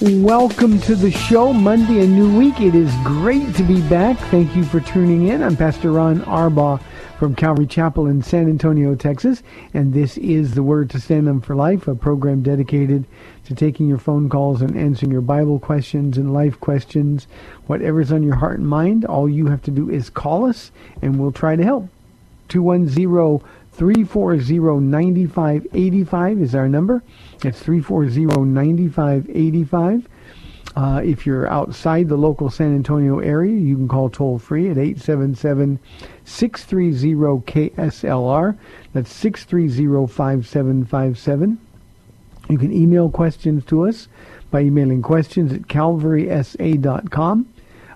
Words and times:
Welcome 0.00 0.80
to 0.82 0.94
the 0.94 1.10
show, 1.10 1.52
Monday, 1.52 2.04
a 2.04 2.06
new 2.06 2.38
week. 2.38 2.60
It 2.60 2.76
is 2.76 2.94
great 3.02 3.52
to 3.56 3.64
be 3.64 3.80
back. 3.88 4.16
Thank 4.30 4.54
you 4.54 4.62
for 4.62 4.78
tuning 4.78 5.26
in. 5.26 5.42
I'm 5.42 5.56
Pastor 5.56 5.90
Ron 5.90 6.20
Arbaugh 6.20 6.80
from 7.18 7.34
Calvary 7.34 7.66
Chapel 7.66 8.06
in 8.06 8.22
San 8.22 8.48
Antonio, 8.48 8.94
Texas, 8.94 9.42
and 9.74 9.92
this 9.92 10.16
is 10.18 10.54
the 10.54 10.62
Word 10.62 10.88
to 10.90 11.00
Stand 11.00 11.28
On 11.28 11.40
for 11.40 11.56
Life, 11.56 11.88
a 11.88 11.96
program 11.96 12.42
dedicated 12.42 13.06
to 13.46 13.56
taking 13.56 13.88
your 13.88 13.98
phone 13.98 14.28
calls 14.28 14.62
and 14.62 14.76
answering 14.76 15.10
your 15.10 15.20
Bible 15.20 15.58
questions 15.58 16.16
and 16.16 16.32
life 16.32 16.60
questions. 16.60 17.26
Whatever's 17.66 18.12
on 18.12 18.22
your 18.22 18.36
heart 18.36 18.60
and 18.60 18.68
mind, 18.68 19.04
all 19.04 19.28
you 19.28 19.48
have 19.48 19.62
to 19.62 19.72
do 19.72 19.90
is 19.90 20.10
call 20.10 20.48
us, 20.48 20.70
and 21.02 21.18
we'll 21.18 21.32
try 21.32 21.56
to 21.56 21.64
help. 21.64 21.88
210 22.46 23.40
340 23.78 24.80
9585 24.80 26.42
is 26.42 26.54
our 26.56 26.68
number. 26.68 27.00
It's 27.44 27.60
340 27.60 28.26
9585. 28.44 30.08
Uh, 30.74 31.00
if 31.04 31.24
you're 31.24 31.46
outside 31.46 32.08
the 32.08 32.16
local 32.16 32.50
San 32.50 32.74
Antonio 32.74 33.20
area, 33.20 33.56
you 33.56 33.76
can 33.76 33.86
call 33.86 34.10
toll 34.10 34.36
free 34.40 34.68
at 34.68 34.78
877 34.78 35.78
630 36.24 37.70
KSLR. 37.70 38.58
That's 38.94 39.12
630 39.12 40.12
5757. 40.12 41.58
You 42.50 42.58
can 42.58 42.72
email 42.72 43.08
questions 43.08 43.64
to 43.66 43.86
us 43.86 44.08
by 44.50 44.62
emailing 44.62 45.02
questions 45.02 45.52
at 45.52 45.62
calvarysa.com. 45.62 47.48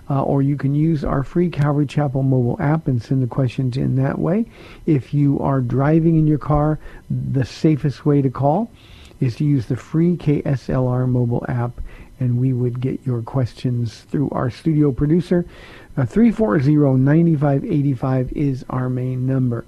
Uh, 0.09 0.21
or 0.21 0.41
you 0.41 0.57
can 0.57 0.75
use 0.75 1.05
our 1.05 1.23
free 1.23 1.49
Calvary 1.49 1.85
Chapel 1.85 2.23
mobile 2.23 2.57
app 2.59 2.87
and 2.87 3.01
send 3.01 3.23
the 3.23 3.27
questions 3.27 3.77
in 3.77 3.95
that 3.95 4.19
way. 4.19 4.45
If 4.85 5.13
you 5.13 5.39
are 5.39 5.61
driving 5.61 6.17
in 6.17 6.27
your 6.27 6.37
car, 6.37 6.77
the 7.09 7.45
safest 7.45 8.05
way 8.05 8.21
to 8.21 8.29
call 8.29 8.69
is 9.21 9.37
to 9.37 9.45
use 9.45 9.67
the 9.67 9.77
free 9.77 10.17
KSLR 10.17 11.07
mobile 11.07 11.45
app, 11.47 11.79
and 12.19 12.37
we 12.39 12.51
would 12.53 12.81
get 12.81 13.05
your 13.05 13.21
questions 13.21 14.01
through 14.01 14.29
our 14.31 14.49
studio 14.49 14.91
producer. 14.91 15.45
Uh, 15.95 16.01
340-9585 16.03 18.31
is 18.33 18.65
our 18.69 18.89
main 18.89 19.25
number. 19.25 19.63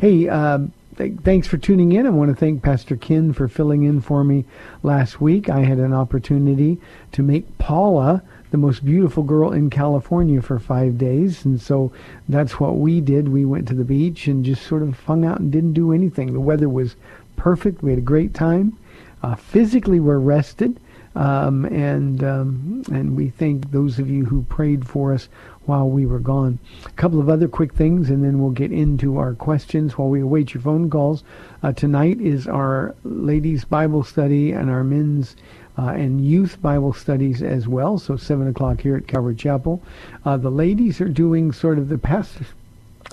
Hey, 0.00 0.28
uh, 0.28 0.58
th- 0.96 1.14
thanks 1.24 1.48
for 1.48 1.56
tuning 1.56 1.92
in. 1.92 2.06
I 2.06 2.10
want 2.10 2.30
to 2.30 2.36
thank 2.36 2.62
Pastor 2.62 2.96
Ken 2.96 3.32
for 3.32 3.48
filling 3.48 3.82
in 3.84 4.00
for 4.00 4.22
me 4.22 4.44
last 4.82 5.20
week. 5.20 5.48
I 5.48 5.60
had 5.60 5.78
an 5.78 5.94
opportunity 5.94 6.78
to 7.12 7.22
make 7.22 7.58
Paula 7.58 8.22
the 8.50 8.58
most 8.58 8.84
beautiful 8.84 9.22
girl 9.22 9.52
in 9.52 9.70
California 9.70 10.42
for 10.42 10.58
five 10.58 10.98
days. 10.98 11.44
And 11.44 11.60
so 11.60 11.92
that's 12.28 12.58
what 12.58 12.76
we 12.76 13.00
did. 13.00 13.28
We 13.28 13.44
went 13.44 13.68
to 13.68 13.74
the 13.74 13.84
beach 13.84 14.26
and 14.26 14.44
just 14.44 14.66
sort 14.66 14.82
of 14.82 14.98
hung 15.00 15.24
out 15.24 15.40
and 15.40 15.52
didn't 15.52 15.74
do 15.74 15.92
anything. 15.92 16.32
The 16.32 16.40
weather 16.40 16.68
was 16.68 16.96
perfect. 17.36 17.82
We 17.82 17.90
had 17.90 17.98
a 17.98 18.02
great 18.02 18.34
time. 18.34 18.76
Uh, 19.22 19.34
physically, 19.34 20.00
we're 20.00 20.18
rested. 20.18 20.80
Um, 21.16 21.64
and 21.64 22.22
um, 22.22 22.84
and 22.92 23.16
we 23.16 23.30
thank 23.30 23.72
those 23.72 23.98
of 23.98 24.08
you 24.08 24.26
who 24.26 24.42
prayed 24.42 24.86
for 24.86 25.12
us 25.12 25.28
while 25.66 25.88
we 25.88 26.06
were 26.06 26.20
gone. 26.20 26.60
A 26.86 26.90
couple 26.90 27.18
of 27.18 27.28
other 27.28 27.48
quick 27.48 27.74
things, 27.74 28.10
and 28.10 28.22
then 28.22 28.40
we'll 28.40 28.52
get 28.52 28.70
into 28.70 29.18
our 29.18 29.34
questions 29.34 29.98
while 29.98 30.08
we 30.08 30.20
await 30.20 30.54
your 30.54 30.62
phone 30.62 30.88
calls. 30.88 31.24
Uh, 31.64 31.72
tonight 31.72 32.20
is 32.20 32.46
our 32.46 32.94
ladies' 33.02 33.64
Bible 33.64 34.04
study 34.04 34.52
and 34.52 34.70
our 34.70 34.84
men's 34.84 35.34
uh, 35.80 35.92
and 35.92 36.24
youth 36.24 36.60
Bible 36.60 36.92
studies 36.92 37.42
as 37.42 37.66
well. 37.66 37.98
So 37.98 38.16
seven 38.16 38.48
o'clock 38.48 38.80
here 38.82 38.96
at 38.96 39.06
Calvary 39.06 39.34
Chapel. 39.34 39.82
Uh, 40.26 40.36
the 40.36 40.50
ladies 40.50 41.00
are 41.00 41.08
doing 41.08 41.52
sort 41.52 41.78
of 41.78 41.88
the 41.88 41.96
past 41.96 42.36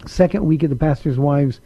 second 0.06 0.46
week 0.46 0.64
of 0.64 0.70
the 0.70 0.76
pastor's 0.76 1.18
wives. 1.18 1.62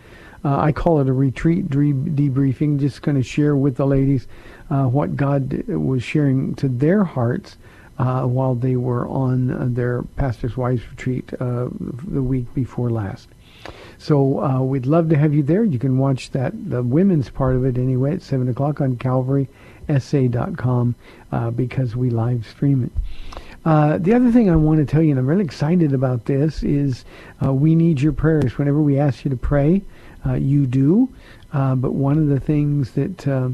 Uh, 0.45 0.59
I 0.59 0.71
call 0.71 0.99
it 0.99 1.07
a 1.07 1.13
retreat 1.13 1.69
debriefing. 1.69 2.79
Just 2.79 3.01
going 3.01 3.17
to 3.17 3.23
share 3.23 3.55
with 3.55 3.77
the 3.77 3.87
ladies 3.87 4.27
uh, 4.69 4.85
what 4.85 5.15
God 5.15 5.63
was 5.67 6.03
sharing 6.03 6.53
to 6.55 6.67
their 6.67 7.03
hearts 7.03 7.57
uh, 7.97 8.23
while 8.23 8.53
they 8.53 8.75
were 8.75 9.07
on 9.07 9.73
their 9.73 10.03
pastor's 10.17 10.55
wives 10.55 10.87
retreat 10.89 11.33
uh, 11.39 11.67
the 12.07 12.21
week 12.21 12.53
before 12.53 12.91
last. 12.91 13.27
So 13.97 14.43
uh, 14.43 14.61
we'd 14.61 14.87
love 14.87 15.09
to 15.09 15.17
have 15.17 15.33
you 15.33 15.43
there. 15.43 15.63
You 15.63 15.77
can 15.77 15.99
watch 15.99 16.31
that 16.31 16.53
the 16.69 16.81
women's 16.81 17.29
part 17.29 17.55
of 17.55 17.65
it 17.65 17.77
anyway 17.77 18.13
at 18.15 18.23
seven 18.23 18.49
o'clock 18.49 18.81
on 18.81 18.97
CalvarySA.com 19.87 20.95
uh, 21.31 21.51
because 21.51 21.95
we 21.95 22.09
live 22.09 22.45
stream 22.47 22.83
it. 22.83 23.39
Uh, 23.63 23.97
the 23.99 24.13
other 24.13 24.31
thing 24.31 24.49
I 24.49 24.55
want 24.55 24.79
to 24.79 24.85
tell 24.85 25.03
you, 25.03 25.11
and 25.11 25.19
I'm 25.19 25.27
really 25.27 25.43
excited 25.43 25.93
about 25.93 26.25
this, 26.25 26.63
is 26.63 27.05
uh, 27.45 27.53
we 27.53 27.75
need 27.75 28.01
your 28.01 28.13
prayers. 28.13 28.57
Whenever 28.57 28.81
we 28.81 28.97
ask 28.97 29.23
you 29.23 29.29
to 29.29 29.37
pray, 29.37 29.83
uh, 30.25 30.33
you 30.33 30.65
do. 30.65 31.09
Uh, 31.53 31.75
but 31.75 31.93
one 31.93 32.17
of 32.17 32.27
the 32.27 32.39
things 32.39 32.91
that 32.91 33.27
uh, 33.27 33.49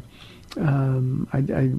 um, 0.58 1.28
I, 1.34 1.40
I, 1.40 1.72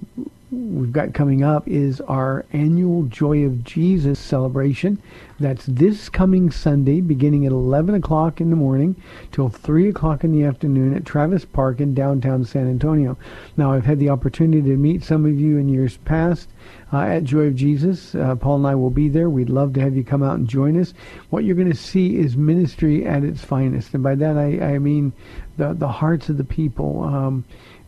we've 0.51 0.93
got 0.93 1.13
coming 1.13 1.43
up 1.43 1.69
is 1.69 2.01
our 2.03 2.47
annual 2.53 3.05
Joy 3.05 3.45
of 3.45 3.65
Jesus 3.65 4.19
celebration. 4.19 5.01
That's 5.39 5.67
this 5.67 6.09
coming 6.09 6.51
Sunday, 6.51 7.01
beginning 7.01 7.45
at 7.45 7.53
11 7.53 7.95
o'clock 7.95 8.41
in 8.41 8.51
the 8.51 8.57
morning 8.57 8.97
till 9.31 9.51
3 9.51 9.91
o'clock 9.91 10.25
in 10.25 10.33
the 10.33 10.45
afternoon 10.45 10.95
at 10.95 11.05
Travis 11.05 11.45
Park 11.45 11.81
in 11.81 11.95
downtown 11.95 12.45
San 12.45 12.69
Antonio. 12.69 13.19
Now, 13.57 13.73
I've 13.73 13.85
had 13.85 13.99
the 13.99 14.09
opportunity 14.09 14.63
to 14.63 14.77
meet 14.77 15.05
some 15.05 15.27
of 15.27 15.39
you 15.39 15.59
in 15.59 15.69
years 15.69 15.99
past 15.99 16.49
uh, 16.93 17.01
at 17.01 17.25
Joy 17.25 17.47
of 17.49 17.55
Jesus. 17.55 18.15
Uh, 18.15 18.35
Paul 18.35 18.57
and 18.57 18.67
I 18.67 18.75
will 18.75 18.91
be 18.91 19.09
there. 19.09 19.29
We'd 19.29 19.51
love 19.51 19.75
to 19.75 19.81
have 19.81 19.97
you 19.97 20.03
come 20.03 20.23
out 20.23 20.39
and 20.39 20.49
join 20.49 20.81
us. 20.81 20.95
What 21.29 21.45
you're 21.45 21.57
going 21.57 21.71
to 21.71 21.77
see 21.77 22.17
is 22.17 22.37
ministry 22.37 23.07
at 23.07 23.23
its 23.23 23.45
finest, 23.45 23.93
and 23.93 24.03
by 24.03 24.15
that 24.15 24.39
I, 24.39 24.75
I 24.75 24.79
mean 24.79 25.13
the 25.57 25.75
the 25.75 25.89
hearts 25.89 26.29
of 26.29 26.39
the 26.39 26.45
people. 26.45 27.03
Um, 27.03 27.45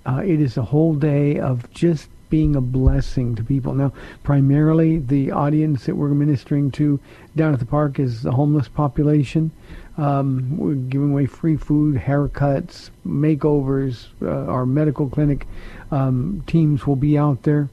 uh, 0.07 0.23
it 0.25 0.41
is 0.41 0.57
a 0.57 0.63
whole 0.63 0.95
day 0.95 1.39
of 1.39 1.71
just 1.71 2.09
being 2.31 2.57
a 2.57 2.61
blessing 2.61 3.35
to 3.35 3.45
people. 3.45 3.75
Now, 3.75 3.93
primarily 4.23 4.99
the 4.99 5.33
audience 5.33 5.87
that 5.87 5.97
we're 5.97 6.09
ministering 6.09 6.71
to 6.73 6.99
down 7.37 7.53
at 7.53 7.59
the 7.59 7.67
park 7.67 7.99
is 7.99 8.23
the 8.23 8.33
homeless 8.33 8.69
population. 8.69 9.51
Um, 9.99 10.57
we're 10.57 10.75
giving 10.75 11.11
away 11.11 11.27
free 11.27 11.57
food, 11.57 11.97
haircuts, 11.97 12.91
makeovers. 13.07 14.07
Uh, 14.23 14.51
our 14.51 14.65
medical 14.65 15.09
clinic 15.11 15.47
um, 15.91 16.43
teams 16.47 16.87
will 16.87 16.97
be 16.97 17.19
out 17.19 17.43
there, 17.43 17.69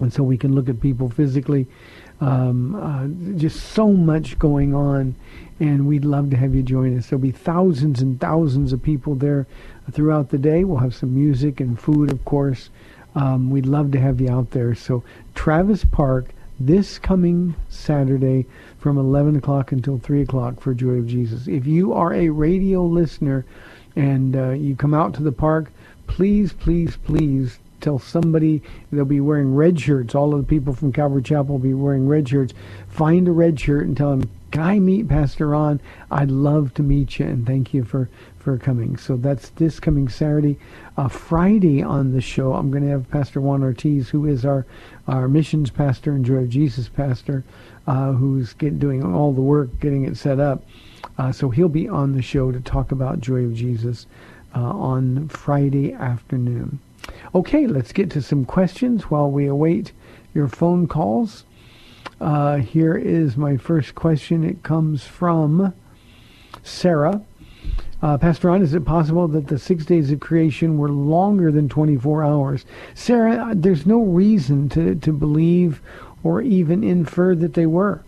and 0.00 0.12
so 0.12 0.24
we 0.24 0.36
can 0.36 0.54
look 0.54 0.68
at 0.68 0.80
people 0.80 1.08
physically. 1.08 1.66
Um, 2.20 2.74
uh, 2.74 3.38
just 3.38 3.72
so 3.72 3.92
much 3.92 4.38
going 4.38 4.74
on, 4.74 5.14
and 5.58 5.86
we'd 5.86 6.04
love 6.04 6.30
to 6.30 6.36
have 6.36 6.54
you 6.54 6.62
join 6.62 6.98
us. 6.98 7.06
There'll 7.06 7.22
be 7.22 7.30
thousands 7.30 8.02
and 8.02 8.20
thousands 8.20 8.72
of 8.72 8.82
people 8.82 9.14
there 9.14 9.46
throughout 9.92 10.30
the 10.30 10.38
day. 10.38 10.64
We'll 10.64 10.78
have 10.78 10.94
some 10.94 11.14
music 11.14 11.60
and 11.60 11.80
food, 11.80 12.10
of 12.10 12.24
course. 12.24 12.70
Um, 13.14 13.50
we'd 13.50 13.66
love 13.66 13.92
to 13.92 14.00
have 14.00 14.20
you 14.20 14.30
out 14.30 14.50
there. 14.50 14.74
So 14.74 15.02
Travis 15.34 15.84
Park 15.84 16.34
this 16.60 16.98
coming 16.98 17.54
Saturday 17.70 18.44
from 18.78 18.98
11 18.98 19.36
o'clock 19.36 19.72
until 19.72 19.98
3 19.98 20.20
o'clock 20.20 20.60
for 20.60 20.74
Joy 20.74 20.98
of 20.98 21.06
Jesus. 21.06 21.48
If 21.48 21.66
you 21.66 21.94
are 21.94 22.12
a 22.12 22.28
radio 22.28 22.84
listener 22.84 23.46
and 23.96 24.36
uh, 24.36 24.50
you 24.50 24.76
come 24.76 24.92
out 24.92 25.14
to 25.14 25.22
the 25.22 25.32
park, 25.32 25.72
please, 26.06 26.52
please, 26.52 26.98
please 26.98 27.58
tell 27.80 27.98
somebody 27.98 28.62
they'll 28.90 29.04
be 29.04 29.20
wearing 29.20 29.54
red 29.54 29.80
shirts. 29.80 30.14
All 30.14 30.34
of 30.34 30.40
the 30.40 30.46
people 30.46 30.74
from 30.74 30.92
Calvary 30.92 31.22
Chapel 31.22 31.54
will 31.54 31.58
be 31.58 31.74
wearing 31.74 32.06
red 32.06 32.28
shirts. 32.28 32.54
Find 32.88 33.26
a 33.28 33.32
red 33.32 33.58
shirt 33.58 33.86
and 33.86 33.96
tell 33.96 34.10
them, 34.10 34.28
"Can 34.50 34.62
I 34.62 34.78
meet 34.78 35.08
Pastor 35.08 35.48
Ron? 35.48 35.80
I'd 36.10 36.30
love 36.30 36.74
to 36.74 36.82
meet 36.82 37.18
you, 37.18 37.26
and 37.26 37.46
thank 37.46 37.72
you 37.74 37.84
for 37.84 38.08
for 38.38 38.56
coming." 38.58 38.96
So 38.96 39.16
that's 39.16 39.50
this 39.50 39.80
coming 39.80 40.08
Saturday. 40.08 40.58
Uh, 40.96 41.08
Friday 41.08 41.82
on 41.82 42.12
the 42.12 42.20
show, 42.20 42.54
I'm 42.54 42.70
going 42.70 42.82
to 42.84 42.90
have 42.90 43.10
Pastor 43.10 43.40
Juan 43.40 43.62
Ortiz, 43.62 44.10
who 44.10 44.26
is 44.26 44.44
our 44.44 44.66
our 45.08 45.28
missions 45.28 45.70
pastor 45.70 46.12
and 46.12 46.24
Joy 46.24 46.36
of 46.36 46.48
Jesus 46.50 46.88
pastor, 46.88 47.44
uh, 47.86 48.12
who's 48.12 48.52
get, 48.54 48.78
doing 48.78 49.02
all 49.02 49.32
the 49.32 49.40
work 49.40 49.80
getting 49.80 50.04
it 50.04 50.16
set 50.16 50.38
up. 50.38 50.62
Uh, 51.18 51.32
so 51.32 51.50
he'll 51.50 51.68
be 51.68 51.88
on 51.88 52.12
the 52.12 52.22
show 52.22 52.52
to 52.52 52.60
talk 52.60 52.92
about 52.92 53.20
Joy 53.20 53.44
of 53.44 53.54
Jesus 53.54 54.06
uh, 54.54 54.60
on 54.60 55.28
Friday 55.28 55.92
afternoon. 55.92 56.78
Okay, 57.34 57.66
let's 57.66 57.92
get 57.92 58.10
to 58.10 58.22
some 58.22 58.44
questions 58.44 59.04
while 59.04 59.30
we 59.30 59.46
await 59.46 59.92
your 60.34 60.48
phone 60.48 60.86
calls. 60.86 61.44
Uh, 62.20 62.56
here 62.56 62.96
is 62.96 63.36
my 63.36 63.56
first 63.56 63.94
question. 63.94 64.44
It 64.44 64.62
comes 64.62 65.04
from 65.04 65.72
Sarah. 66.62 67.22
Uh, 68.02 68.16
Pastor 68.16 68.48
Ron, 68.48 68.62
is 68.62 68.74
it 68.74 68.84
possible 68.84 69.28
that 69.28 69.48
the 69.48 69.58
six 69.58 69.84
days 69.84 70.10
of 70.10 70.20
creation 70.20 70.78
were 70.78 70.88
longer 70.88 71.52
than 71.52 71.68
24 71.68 72.24
hours? 72.24 72.64
Sarah, 72.94 73.52
there's 73.54 73.86
no 73.86 74.02
reason 74.02 74.68
to, 74.70 74.94
to 74.96 75.12
believe 75.12 75.82
or 76.22 76.40
even 76.40 76.82
infer 76.82 77.34
that 77.34 77.54
they 77.54 77.66
were. 77.66 78.02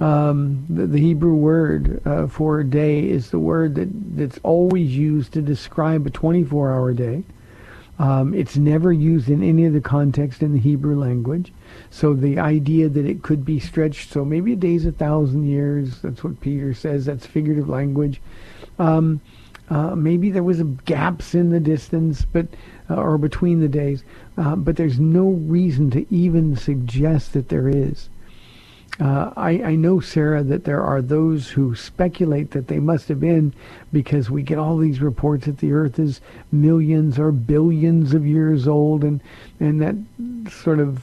Um, 0.00 0.66
the, 0.68 0.86
the, 0.86 0.98
Hebrew 0.98 1.34
word 1.34 2.00
uh, 2.06 2.26
for 2.26 2.62
day 2.64 3.08
is 3.08 3.30
the 3.30 3.38
word 3.38 3.74
that, 3.74 3.88
that's 4.16 4.38
always 4.42 4.96
used 4.96 5.32
to 5.34 5.42
describe 5.42 6.06
a 6.06 6.10
24-hour 6.10 6.94
day. 6.94 7.24
Um, 7.98 8.34
it's 8.34 8.56
never 8.56 8.92
used 8.92 9.28
in 9.28 9.42
any 9.42 9.66
other 9.66 9.80
context 9.80 10.42
in 10.42 10.52
the 10.52 10.58
Hebrew 10.58 10.98
language. 10.98 11.52
So 11.90 12.14
the 12.14 12.38
idea 12.38 12.88
that 12.88 13.06
it 13.06 13.22
could 13.22 13.44
be 13.44 13.60
stretched, 13.60 14.10
so 14.10 14.24
maybe 14.24 14.54
a 14.54 14.56
day's 14.56 14.86
a 14.86 14.92
thousand 14.92 15.44
years, 15.44 16.00
that's 16.00 16.24
what 16.24 16.40
Peter 16.40 16.74
says, 16.74 17.04
that's 17.04 17.26
figurative 17.26 17.68
language. 17.68 18.20
Um, 18.78 19.20
uh, 19.70 19.94
maybe 19.94 20.30
there 20.30 20.42
was 20.42 20.62
gaps 20.84 21.34
in 21.34 21.50
the 21.50 21.60
distance, 21.60 22.24
but 22.24 22.46
uh, 22.90 22.96
or 22.96 23.18
between 23.18 23.60
the 23.60 23.68
days, 23.68 24.04
uh, 24.36 24.56
but 24.56 24.76
there's 24.76 24.98
no 24.98 25.28
reason 25.28 25.90
to 25.90 26.12
even 26.12 26.56
suggest 26.56 27.32
that 27.32 27.48
there 27.48 27.68
is. 27.68 28.08
Uh, 29.00 29.32
I, 29.36 29.50
I, 29.62 29.74
know, 29.74 30.00
Sarah, 30.00 30.42
that 30.42 30.64
there 30.64 30.82
are 30.82 31.00
those 31.00 31.48
who 31.48 31.74
speculate 31.74 32.50
that 32.50 32.68
they 32.68 32.78
must 32.78 33.08
have 33.08 33.20
been 33.20 33.54
because 33.90 34.30
we 34.30 34.42
get 34.42 34.58
all 34.58 34.76
these 34.76 35.00
reports 35.00 35.46
that 35.46 35.58
the 35.58 35.72
Earth 35.72 35.98
is 35.98 36.20
millions 36.52 37.18
or 37.18 37.32
billions 37.32 38.12
of 38.12 38.26
years 38.26 38.68
old, 38.68 39.02
and 39.02 39.20
and 39.60 39.80
that 39.80 40.52
sort 40.52 40.78
of 40.78 41.02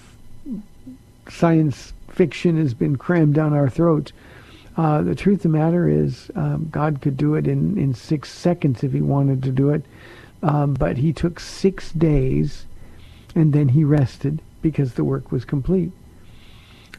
science 1.30 1.94
fiction 2.10 2.58
has 2.58 2.74
been 2.74 2.96
crammed 2.96 3.34
down 3.34 3.54
our 3.54 3.70
throats. 3.70 4.12
Uh, 4.78 5.02
the 5.02 5.16
truth 5.16 5.40
of 5.40 5.52
the 5.52 5.58
matter 5.58 5.90
is, 5.90 6.30
um, 6.36 6.70
God 6.72 7.02
could 7.02 7.18
do 7.18 7.36
it 7.36 7.48
in, 7.48 7.78
in 7.78 7.94
six 7.94 8.32
seconds 8.32 8.84
if 8.84 8.94
He 8.94 9.02
wanted 9.02 9.42
to 9.44 9.52
do 9.52 9.72
it, 9.72 9.84
um, 10.44 10.74
but 10.76 10.98
He 10.98 11.12
took 11.12 11.40
six 11.40 11.92
days, 11.92 12.66
and 13.36 13.52
then 13.52 13.70
He 13.70 13.84
rested 13.84 14.42
because 14.62 14.94
the 14.94 15.04
work 15.04 15.32
was 15.32 15.44
complete. 15.44 15.92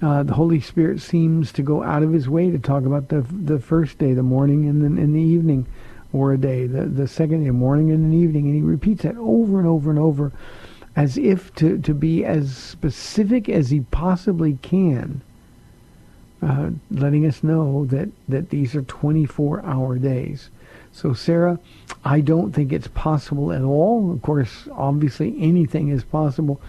Uh, 0.03 0.23
the 0.23 0.33
Holy 0.35 0.61
Spirit 0.61 1.01
seems 1.01 1.53
to 1.53 1.63
go 1.63 1.83
out 1.83 2.03
of 2.03 2.13
his 2.13 2.29
way 2.29 2.51
to 2.51 2.59
talk 2.59 2.85
about 2.85 3.09
the 3.09 3.21
the 3.21 3.59
first 3.59 3.99
day, 3.99 4.15
the 4.15 4.23
morning, 4.23 4.67
and 4.67 4.83
then 4.83 4.97
in 4.97 5.13
the 5.13 5.21
evening, 5.21 5.67
or 6.13 6.33
a 6.33 6.39
day, 6.39 6.67
the 6.67 6.87
the 6.87 7.07
second 7.07 7.45
day, 7.45 7.51
morning 7.51 7.91
and 7.91 8.05
an 8.05 8.15
evening, 8.15 8.47
and 8.47 8.55
he 8.55 8.63
repeats 8.63 9.03
that 9.03 9.17
over 9.17 9.59
and 9.59 9.69
over 9.69 9.91
and 9.91 9.99
over, 9.99 10.33
as 10.97 11.19
if 11.19 11.55
to 11.57 11.79
to 11.79 11.93
be 11.93 12.25
as 12.25 12.57
specific 12.57 13.49
as 13.49 13.69
he 13.71 13.81
possibly 13.81 14.59
can, 14.63 15.21
uh, 16.41 16.71
letting 16.91 17.27
us 17.27 17.45
know 17.45 17.85
that 17.87 18.09
that 18.27 18.49
these 18.49 18.75
are 18.75 18.83
24-hour 18.83 19.99
days. 19.99 20.49
So 20.93 21.13
Sarah, 21.13 21.59
I 22.05 22.21
don't 22.21 22.53
think 22.53 22.73
it's 22.73 22.89
possible 22.89 23.53
at 23.53 23.63
all. 23.63 24.11
Of 24.11 24.23
course, 24.23 24.67
obviously 24.73 25.37
anything 25.39 25.89
is 25.89 26.05
possible, 26.05 26.61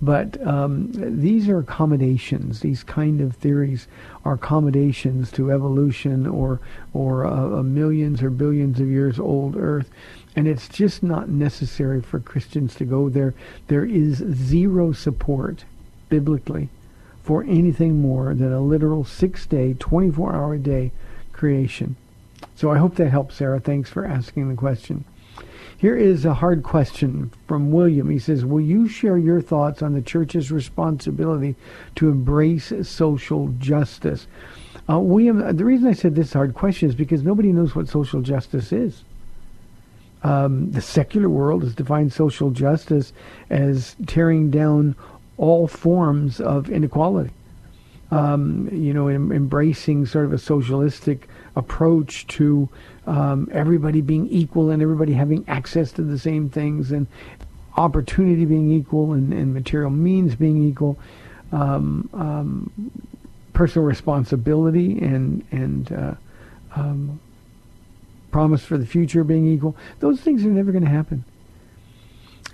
but 0.00 0.40
um, 0.46 0.90
these 0.92 1.48
are 1.48 1.58
accommodations. 1.58 2.60
These 2.60 2.84
kind 2.84 3.20
of 3.20 3.34
theories 3.34 3.88
are 4.24 4.34
accommodations 4.34 5.32
to 5.32 5.50
evolution 5.50 6.26
or 6.26 6.60
or 6.92 7.26
uh, 7.26 7.62
millions 7.62 8.22
or 8.22 8.30
billions 8.30 8.78
of 8.78 8.88
years 8.88 9.18
old 9.18 9.56
Earth, 9.56 9.90
and 10.36 10.46
it's 10.46 10.68
just 10.68 11.02
not 11.02 11.28
necessary 11.28 12.00
for 12.00 12.20
Christians 12.20 12.74
to 12.76 12.84
go 12.84 13.08
there. 13.08 13.34
There 13.66 13.84
is 13.84 14.18
zero 14.18 14.92
support 14.92 15.64
biblically 16.08 16.68
for 17.22 17.42
anything 17.42 18.00
more 18.00 18.34
than 18.34 18.52
a 18.52 18.60
literal 18.60 19.04
six-day, 19.04 19.74
24-hour 19.74 20.56
day 20.58 20.92
creation. 21.32 21.94
So 22.56 22.70
I 22.70 22.78
hope 22.78 22.94
that 22.94 23.10
helps, 23.10 23.36
Sarah. 23.36 23.60
Thanks 23.60 23.90
for 23.90 24.06
asking 24.06 24.48
the 24.48 24.54
question. 24.54 25.04
Here 25.78 25.96
is 25.96 26.24
a 26.24 26.34
hard 26.34 26.64
question 26.64 27.30
from 27.46 27.70
William. 27.70 28.10
He 28.10 28.18
says, 28.18 28.44
Will 28.44 28.60
you 28.60 28.88
share 28.88 29.16
your 29.16 29.40
thoughts 29.40 29.80
on 29.80 29.92
the 29.92 30.02
church's 30.02 30.50
responsibility 30.50 31.54
to 31.94 32.08
embrace 32.08 32.72
social 32.82 33.54
justice? 33.58 34.26
Uh, 34.90 34.98
William, 34.98 35.56
the 35.56 35.64
reason 35.64 35.86
I 35.86 35.92
said 35.92 36.16
this 36.16 36.32
hard 36.32 36.54
question 36.54 36.88
is 36.88 36.96
because 36.96 37.22
nobody 37.22 37.52
knows 37.52 37.76
what 37.76 37.88
social 37.88 38.22
justice 38.22 38.72
is. 38.72 39.04
Um, 40.24 40.72
the 40.72 40.80
secular 40.80 41.28
world 41.28 41.62
has 41.62 41.76
defined 41.76 42.12
social 42.12 42.50
justice 42.50 43.12
as 43.48 43.94
tearing 44.08 44.50
down 44.50 44.96
all 45.36 45.68
forms 45.68 46.40
of 46.40 46.68
inequality. 46.70 47.30
Um, 48.10 48.68
you 48.72 48.92
know, 48.92 49.06
em- 49.06 49.30
embracing 49.30 50.06
sort 50.06 50.24
of 50.24 50.32
a 50.32 50.38
socialistic 50.38 51.28
approach 51.58 52.26
to 52.28 52.68
um, 53.06 53.48
everybody 53.52 54.00
being 54.00 54.28
equal 54.28 54.70
and 54.70 54.80
everybody 54.80 55.12
having 55.12 55.44
access 55.48 55.92
to 55.92 56.02
the 56.02 56.18
same 56.18 56.48
things 56.48 56.92
and 56.92 57.06
opportunity 57.76 58.44
being 58.44 58.70
equal 58.70 59.12
and, 59.12 59.32
and 59.32 59.52
material 59.52 59.90
means 59.90 60.34
being 60.34 60.68
equal, 60.68 60.98
um, 61.52 62.08
um, 62.12 62.90
personal 63.52 63.86
responsibility 63.86 64.98
and 64.98 65.44
and 65.50 65.92
uh, 65.92 66.14
um, 66.76 67.20
promise 68.30 68.64
for 68.64 68.78
the 68.78 68.86
future 68.86 69.24
being 69.24 69.46
equal. 69.46 69.76
Those 70.00 70.20
things 70.20 70.44
are 70.44 70.50
never 70.50 70.70
going 70.70 70.84
to 70.84 70.90
happen. 70.90 71.24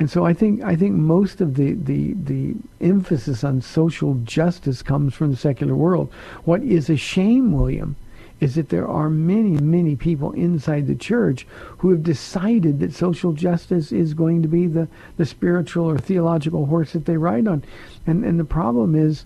And 0.00 0.10
so 0.10 0.24
I 0.24 0.32
think 0.32 0.62
I 0.62 0.74
think 0.74 0.94
most 0.94 1.40
of 1.40 1.54
the, 1.54 1.74
the, 1.74 2.14
the 2.14 2.54
emphasis 2.80 3.44
on 3.44 3.60
social 3.60 4.14
justice 4.24 4.82
comes 4.82 5.14
from 5.14 5.30
the 5.30 5.36
secular 5.36 5.76
world. 5.76 6.12
What 6.44 6.62
is 6.62 6.90
a 6.90 6.96
shame, 6.96 7.52
William, 7.52 7.96
is 8.44 8.56
that 8.56 8.68
there 8.68 8.86
are 8.86 9.08
many, 9.08 9.58
many 9.58 9.96
people 9.96 10.32
inside 10.32 10.86
the 10.86 10.94
church 10.94 11.46
who 11.78 11.90
have 11.90 12.02
decided 12.02 12.78
that 12.78 12.92
social 12.92 13.32
justice 13.32 13.90
is 13.90 14.12
going 14.12 14.42
to 14.42 14.48
be 14.48 14.66
the, 14.66 14.86
the 15.16 15.24
spiritual 15.24 15.88
or 15.88 15.96
theological 15.96 16.66
horse 16.66 16.92
that 16.92 17.06
they 17.06 17.16
ride 17.16 17.48
on. 17.48 17.64
And, 18.06 18.22
and 18.22 18.38
the 18.38 18.44
problem 18.44 18.94
is 18.94 19.24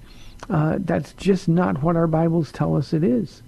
uh, 0.48 0.76
that's 0.78 1.14
just 1.14 1.48
not 1.48 1.82
what 1.82 1.96
our 1.96 2.06
Bibles 2.06 2.52
tell 2.52 2.76
us 2.76 2.92
it 2.92 3.02
is. 3.02 3.42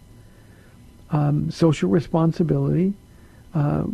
Um, 1.12 1.52
social 1.52 1.88
responsibility, 1.88 2.92
uh, 3.54 3.84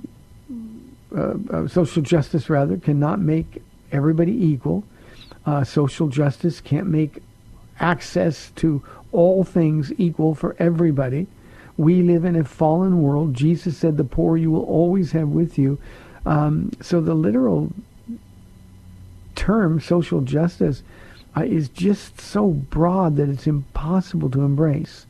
uh, 1.14 1.34
uh 1.50 1.68
social 1.68 2.00
justice 2.00 2.48
rather, 2.48 2.78
cannot 2.78 3.20
make 3.20 3.62
everybody 3.92 4.32
equal. 4.32 4.82
Uh, 5.44 5.62
social 5.62 6.08
justice 6.08 6.58
can't 6.62 6.86
make 6.86 7.22
access 7.80 8.50
to 8.56 8.82
all 9.12 9.44
things 9.44 9.92
equal 9.98 10.34
for 10.34 10.56
everybody. 10.58 11.26
We 11.76 12.02
live 12.02 12.24
in 12.24 12.36
a 12.36 12.44
fallen 12.44 13.02
world. 13.02 13.34
Jesus 13.34 13.76
said, 13.76 13.96
the 13.96 14.04
poor 14.04 14.36
you 14.36 14.50
will 14.50 14.64
always 14.64 15.12
have 15.12 15.28
with 15.28 15.58
you. 15.58 15.78
Um, 16.24 16.72
so 16.80 17.00
the 17.00 17.14
literal 17.14 17.72
term 19.34 19.80
social 19.80 20.22
justice 20.22 20.82
uh, 21.36 21.44
is 21.44 21.68
just 21.68 22.20
so 22.20 22.48
broad 22.48 23.16
that 23.16 23.28
it's 23.28 23.46
impossible 23.46 24.30
to 24.30 24.42
embrace. 24.42 25.06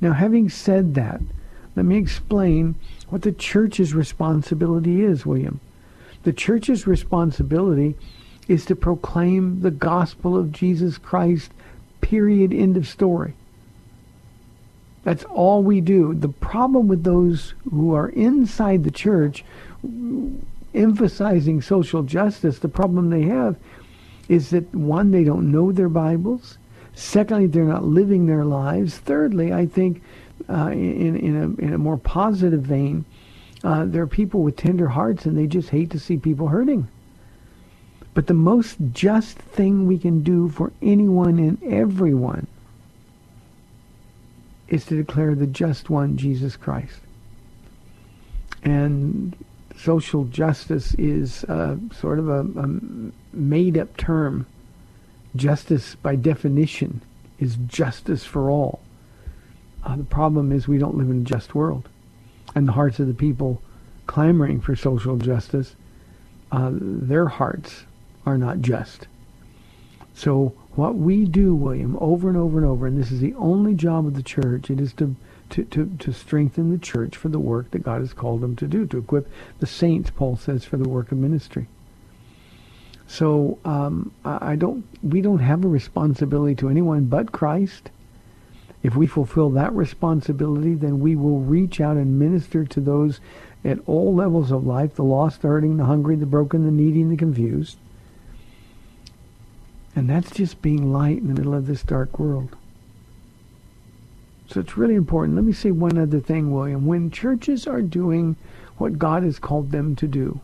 Now, 0.00 0.12
having 0.12 0.48
said 0.48 0.94
that, 0.94 1.20
let 1.74 1.86
me 1.86 1.96
explain 1.96 2.74
what 3.08 3.22
the 3.22 3.32
church's 3.32 3.94
responsibility 3.94 5.02
is, 5.02 5.24
William. 5.24 5.60
The 6.22 6.32
church's 6.32 6.86
responsibility 6.86 7.96
is 8.46 8.66
to 8.66 8.76
proclaim 8.76 9.60
the 9.60 9.70
gospel 9.70 10.36
of 10.36 10.52
Jesus 10.52 10.98
Christ, 10.98 11.52
period, 12.00 12.52
end 12.52 12.76
of 12.76 12.86
story. 12.86 13.34
That's 15.02 15.24
all 15.24 15.62
we 15.62 15.80
do. 15.80 16.14
The 16.14 16.28
problem 16.28 16.88
with 16.88 17.04
those 17.04 17.54
who 17.70 17.94
are 17.94 18.10
inside 18.10 18.84
the 18.84 18.90
church 18.90 19.44
emphasizing 20.74 21.62
social 21.62 22.02
justice, 22.02 22.58
the 22.58 22.68
problem 22.68 23.10
they 23.10 23.22
have 23.22 23.56
is 24.28 24.50
that 24.50 24.72
one, 24.74 25.10
they 25.10 25.24
don't 25.24 25.50
know 25.50 25.72
their 25.72 25.88
Bibles. 25.88 26.58
Secondly, 26.94 27.46
they're 27.46 27.64
not 27.64 27.84
living 27.84 28.26
their 28.26 28.44
lives. 28.44 28.98
Thirdly, 28.98 29.52
I 29.52 29.66
think 29.66 30.02
uh, 30.48 30.68
in, 30.68 31.16
in, 31.16 31.36
a, 31.36 31.64
in 31.64 31.72
a 31.72 31.78
more 31.78 31.96
positive 31.96 32.62
vein, 32.62 33.04
uh, 33.64 33.84
there 33.86 34.02
are 34.02 34.06
people 34.06 34.42
with 34.42 34.56
tender 34.56 34.88
hearts 34.88 35.26
and 35.26 35.36
they 35.36 35.46
just 35.46 35.70
hate 35.70 35.90
to 35.90 35.98
see 35.98 36.16
people 36.16 36.48
hurting. 36.48 36.88
But 38.12 38.26
the 38.26 38.34
most 38.34 38.76
just 38.92 39.38
thing 39.38 39.86
we 39.86 39.98
can 39.98 40.22
do 40.22 40.48
for 40.48 40.72
anyone 40.82 41.38
and 41.38 41.62
everyone 41.62 42.46
is 44.70 44.84
to 44.86 44.96
declare 44.96 45.34
the 45.34 45.46
just 45.46 45.90
one, 45.90 46.16
Jesus 46.16 46.56
Christ. 46.56 47.00
And 48.62 49.36
social 49.76 50.24
justice 50.24 50.94
is 50.94 51.44
uh, 51.44 51.76
sort 51.92 52.18
of 52.18 52.28
a, 52.28 52.40
a 52.40 52.68
made-up 53.32 53.96
term. 53.96 54.46
Justice, 55.36 55.94
by 55.96 56.16
definition, 56.16 57.02
is 57.38 57.56
justice 57.66 58.24
for 58.24 58.50
all. 58.50 58.80
Uh, 59.84 59.96
the 59.96 60.04
problem 60.04 60.52
is 60.52 60.68
we 60.68 60.78
don't 60.78 60.96
live 60.96 61.10
in 61.10 61.22
a 61.22 61.24
just 61.24 61.54
world. 61.54 61.88
And 62.54 62.68
the 62.68 62.72
hearts 62.72 62.98
of 62.98 63.06
the 63.06 63.14
people 63.14 63.62
clamoring 64.06 64.60
for 64.60 64.76
social 64.76 65.16
justice, 65.16 65.74
uh, 66.52 66.70
their 66.72 67.26
hearts 67.26 67.84
are 68.26 68.36
not 68.36 68.60
just. 68.60 69.06
So 70.14 70.52
what 70.76 70.94
we 70.94 71.24
do, 71.24 71.54
William, 71.54 71.96
over 72.00 72.28
and 72.28 72.38
over 72.38 72.58
and 72.58 72.66
over, 72.66 72.86
and 72.86 72.98
this 72.98 73.10
is 73.10 73.20
the 73.20 73.34
only 73.34 73.74
job 73.74 74.06
of 74.06 74.14
the 74.14 74.22
church, 74.22 74.70
it 74.70 74.80
is 74.80 74.92
to, 74.94 75.16
to, 75.50 75.64
to, 75.64 75.90
to 75.98 76.12
strengthen 76.12 76.70
the 76.70 76.78
church 76.78 77.16
for 77.16 77.28
the 77.28 77.40
work 77.40 77.70
that 77.72 77.82
God 77.82 78.00
has 78.00 78.12
called 78.12 78.40
them 78.40 78.54
to 78.56 78.66
do, 78.66 78.86
to 78.86 78.98
equip 78.98 79.28
the 79.58 79.66
saints, 79.66 80.10
Paul 80.10 80.36
says, 80.36 80.64
for 80.64 80.76
the 80.76 80.88
work 80.88 81.10
of 81.10 81.18
ministry. 81.18 81.66
So 83.10 83.58
um, 83.64 84.12
I 84.24 84.54
don't. 84.54 84.84
We 85.02 85.20
don't 85.20 85.40
have 85.40 85.64
a 85.64 85.68
responsibility 85.68 86.54
to 86.54 86.68
anyone 86.68 87.06
but 87.06 87.32
Christ. 87.32 87.90
If 88.84 88.94
we 88.94 89.08
fulfill 89.08 89.50
that 89.50 89.72
responsibility, 89.72 90.74
then 90.74 91.00
we 91.00 91.16
will 91.16 91.40
reach 91.40 91.80
out 91.80 91.96
and 91.96 92.20
minister 92.20 92.64
to 92.66 92.80
those 92.80 93.18
at 93.64 93.80
all 93.86 94.14
levels 94.14 94.52
of 94.52 94.64
life: 94.64 94.94
the 94.94 95.02
lost, 95.02 95.42
the 95.42 95.48
hurting, 95.48 95.76
the 95.76 95.86
hungry, 95.86 96.14
the 96.14 96.24
broken, 96.24 96.64
the 96.64 96.70
needy, 96.70 97.02
and 97.02 97.10
the 97.10 97.16
confused. 97.16 97.78
And 99.94 100.08
that's 100.08 100.30
just 100.30 100.62
being 100.62 100.92
light 100.92 101.18
in 101.18 101.28
the 101.28 101.34
middle 101.34 101.54
of 101.54 101.66
this 101.66 101.82
dark 101.82 102.18
world. 102.18 102.56
So 104.48 104.60
it's 104.60 104.76
really 104.76 104.94
important. 104.94 105.36
Let 105.36 105.44
me 105.44 105.52
say 105.52 105.70
one 105.70 105.98
other 105.98 106.20
thing, 106.20 106.52
William. 106.52 106.86
When 106.86 107.10
churches 107.10 107.66
are 107.66 107.82
doing 107.82 108.36
what 108.78 108.98
God 108.98 109.22
has 109.22 109.38
called 109.38 109.70
them 109.70 109.94
to 109.96 110.06
do, 110.08 110.40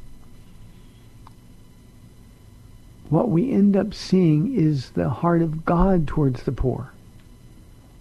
what 3.08 3.30
we 3.30 3.52
end 3.52 3.76
up 3.76 3.94
seeing 3.94 4.54
is 4.54 4.90
the 4.90 5.08
heart 5.08 5.42
of 5.42 5.64
God 5.64 6.06
towards 6.06 6.42
the 6.42 6.52
poor, 6.52 6.90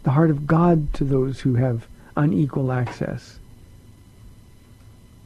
the 0.03 0.11
heart 0.11 0.29
of 0.29 0.47
God 0.47 0.93
to 0.95 1.03
those 1.03 1.41
who 1.41 1.55
have 1.55 1.87
unequal 2.17 2.71
access. 2.71 3.39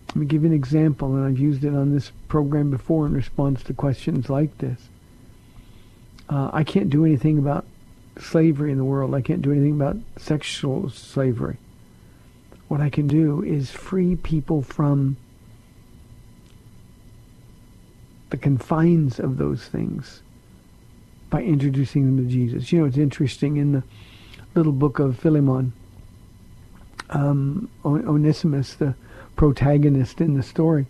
Let 0.10 0.16
me 0.16 0.26
give 0.26 0.44
you 0.44 0.50
an 0.50 0.56
example, 0.56 1.16
and 1.16 1.26
I've 1.26 1.40
used 1.40 1.64
it 1.64 1.76
on 1.76 1.94
this 1.94 2.12
program 2.28 2.72
before 2.72 3.06
in 3.06 3.14
response 3.14 3.64
to 3.64 3.74
questions 3.74 4.30
like 4.30 4.58
this. 4.58 4.90
Uh, 6.30 6.50
I 6.54 6.64
can't 6.64 6.90
do 6.90 7.06
anything 7.06 7.38
about 7.38 7.66
slavery 8.20 8.72
in 8.72 8.78
the 8.78 8.84
world. 8.84 9.16
I 9.16 9.22
can't 9.22 9.42
do 9.42 9.52
anything 9.52 9.74
about 9.74 9.98
sexual 10.18 10.90
slavery. 10.90 11.58
What 12.68 12.82
I 12.82 12.90
can 12.90 13.08
do 13.08 13.44
is 13.44 13.72
free 13.72 14.16
people 14.16 14.62
from 14.62 15.18
the 18.30 18.38
confines 18.38 19.20
of 19.20 19.38
those 19.38 19.66
things 19.66 20.22
by 21.32 21.42
introducing 21.42 22.06
them 22.06 22.24
to 22.24 22.32
Jesus. 22.32 22.72
You 22.72 22.80
know, 22.80 22.86
it's 22.86 22.98
interesting 22.98 23.58
in 23.58 23.72
the 23.72 23.84
little 24.54 24.72
book 24.72 25.00
of 25.00 25.18
Philemon, 25.18 25.74
um, 27.10 27.70
Onesimus, 27.84 28.76
the 28.76 28.94
protagonist 29.36 30.22
in 30.22 30.36
the 30.36 30.44
story, 30.44 30.86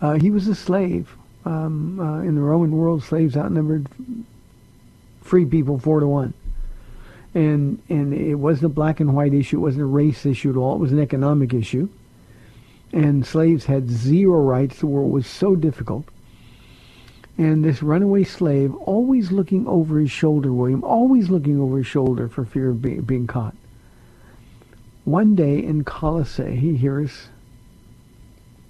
uh, 0.00 0.14
he 0.14 0.30
was 0.30 0.48
a 0.48 0.54
slave. 0.54 1.16
Um, 1.44 1.98
uh, 1.98 2.20
in 2.20 2.36
the 2.36 2.40
Roman 2.40 2.70
world, 2.70 3.02
slaves 3.02 3.36
outnumbered 3.36 3.88
free 5.22 5.44
people 5.44 5.78
four 5.78 6.00
to 6.00 6.06
one. 6.06 6.34
And 7.34 7.80
and 7.88 8.12
it 8.12 8.34
wasn't 8.34 8.66
a 8.66 8.74
black 8.74 9.00
and 9.00 9.14
white 9.14 9.32
issue. 9.32 9.56
It 9.56 9.60
wasn't 9.60 9.82
a 9.82 9.86
race 9.86 10.26
issue 10.26 10.50
at 10.50 10.56
all. 10.56 10.74
It 10.74 10.80
was 10.80 10.92
an 10.92 11.00
economic 11.00 11.54
issue. 11.54 11.88
And 12.92 13.26
slaves 13.26 13.64
had 13.64 13.90
zero 13.90 14.40
rights. 14.42 14.80
The 14.80 14.86
world 14.86 15.10
was 15.10 15.26
so 15.26 15.56
difficult. 15.56 16.04
And 17.38 17.64
this 17.64 17.82
runaway 17.82 18.24
slave, 18.24 18.74
always 18.74 19.32
looking 19.32 19.66
over 19.66 19.98
his 19.98 20.10
shoulder, 20.10 20.52
William, 20.52 20.84
always 20.84 21.30
looking 21.30 21.58
over 21.58 21.78
his 21.78 21.86
shoulder 21.86 22.28
for 22.28 22.44
fear 22.44 22.68
of 22.68 22.82
being, 22.82 23.00
being 23.00 23.26
caught. 23.26 23.56
One 25.04 25.34
day 25.34 25.58
in 25.58 25.82
Colossae, 25.84 26.56
he 26.56 26.76
hears 26.76 27.28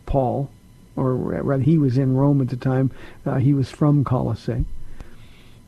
Paul, 0.06 0.48
or 0.94 1.14
rather 1.14 1.62
he 1.62 1.76
was 1.76 1.98
in 1.98 2.16
Rome 2.16 2.40
at 2.40 2.48
the 2.48 2.56
time. 2.56 2.92
Uh, 3.26 3.36
he 3.36 3.52
was 3.52 3.70
from 3.70 4.04
Colossae. 4.04 4.64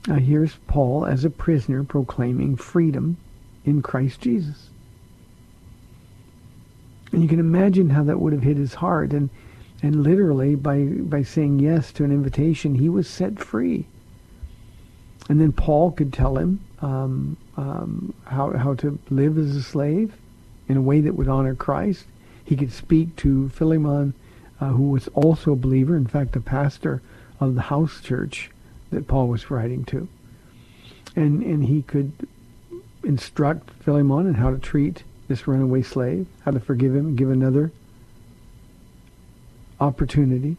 Uh, 0.09 0.15
here's 0.15 0.57
Paul 0.67 1.07
as 1.07 1.25
a 1.25 1.31
prisoner 1.31 1.83
proclaiming 1.83 2.57
freedom 2.57 3.17
in 3.65 3.81
Christ 3.81 4.21
Jesus. 4.21 4.69
And 7.13 7.23
you 7.23 7.29
can 7.29 7.39
imagine 7.39 7.91
how 7.91 8.05
that 8.05 8.21
would 8.21 8.33
have 8.33 8.43
hit 8.43 8.57
his 8.57 8.75
heart. 8.75 9.13
And 9.13 9.31
and 9.85 10.03
literally, 10.03 10.55
by, 10.55 10.85
by 10.85 11.23
saying 11.23 11.59
yes 11.59 11.93
to 11.93 12.05
an 12.05 12.11
invitation, 12.11 12.77
he 12.77 12.89
was 12.89 13.07
set 13.07 13.39
free. 13.39 13.85
And 15.29 15.39
then 15.39 15.53
Paul 15.53 15.91
could 15.91 16.11
tell 16.11 16.39
him 16.39 16.61
um, 16.81 17.37
um, 17.59 18.15
how, 18.25 18.53
how 18.57 18.75
to 18.77 18.99
live 19.11 19.37
as 19.37 19.55
a 19.55 19.63
slave 19.63 20.15
in 20.69 20.79
a 20.79 20.81
way 20.81 21.03
that 21.03 21.17
would 21.17 21.29
honor 21.29 21.55
Christ. 21.55 22.07
He 22.47 22.57
could 22.57 22.73
speak 22.73 23.15
to 23.17 23.51
Philemon, 23.51 24.15
uh, 24.59 24.69
who 24.69 24.89
was 24.89 25.09
also 25.09 25.53
a 25.53 25.57
believer, 25.57 25.97
in 25.97 26.07
fact, 26.07 26.35
a 26.35 26.41
pastor 26.41 27.03
of 27.39 27.55
the 27.55 27.63
house 27.63 28.01
church 28.01 28.51
that 28.95 29.07
Paul 29.07 29.29
was 29.29 29.51
writing 29.51 29.85
to. 29.87 30.09
And, 31.17 31.43
and 31.43 31.65
he 31.65 31.83
could 31.83 32.13
instruct 33.03 33.71
Philemon 33.83 34.27
on 34.29 34.35
how 34.35 34.51
to 34.51 34.59
treat 34.59 35.05
this 35.29 35.47
runaway 35.47 35.83
slave, 35.83 36.27
how 36.45 36.51
to 36.53 36.61
forgive 36.61 36.95
him, 36.95 37.17
give 37.17 37.31
another 37.31 37.71
opportunity. 39.81 40.57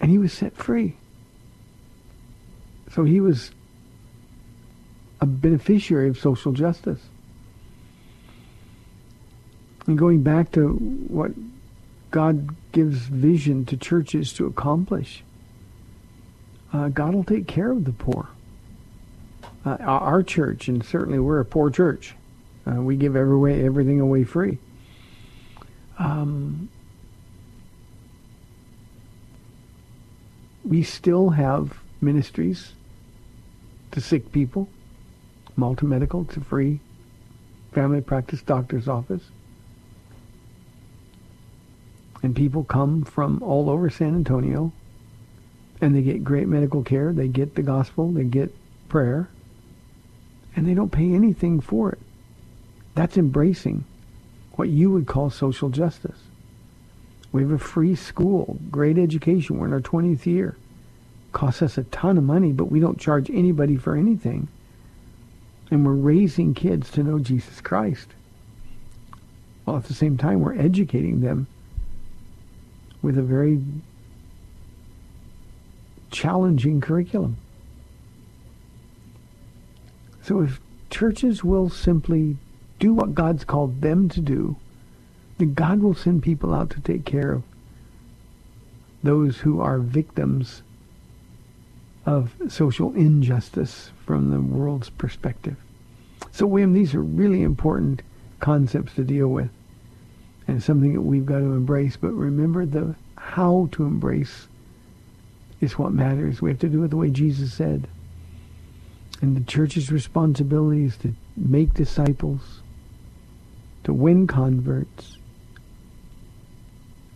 And 0.00 0.10
he 0.10 0.18
was 0.18 0.32
set 0.32 0.56
free. 0.56 0.96
So 2.92 3.04
he 3.04 3.20
was 3.20 3.50
a 5.20 5.26
beneficiary 5.26 6.08
of 6.08 6.18
social 6.18 6.52
justice. 6.52 7.00
And 9.86 9.98
going 9.98 10.22
back 10.22 10.52
to 10.52 10.68
what 10.68 11.32
God 12.10 12.54
gives 12.72 12.98
vision 12.98 13.64
to 13.66 13.76
churches 13.76 14.32
to 14.34 14.46
accomplish, 14.46 15.22
uh, 16.72 16.88
God 16.88 17.14
will 17.14 17.24
take 17.24 17.46
care 17.46 17.70
of 17.70 17.84
the 17.84 17.92
poor. 17.92 18.28
Uh, 19.64 19.76
our 19.80 20.22
church, 20.22 20.68
and 20.68 20.84
certainly 20.84 21.18
we're 21.18 21.40
a 21.40 21.44
poor 21.44 21.70
church, 21.70 22.14
uh, 22.66 22.80
we 22.80 22.96
give 22.96 23.16
every 23.16 23.36
way, 23.36 23.64
everything 23.64 24.00
away 24.00 24.24
free. 24.24 24.58
Um, 25.98 26.68
we 30.64 30.82
still 30.82 31.30
have 31.30 31.78
ministries 32.00 32.72
to 33.92 34.00
sick 34.00 34.30
people, 34.32 34.68
multi-medical 35.56 36.24
to 36.26 36.40
free 36.40 36.80
family 37.72 38.00
practice 38.00 38.42
doctor's 38.42 38.88
office. 38.88 39.22
And 42.26 42.34
people 42.34 42.64
come 42.64 43.04
from 43.04 43.40
all 43.40 43.70
over 43.70 43.88
San 43.88 44.16
Antonio 44.16 44.72
and 45.80 45.94
they 45.94 46.02
get 46.02 46.24
great 46.24 46.48
medical 46.48 46.82
care. 46.82 47.12
They 47.12 47.28
get 47.28 47.54
the 47.54 47.62
gospel. 47.62 48.10
They 48.10 48.24
get 48.24 48.52
prayer. 48.88 49.28
And 50.56 50.66
they 50.66 50.74
don't 50.74 50.90
pay 50.90 51.14
anything 51.14 51.60
for 51.60 51.92
it. 51.92 52.00
That's 52.96 53.16
embracing 53.16 53.84
what 54.56 54.70
you 54.70 54.90
would 54.90 55.06
call 55.06 55.30
social 55.30 55.68
justice. 55.68 56.18
We 57.30 57.42
have 57.42 57.52
a 57.52 57.58
free 57.58 57.94
school, 57.94 58.58
great 58.72 58.98
education. 58.98 59.58
We're 59.58 59.66
in 59.66 59.72
our 59.72 59.80
20th 59.80 60.26
year. 60.26 60.56
Costs 61.30 61.62
us 61.62 61.78
a 61.78 61.84
ton 61.84 62.18
of 62.18 62.24
money, 62.24 62.50
but 62.50 62.72
we 62.72 62.80
don't 62.80 62.98
charge 62.98 63.30
anybody 63.30 63.76
for 63.76 63.94
anything. 63.94 64.48
And 65.70 65.86
we're 65.86 65.92
raising 65.92 66.54
kids 66.54 66.90
to 66.90 67.04
know 67.04 67.20
Jesus 67.20 67.60
Christ. 67.60 68.08
While 69.64 69.76
at 69.76 69.84
the 69.84 69.94
same 69.94 70.16
time, 70.16 70.40
we're 70.40 70.58
educating 70.58 71.20
them 71.20 71.46
with 73.02 73.18
a 73.18 73.22
very 73.22 73.62
challenging 76.10 76.80
curriculum. 76.80 77.36
So 80.22 80.40
if 80.40 80.60
churches 80.90 81.44
will 81.44 81.68
simply 81.68 82.36
do 82.78 82.92
what 82.92 83.14
God's 83.14 83.44
called 83.44 83.80
them 83.80 84.08
to 84.10 84.20
do, 84.20 84.56
then 85.38 85.54
God 85.54 85.80
will 85.80 85.94
send 85.94 86.22
people 86.22 86.54
out 86.54 86.70
to 86.70 86.80
take 86.80 87.04
care 87.04 87.32
of 87.32 87.42
those 89.02 89.38
who 89.38 89.60
are 89.60 89.78
victims 89.78 90.62
of 92.04 92.32
social 92.48 92.94
injustice 92.94 93.90
from 94.04 94.30
the 94.30 94.40
world's 94.40 94.90
perspective. 94.90 95.56
So, 96.32 96.46
William, 96.46 96.72
these 96.72 96.94
are 96.94 97.02
really 97.02 97.42
important 97.42 98.02
concepts 98.40 98.94
to 98.94 99.04
deal 99.04 99.28
with. 99.28 99.50
And 100.48 100.62
something 100.62 100.94
that 100.94 101.02
we've 101.02 101.26
got 101.26 101.38
to 101.38 101.52
embrace. 101.52 101.96
But 101.96 102.12
remember, 102.12 102.66
the 102.66 102.94
how 103.16 103.68
to 103.72 103.84
embrace 103.84 104.48
is 105.60 105.78
what 105.78 105.92
matters. 105.92 106.40
We 106.40 106.50
have 106.50 106.58
to 106.60 106.68
do 106.68 106.84
it 106.84 106.88
the 106.88 106.96
way 106.96 107.10
Jesus 107.10 107.52
said. 107.52 107.88
And 109.20 109.36
the 109.36 109.44
church's 109.44 109.90
responsibility 109.90 110.84
is 110.84 110.96
to 110.98 111.14
make 111.36 111.74
disciples, 111.74 112.60
to 113.84 113.92
win 113.92 114.26
converts, 114.26 115.16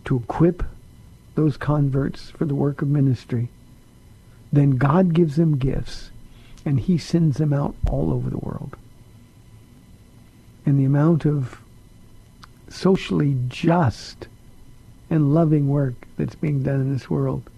to 0.05 0.17
equip 0.17 0.63
those 1.35 1.57
converts 1.57 2.31
for 2.31 2.45
the 2.45 2.55
work 2.55 2.81
of 2.81 2.87
ministry. 2.87 3.49
Then 4.51 4.71
God 4.71 5.13
gives 5.13 5.35
them 5.35 5.57
gifts, 5.57 6.11
and 6.65 6.79
he 6.79 6.97
sends 6.97 7.37
them 7.37 7.53
out 7.53 7.75
all 7.89 8.11
over 8.11 8.29
the 8.29 8.37
world. 8.37 8.75
And 10.65 10.77
the 10.77 10.85
amount 10.85 11.25
of 11.25 11.60
socially 12.71 13.37
just 13.47 14.27
and 15.09 15.33
loving 15.33 15.67
work 15.67 15.93
that's 16.17 16.35
being 16.35 16.63
done 16.63 16.81
in 16.81 16.93
this 16.93 17.09
world 17.09 17.49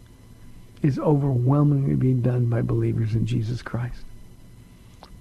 is 0.82 1.00
overwhelmingly 1.00 1.96
being 1.96 2.22
done 2.22 2.48
by 2.48 2.62
believers 2.62 3.16
in 3.16 3.26
Jesus 3.26 3.62
Christ. 3.62 4.04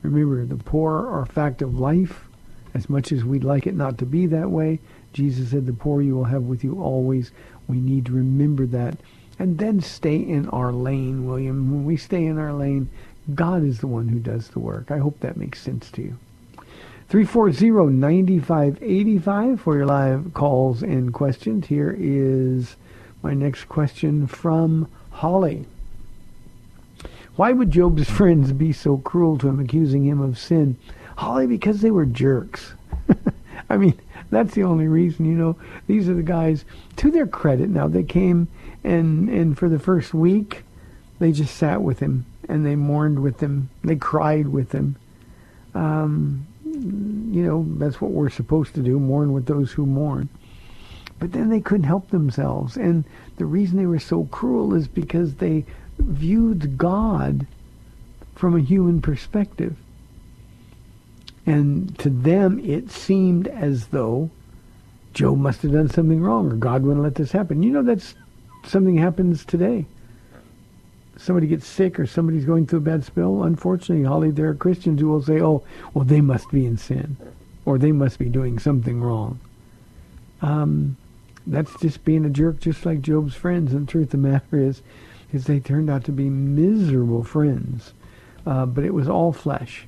Remember, 0.03 0.45
the 0.45 0.63
poor 0.63 1.07
are 1.07 1.23
a 1.23 1.27
fact 1.27 1.63
of 1.63 1.79
life. 1.79 2.25
As 2.75 2.89
much 2.89 3.13
as 3.13 3.23
we'd 3.23 3.45
like 3.45 3.67
it 3.67 3.77
not 3.77 3.99
to 3.99 4.07
be 4.07 4.27
that 4.27 4.51
way, 4.51 4.81
Jesus 5.13 5.51
said, 5.51 5.67
the 5.67 5.75
poor 5.75 6.01
you 6.01 6.17
will 6.17 6.25
have 6.25 6.45
with 6.45 6.65
you 6.65 6.81
always. 6.83 7.31
We 7.69 7.77
need 7.77 8.07
to 8.07 8.13
remember 8.13 8.67
that. 8.67 8.97
And 9.39 9.59
then 9.59 9.81
stay 9.81 10.17
in 10.17 10.49
our 10.49 10.73
lane, 10.73 11.27
William. 11.27 11.71
When 11.71 11.85
we 11.85 11.97
stay 11.97 12.25
in 12.25 12.39
our 12.39 12.53
lane, 12.53 12.89
God 13.35 13.63
is 13.63 13.81
the 13.81 13.87
one 13.87 14.09
who 14.09 14.19
does 14.19 14.49
the 14.49 14.59
work. 14.59 14.91
I 14.91 14.99
hope 14.99 15.21
that 15.21 15.37
makes 15.37 15.61
sense 15.61 15.91
to 15.93 16.03
you. 16.03 16.19
340-9585 17.13 19.61
for 19.61 19.77
your 19.77 19.85
live 19.85 20.33
calls 20.33 20.83
and 20.83 21.13
questions. 21.13 21.67
Here 21.67 21.95
is 21.99 22.77
my 23.23 23.35
next 23.35 23.67
question 23.67 24.27
from 24.27 24.91
Holly. 25.11 25.67
Why 27.37 27.53
would 27.53 27.71
Job's 27.71 28.09
friends 28.11 28.53
be 28.53 28.73
so 28.73 28.97
cruel 28.97 29.37
to 29.39 29.49
him, 29.49 29.61
accusing 29.61 30.07
him 30.07 30.23
of 30.23 30.39
sin? 30.39 30.79
Holly, 31.19 31.47
because 31.47 31.83
they 31.83 31.91
were 31.91 32.07
jerks. 32.07 32.73
I 33.69 33.77
mean, 33.77 34.01
that's 34.31 34.55
the 34.55 34.63
only 34.63 34.89
reason, 34.89 35.27
you 35.27 35.35
know. 35.35 35.57
These 35.87 36.09
are 36.09 36.15
the 36.15 36.23
guys, 36.23 36.65
to 36.97 37.11
their 37.11 37.27
credit 37.27 37.69
now, 37.69 37.89
they 37.89 38.05
came 38.05 38.49
and, 38.85 39.29
and 39.29 39.59
for 39.59 39.69
the 39.69 39.79
first 39.79 40.15
week, 40.15 40.63
they 41.19 41.31
just 41.31 41.59
sat 41.59 41.83
with 41.83 41.99
him 41.99 42.25
and 42.49 42.65
they 42.65 42.75
mourned 42.75 43.19
with 43.19 43.41
him. 43.41 43.69
They 43.85 43.97
cried 43.97 44.49
with 44.49 44.73
him. 44.73 44.97
Um, 45.75 46.47
you 46.73 47.43
know, 47.47 47.67
that's 47.79 48.01
what 48.01 48.13
we're 48.13 48.31
supposed 48.31 48.75
to 48.75 48.83
do, 48.83 48.99
mourn 48.99 49.33
with 49.33 49.47
those 49.47 49.73
who 49.73 49.87
mourn. 49.87 50.29
But 51.19 51.33
then 51.33 51.51
they 51.51 51.61
couldn't 51.61 51.85
help 51.85 52.11
themselves. 52.11 52.77
And 52.77 53.05
the 53.37 53.45
reason 53.45 53.77
they 53.77 53.87
were 53.87 53.99
so 53.99 54.25
cruel 54.25 54.75
is 54.75 54.89
because 54.89 55.35
they 55.35 55.65
viewed 55.99 56.77
God 56.79 57.47
from 58.35 58.57
a 58.57 58.61
human 58.61 59.01
perspective. 59.01 59.77
And 61.47 61.97
to 61.99 62.11
them, 62.11 62.59
it 62.61 62.91
seemed 62.91 63.49
as 63.49 63.89
though 63.89 64.31
Job 65.13 65.39
must 65.39 65.63
have 65.63 65.73
done 65.73 65.89
something 65.89 66.23
wrong 66.23 66.51
or 66.51 66.57
God 66.57 66.83
wouldn't 66.83 67.03
let 67.03 67.17
this 67.17 67.33
happen. 67.33 67.63
You 67.63 67.71
know, 67.71 67.83
that's 67.83 68.15
something 68.65 68.97
happens 68.97 69.45
today. 69.45 69.87
Somebody 71.23 71.47
gets 71.47 71.69
sick 71.69 72.01
or 72.01 72.07
somebody's 72.07 72.45
going 72.45 72.67
through 72.67 72.81
a 72.81 72.83
bad 72.83 73.05
spell. 73.05 73.45
Unfortunately, 73.45 74.05
Holly, 74.05 74.33
there 74.33 74.49
are 74.49 74.55
Christians 74.55 75.01
who 75.01 75.07
will 75.07 75.23
say, 75.23 75.41
oh, 75.41 75.63
well, 75.95 76.05
they 76.05 76.21
must 76.21 76.51
be 76.51 76.67
in 76.67 76.77
sin 76.77 77.17
or 77.65 77.79
they 77.79 77.93
must 77.93 78.19
be 78.19 78.29
doing 78.29 78.59
something 78.59 79.01
wrong. 79.01 79.39
Um, 80.41 80.97
that's 81.47 81.79
just 81.81 82.05
being 82.05 82.25
a 82.25 82.29
jerk, 82.29 82.59
just 82.59 82.85
like 82.85 83.03
Job's 83.03 83.37
friends. 83.37 83.73
And 83.73 83.87
the 83.87 83.91
truth 83.93 84.07
of 84.07 84.11
the 84.23 84.29
matter 84.29 84.59
is, 84.59 84.83
is 85.33 85.45
they 85.45 85.61
turned 85.61 85.89
out 85.89 86.03
to 86.07 86.13
be 86.13 86.29
miserable 86.29 87.23
friends. 87.23 87.93
Uh, 88.45 88.67
but 88.67 88.83
it 88.83 88.93
was 88.93 89.09
all 89.09 89.33
flesh. 89.33 89.87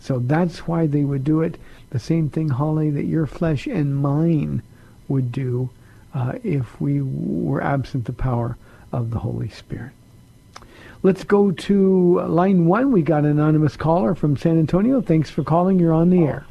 So 0.00 0.18
that's 0.18 0.68
why 0.68 0.86
they 0.86 1.04
would 1.04 1.24
do 1.24 1.40
it. 1.40 1.56
The 1.88 1.98
same 1.98 2.28
thing, 2.28 2.50
Holly, 2.50 2.90
that 2.90 3.06
your 3.06 3.26
flesh 3.26 3.66
and 3.66 3.96
mine 3.96 4.62
would 5.08 5.32
do 5.32 5.70
uh, 6.12 6.34
if 6.44 6.78
we 6.78 7.00
were 7.00 7.62
absent 7.62 8.04
the 8.04 8.12
power 8.12 8.58
of 8.92 9.12
the 9.12 9.20
Holy 9.20 9.48
Spirit. 9.48 9.92
Let's 11.04 11.24
go 11.24 11.50
to 11.50 12.20
line 12.28 12.66
one. 12.66 12.92
We 12.92 13.02
got 13.02 13.24
an 13.24 13.30
anonymous 13.30 13.76
caller 13.76 14.14
from 14.14 14.36
San 14.36 14.56
Antonio. 14.56 15.02
Thanks 15.02 15.30
for 15.30 15.42
calling. 15.42 15.80
You're 15.80 15.92
on 15.92 16.10
the 16.10 16.22
air. 16.22 16.46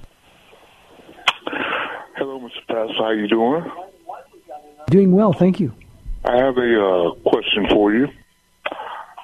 Hello, 2.17 2.37
Mr. 2.37 2.67
Pastor. 2.67 2.93
How 2.97 3.05
are 3.05 3.15
you 3.15 3.29
doing? 3.29 3.63
Doing 4.89 5.13
well, 5.13 5.31
thank 5.31 5.61
you. 5.61 5.73
I 6.25 6.35
have 6.35 6.57
a 6.57 6.85
uh, 6.85 7.11
question 7.29 7.65
for 7.69 7.93
you. 7.93 8.07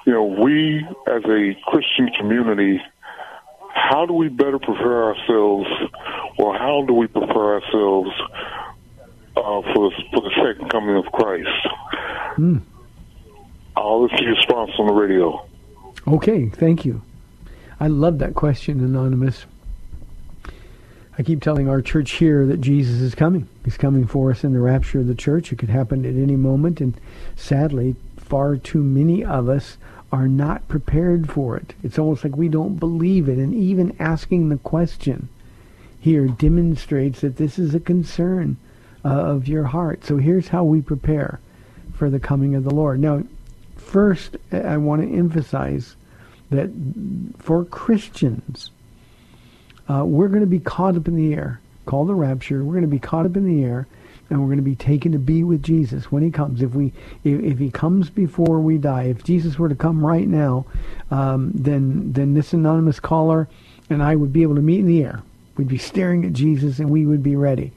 You 0.06 0.12
know, 0.14 0.24
we 0.24 0.78
as 1.06 1.22
a 1.26 1.54
Christian 1.66 2.08
community, 2.18 2.80
how 3.74 4.06
do 4.06 4.14
we 4.14 4.28
better 4.28 4.58
prepare 4.58 5.12
ourselves, 5.12 5.68
or 6.38 6.56
how 6.56 6.84
do 6.86 6.94
we 6.94 7.06
prepare 7.06 7.60
ourselves 7.60 8.10
uh, 9.36 9.60
for 9.74 9.90
the, 9.90 9.92
for 10.14 10.22
the 10.22 10.30
second 10.36 10.70
coming 10.70 10.96
of 10.96 11.04
Christ? 11.12 11.68
Mm. 12.38 12.62
I'll 13.78 14.02
listen 14.02 14.18
to 14.18 14.24
your 14.24 14.34
response 14.34 14.70
on 14.78 14.86
the 14.86 14.92
radio. 14.92 15.46
Okay, 16.06 16.48
thank 16.48 16.84
you. 16.84 17.02
I 17.80 17.86
love 17.86 18.18
that 18.18 18.34
question, 18.34 18.80
Anonymous. 18.80 19.46
I 21.18 21.22
keep 21.22 21.42
telling 21.42 21.68
our 21.68 21.82
church 21.82 22.12
here 22.12 22.46
that 22.46 22.60
Jesus 22.60 23.00
is 23.00 23.14
coming. 23.14 23.48
He's 23.64 23.76
coming 23.76 24.06
for 24.06 24.30
us 24.30 24.44
in 24.44 24.52
the 24.52 24.60
rapture 24.60 25.00
of 25.00 25.06
the 25.06 25.14
church. 25.14 25.52
It 25.52 25.58
could 25.58 25.68
happen 25.68 26.04
at 26.04 26.14
any 26.14 26.36
moment, 26.36 26.80
and 26.80 26.98
sadly, 27.36 27.96
far 28.16 28.56
too 28.56 28.82
many 28.82 29.24
of 29.24 29.48
us 29.48 29.78
are 30.12 30.28
not 30.28 30.68
prepared 30.68 31.30
for 31.30 31.56
it. 31.56 31.74
It's 31.82 31.98
almost 31.98 32.24
like 32.24 32.36
we 32.36 32.48
don't 32.48 32.76
believe 32.76 33.28
it, 33.28 33.38
and 33.38 33.54
even 33.54 33.96
asking 33.98 34.48
the 34.48 34.58
question 34.58 35.28
here 36.00 36.28
demonstrates 36.28 37.20
that 37.20 37.36
this 37.36 37.58
is 37.58 37.74
a 37.74 37.80
concern 37.80 38.56
uh, 39.04 39.08
of 39.08 39.48
your 39.48 39.64
heart. 39.64 40.04
So 40.04 40.16
here's 40.16 40.48
how 40.48 40.64
we 40.64 40.80
prepare 40.80 41.40
for 41.92 42.08
the 42.10 42.20
coming 42.20 42.54
of 42.54 42.64
the 42.64 42.74
Lord. 42.74 43.00
Now, 43.00 43.24
first, 43.80 44.36
I 44.52 44.76
want 44.76 45.02
to 45.02 45.16
emphasize 45.16 45.96
that 46.50 46.70
for 47.38 47.64
Christians, 47.64 48.70
uh, 49.88 50.04
we're 50.04 50.28
going 50.28 50.40
to 50.40 50.46
be 50.46 50.60
caught 50.60 50.96
up 50.96 51.08
in 51.08 51.16
the 51.16 51.34
air, 51.34 51.60
called 51.86 52.08
the 52.08 52.14
rapture. 52.14 52.64
We're 52.64 52.74
going 52.74 52.82
to 52.82 52.88
be 52.88 52.98
caught 52.98 53.26
up 53.26 53.36
in 53.36 53.46
the 53.46 53.64
air, 53.64 53.86
and 54.30 54.40
we're 54.40 54.46
going 54.46 54.58
to 54.58 54.62
be 54.62 54.76
taken 54.76 55.12
to 55.12 55.18
be 55.18 55.42
with 55.44 55.62
Jesus 55.62 56.12
when 56.12 56.22
He 56.22 56.30
comes. 56.30 56.62
If 56.62 56.74
we, 56.74 56.92
if, 57.24 57.40
if 57.40 57.58
He 57.58 57.70
comes 57.70 58.10
before 58.10 58.60
we 58.60 58.78
die, 58.78 59.04
if 59.04 59.24
Jesus 59.24 59.58
were 59.58 59.68
to 59.68 59.74
come 59.74 60.04
right 60.04 60.28
now, 60.28 60.66
um, 61.10 61.52
then 61.54 62.12
then 62.12 62.34
this 62.34 62.52
anonymous 62.52 63.00
caller 63.00 63.48
and 63.90 64.02
I 64.02 64.16
would 64.16 64.32
be 64.32 64.42
able 64.42 64.54
to 64.56 64.62
meet 64.62 64.80
in 64.80 64.86
the 64.86 65.02
air. 65.02 65.22
We'd 65.56 65.68
be 65.68 65.78
staring 65.78 66.24
at 66.24 66.32
Jesus, 66.32 66.78
and 66.78 66.90
we 66.90 67.06
would 67.06 67.22
be 67.22 67.36
ready. 67.36 67.72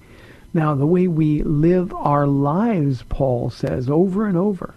Now, 0.54 0.76
the 0.76 0.86
way 0.86 1.08
we 1.08 1.42
live 1.44 1.94
our 1.94 2.28
lives, 2.28 3.04
Paul 3.10 3.50
says 3.50 3.90
over 3.90 4.28
and 4.28 4.38
over, 4.38 4.76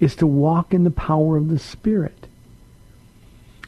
is 0.00 0.16
to 0.16 0.26
walk 0.26 0.74
in 0.74 0.84
the 0.84 0.90
power 0.90 1.36
of 1.36 1.48
the 1.48 1.58
Spirit. 1.58 2.26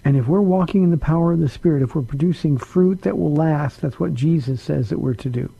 And 0.04 0.16
if 0.16 0.26
we're 0.26 0.40
walking 0.40 0.82
in 0.82 0.90
the 0.90 0.96
power 0.96 1.32
of 1.32 1.38
the 1.38 1.48
Spirit, 1.48 1.82
if 1.82 1.94
we're 1.94 2.02
producing 2.02 2.58
fruit 2.58 3.02
that 3.02 3.16
will 3.16 3.32
last, 3.32 3.80
that's 3.80 4.00
what 4.00 4.14
Jesus 4.14 4.60
says 4.60 4.88
that 4.88 4.98
we're 4.98 5.14
to 5.14 5.28
do. 5.28 5.52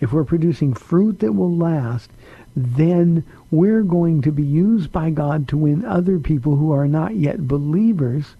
If 0.00 0.12
we're 0.12 0.24
producing 0.24 0.74
fruit 0.74 1.20
that 1.20 1.32
will 1.32 1.56
last, 1.56 2.10
then 2.54 3.24
we're 3.50 3.82
going 3.82 4.22
to 4.22 4.32
be 4.32 4.42
used 4.42 4.92
by 4.92 5.10
God 5.10 5.48
to 5.48 5.56
win 5.56 5.84
other 5.84 6.18
people 6.18 6.56
who 6.56 6.72
are 6.72 6.88
not 6.88 7.14
yet 7.14 7.48
believers 7.48 8.34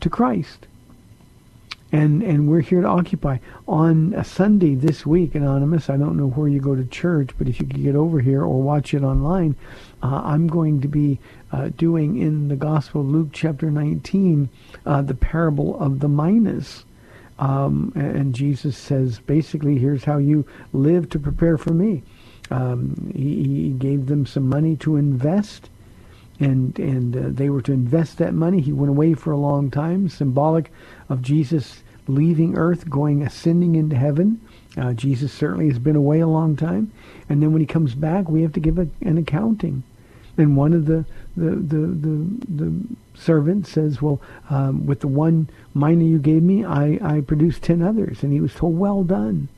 to 0.00 0.10
Christ. 0.10 0.66
And 1.94 2.24
and 2.24 2.48
we're 2.48 2.60
here 2.60 2.80
to 2.80 2.88
occupy. 2.88 3.38
On 3.68 4.14
a 4.14 4.24
Sunday 4.24 4.74
this 4.74 5.06
week, 5.06 5.36
Anonymous, 5.36 5.88
I 5.88 5.96
don't 5.96 6.16
know 6.16 6.26
where 6.26 6.48
you 6.48 6.58
go 6.58 6.74
to 6.74 6.84
church, 6.84 7.30
but 7.38 7.46
if 7.46 7.60
you 7.60 7.66
could 7.68 7.84
get 7.84 7.94
over 7.94 8.18
here 8.18 8.42
or 8.42 8.60
watch 8.60 8.94
it 8.94 9.04
online, 9.04 9.54
uh, 10.02 10.22
I'm 10.24 10.48
going 10.48 10.80
to 10.80 10.88
be 10.88 11.20
uh, 11.52 11.68
doing 11.76 12.18
in 12.18 12.48
the 12.48 12.56
Gospel 12.56 13.02
of 13.02 13.06
Luke 13.06 13.28
chapter 13.30 13.70
19 13.70 14.48
uh, 14.84 15.02
the 15.02 15.14
parable 15.14 15.78
of 15.78 16.00
the 16.00 16.08
minas. 16.08 16.84
Um, 17.38 17.92
and 17.94 18.34
Jesus 18.34 18.76
says, 18.76 19.20
basically, 19.20 19.78
here's 19.78 20.02
how 20.02 20.18
you 20.18 20.44
live 20.72 21.08
to 21.10 21.20
prepare 21.20 21.56
for 21.56 21.74
me. 21.74 22.02
Um, 22.50 23.12
he, 23.14 23.44
he, 23.44 23.68
gave 23.70 24.06
them 24.06 24.26
some 24.26 24.48
money 24.48 24.74
to 24.78 24.96
invest, 24.96 25.70
and 26.40 26.76
and 26.76 27.16
uh, 27.16 27.20
they 27.28 27.50
were 27.50 27.62
to 27.62 27.72
invest 27.72 28.18
that 28.18 28.34
money. 28.34 28.60
He 28.60 28.72
went 28.72 28.90
away 28.90 29.14
for 29.14 29.30
a 29.30 29.36
long 29.36 29.70
time, 29.70 30.08
symbolic 30.08 30.72
of 31.08 31.22
Jesus 31.22 31.83
leaving 32.06 32.56
earth, 32.56 32.88
going 32.88 33.22
ascending 33.22 33.76
into 33.76 33.96
heaven. 33.96 34.40
Uh, 34.76 34.92
Jesus 34.92 35.32
certainly 35.32 35.68
has 35.68 35.78
been 35.78 35.96
away 35.96 36.20
a 36.20 36.26
long 36.26 36.56
time, 36.56 36.90
and 37.28 37.42
then 37.42 37.52
when 37.52 37.60
he 37.60 37.66
comes 37.66 37.94
back, 37.94 38.28
we 38.28 38.42
have 38.42 38.52
to 38.54 38.60
give 38.60 38.78
a, 38.78 38.88
an 39.00 39.18
accounting. 39.18 39.82
And 40.36 40.56
one 40.56 40.72
of 40.72 40.86
the 40.86 41.04
the 41.36 41.50
the 41.50 41.86
the, 41.86 42.26
the 42.48 42.82
servants 43.14 43.70
says, 43.70 44.02
"Well, 44.02 44.20
um, 44.50 44.84
with 44.86 45.00
the 45.00 45.08
one 45.08 45.48
mina 45.74 46.04
you 46.04 46.18
gave 46.18 46.42
me, 46.42 46.64
I 46.64 46.98
I 47.00 47.20
produced 47.20 47.62
ten 47.62 47.82
others." 47.82 48.22
And 48.22 48.32
he 48.32 48.40
was 48.40 48.54
told, 48.54 48.76
"Well 48.76 49.04
done." 49.04 49.48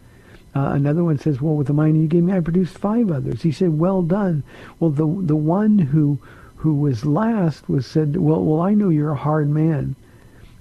Uh, 0.54 0.70
another 0.72 1.04
one 1.04 1.18
says, 1.18 1.38
well, 1.38 1.54
with 1.54 1.66
the 1.66 1.74
mina 1.74 1.98
you 1.98 2.06
gave 2.06 2.22
me, 2.22 2.32
I 2.32 2.40
produced 2.40 2.78
five 2.78 3.10
others. 3.10 3.42
He 3.42 3.52
said, 3.52 3.78
well 3.78 4.00
done. 4.00 4.42
Well, 4.80 4.90
the 4.90 5.04
the 5.04 5.36
one 5.36 5.78
who 5.78 6.18
who 6.56 6.74
was 6.74 7.04
last 7.04 7.68
was 7.68 7.86
said, 7.86 8.16
well, 8.16 8.42
well, 8.42 8.62
I 8.62 8.72
know 8.72 8.88
you're 8.88 9.10
a 9.12 9.16
hard 9.16 9.50
man, 9.50 9.96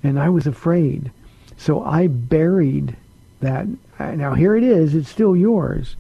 and 0.04 0.19
I 0.19 0.28
was 0.28 0.45
afraid, 0.45 1.12
so 1.57 1.83
I 1.83 2.07
buried 2.07 2.95
that. 3.41 3.67
Now 3.99 4.33
here 4.33 4.55
it 4.55 4.63
is; 4.63 4.95
it's 4.95 5.09
still 5.09 5.35
yours. 5.35 5.95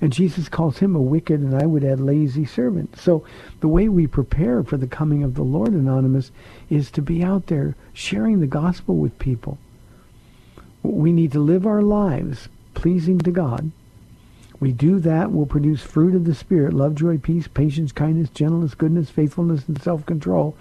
And 0.00 0.12
Jesus 0.12 0.48
calls 0.48 0.78
him 0.78 0.96
a 0.96 1.00
wicked, 1.00 1.38
and 1.38 1.54
I 1.54 1.64
would 1.64 1.84
add 1.84 2.00
lazy 2.00 2.44
servant. 2.44 2.98
So 2.98 3.24
the 3.60 3.68
way 3.68 3.88
we 3.88 4.08
prepare 4.08 4.64
for 4.64 4.76
the 4.76 4.88
coming 4.88 5.22
of 5.22 5.34
the 5.34 5.44
Lord, 5.44 5.72
Anonymous, 5.72 6.32
is 6.68 6.90
to 6.90 7.02
be 7.02 7.22
out 7.22 7.46
there 7.46 7.76
sharing 7.92 8.40
the 8.40 8.48
gospel 8.48 8.96
with 8.96 9.16
people. 9.20 9.58
We 10.82 11.12
need 11.12 11.30
to 11.32 11.38
live 11.38 11.66
our 11.66 11.82
lives 11.82 12.48
pleasing 12.74 13.20
to 13.20 13.30
God. 13.30 13.70
We 14.58 14.72
do 14.72 14.98
that, 15.00 15.30
we'll 15.30 15.46
produce 15.46 15.82
fruit 15.82 16.16
of 16.16 16.24
the 16.24 16.34
Spirit, 16.34 16.72
love, 16.72 16.96
joy, 16.96 17.18
peace, 17.18 17.46
patience, 17.46 17.92
kindness, 17.92 18.30
gentleness, 18.30 18.74
goodness, 18.74 19.08
faithfulness, 19.08 19.68
and 19.68 19.80
self-control. 19.80 20.56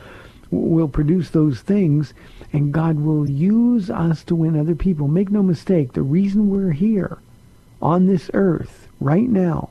We'll 0.51 0.87
produce 0.87 1.31
those 1.31 1.61
things, 1.61 2.13
and 2.53 2.73
God 2.73 2.99
will 2.99 3.29
use 3.29 3.89
us 3.89 4.23
to 4.25 4.35
win 4.35 4.59
other 4.59 4.75
people. 4.75 5.07
Make 5.07 5.31
no 5.31 5.43
mistake, 5.43 5.93
the 5.93 6.01
reason 6.01 6.49
we're 6.49 6.71
here 6.71 7.17
on 7.81 8.05
this 8.05 8.29
earth 8.33 8.87
right 8.99 9.27
now 9.27 9.69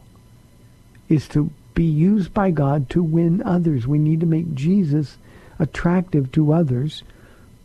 is 1.09 1.29
to 1.29 1.51
be 1.75 1.85
used 1.85 2.33
by 2.33 2.51
God 2.51 2.91
to 2.91 3.03
win 3.03 3.43
others. 3.43 3.87
We 3.87 3.99
need 3.99 4.21
to 4.21 4.27
make 4.27 4.55
Jesus 4.55 5.19
attractive 5.59 6.33
to 6.33 6.53
others 6.53 7.03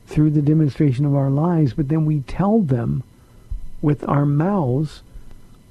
through 0.07 0.31
the 0.31 0.41
demonstration 0.41 1.05
of 1.05 1.15
our 1.15 1.29
lives, 1.29 1.73
but 1.73 1.89
then 1.89 2.05
we 2.05 2.21
tell 2.21 2.59
them 2.59 3.03
with 3.81 4.07
our 4.07 4.25
mouths 4.25 5.01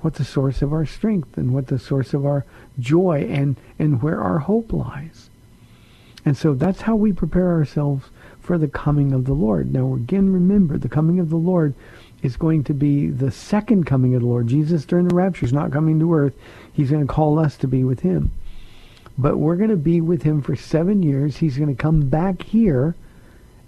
what 0.00 0.14
the 0.14 0.24
source 0.24 0.60
of 0.60 0.72
our 0.72 0.84
strength 0.84 1.38
and 1.38 1.52
what 1.52 1.68
the 1.68 1.78
source 1.78 2.12
of 2.12 2.26
our 2.26 2.44
joy 2.78 3.26
and, 3.30 3.56
and 3.78 4.02
where 4.02 4.20
our 4.20 4.40
hope 4.40 4.72
lies. 4.72 5.30
And 6.24 6.36
so 6.36 6.54
that's 6.54 6.82
how 6.82 6.96
we 6.96 7.12
prepare 7.12 7.52
ourselves 7.52 8.10
for 8.44 8.58
the 8.58 8.68
coming 8.68 9.12
of 9.12 9.24
the 9.24 9.32
Lord. 9.32 9.72
Now 9.72 9.94
again, 9.94 10.32
remember, 10.32 10.78
the 10.78 10.88
coming 10.88 11.18
of 11.18 11.30
the 11.30 11.36
Lord 11.36 11.74
is 12.22 12.36
going 12.36 12.64
to 12.64 12.74
be 12.74 13.08
the 13.08 13.30
second 13.30 13.84
coming 13.84 14.14
of 14.14 14.20
the 14.20 14.28
Lord. 14.28 14.46
Jesus 14.46 14.84
during 14.84 15.08
the 15.08 15.14
rapture 15.14 15.44
is 15.44 15.52
not 15.52 15.72
coming 15.72 15.98
to 15.98 16.14
earth. 16.14 16.34
He's 16.72 16.90
going 16.90 17.06
to 17.06 17.12
call 17.12 17.38
us 17.38 17.56
to 17.58 17.68
be 17.68 17.84
with 17.84 18.00
him. 18.00 18.30
But 19.16 19.38
we're 19.38 19.56
going 19.56 19.70
to 19.70 19.76
be 19.76 20.00
with 20.00 20.22
him 20.22 20.42
for 20.42 20.56
seven 20.56 21.02
years. 21.02 21.36
He's 21.36 21.56
going 21.56 21.74
to 21.74 21.82
come 21.82 22.08
back 22.08 22.42
here 22.42 22.94